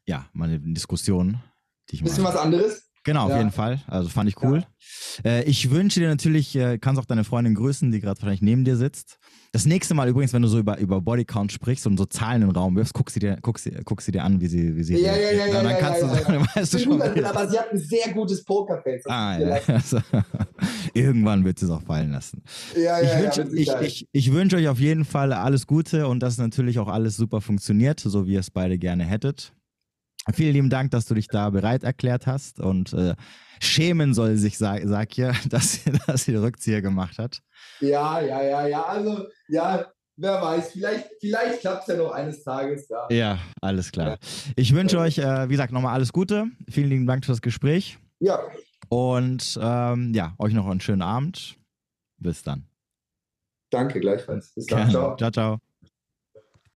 [0.05, 1.41] ja, mal eine Diskussion.
[1.89, 2.89] Die ich bisschen mal, was anderes?
[3.03, 3.37] Genau, auf ja.
[3.37, 3.81] jeden Fall.
[3.87, 4.65] Also fand ich cool.
[5.23, 5.31] Ja.
[5.31, 8.65] Äh, ich wünsche dir natürlich, äh, kannst auch deine Freundin grüßen, die gerade wahrscheinlich neben
[8.65, 9.17] dir sitzt.
[9.51, 12.49] Das nächste Mal übrigens, wenn du so über, über Bodycount sprichst und so Zahlen in
[12.49, 14.83] den Raum wirfst, guck sie dir, guck sie, guck sie dir an, wie sie, wie
[14.83, 14.97] sie.
[14.97, 15.53] Ja, ja, ja, ja.
[15.53, 16.45] Dann ja, kannst du, ja.
[16.55, 17.01] weißt du schon.
[17.01, 19.05] Aber sie hat ein sehr gutes Pokerface.
[19.07, 19.59] Ah, ja.
[19.67, 20.01] Also,
[20.93, 22.43] irgendwann wird sie es auch fallen lassen.
[22.75, 26.21] Ja, ja, ich wünsche ich, ich, ich wünsch euch auf jeden Fall alles Gute und
[26.21, 29.53] dass natürlich auch alles super funktioniert, so wie ihr es beide gerne hättet.
[30.33, 33.15] Vielen lieben Dank, dass du dich da bereit erklärt hast und äh,
[33.59, 37.41] schämen soll sich, sag, sag hier, dass, dass sie den Rückzieher gemacht hat.
[37.79, 38.83] Ja, ja, ja, ja.
[38.83, 39.85] Also, ja,
[40.17, 42.87] wer weiß, vielleicht, vielleicht klappt es ja noch eines Tages.
[42.89, 44.17] Ja, ja alles klar.
[44.55, 45.03] Ich wünsche ja.
[45.03, 46.45] euch, äh, wie gesagt, nochmal alles Gute.
[46.69, 47.97] Vielen lieben Dank für das Gespräch.
[48.19, 48.39] Ja.
[48.89, 51.57] Und ähm, ja, euch noch einen schönen Abend.
[52.17, 52.65] Bis dann.
[53.69, 54.53] Danke gleichfalls.
[54.55, 54.89] Bis dann.
[54.89, 55.15] Ciao.
[55.15, 55.68] Ciao, ciao.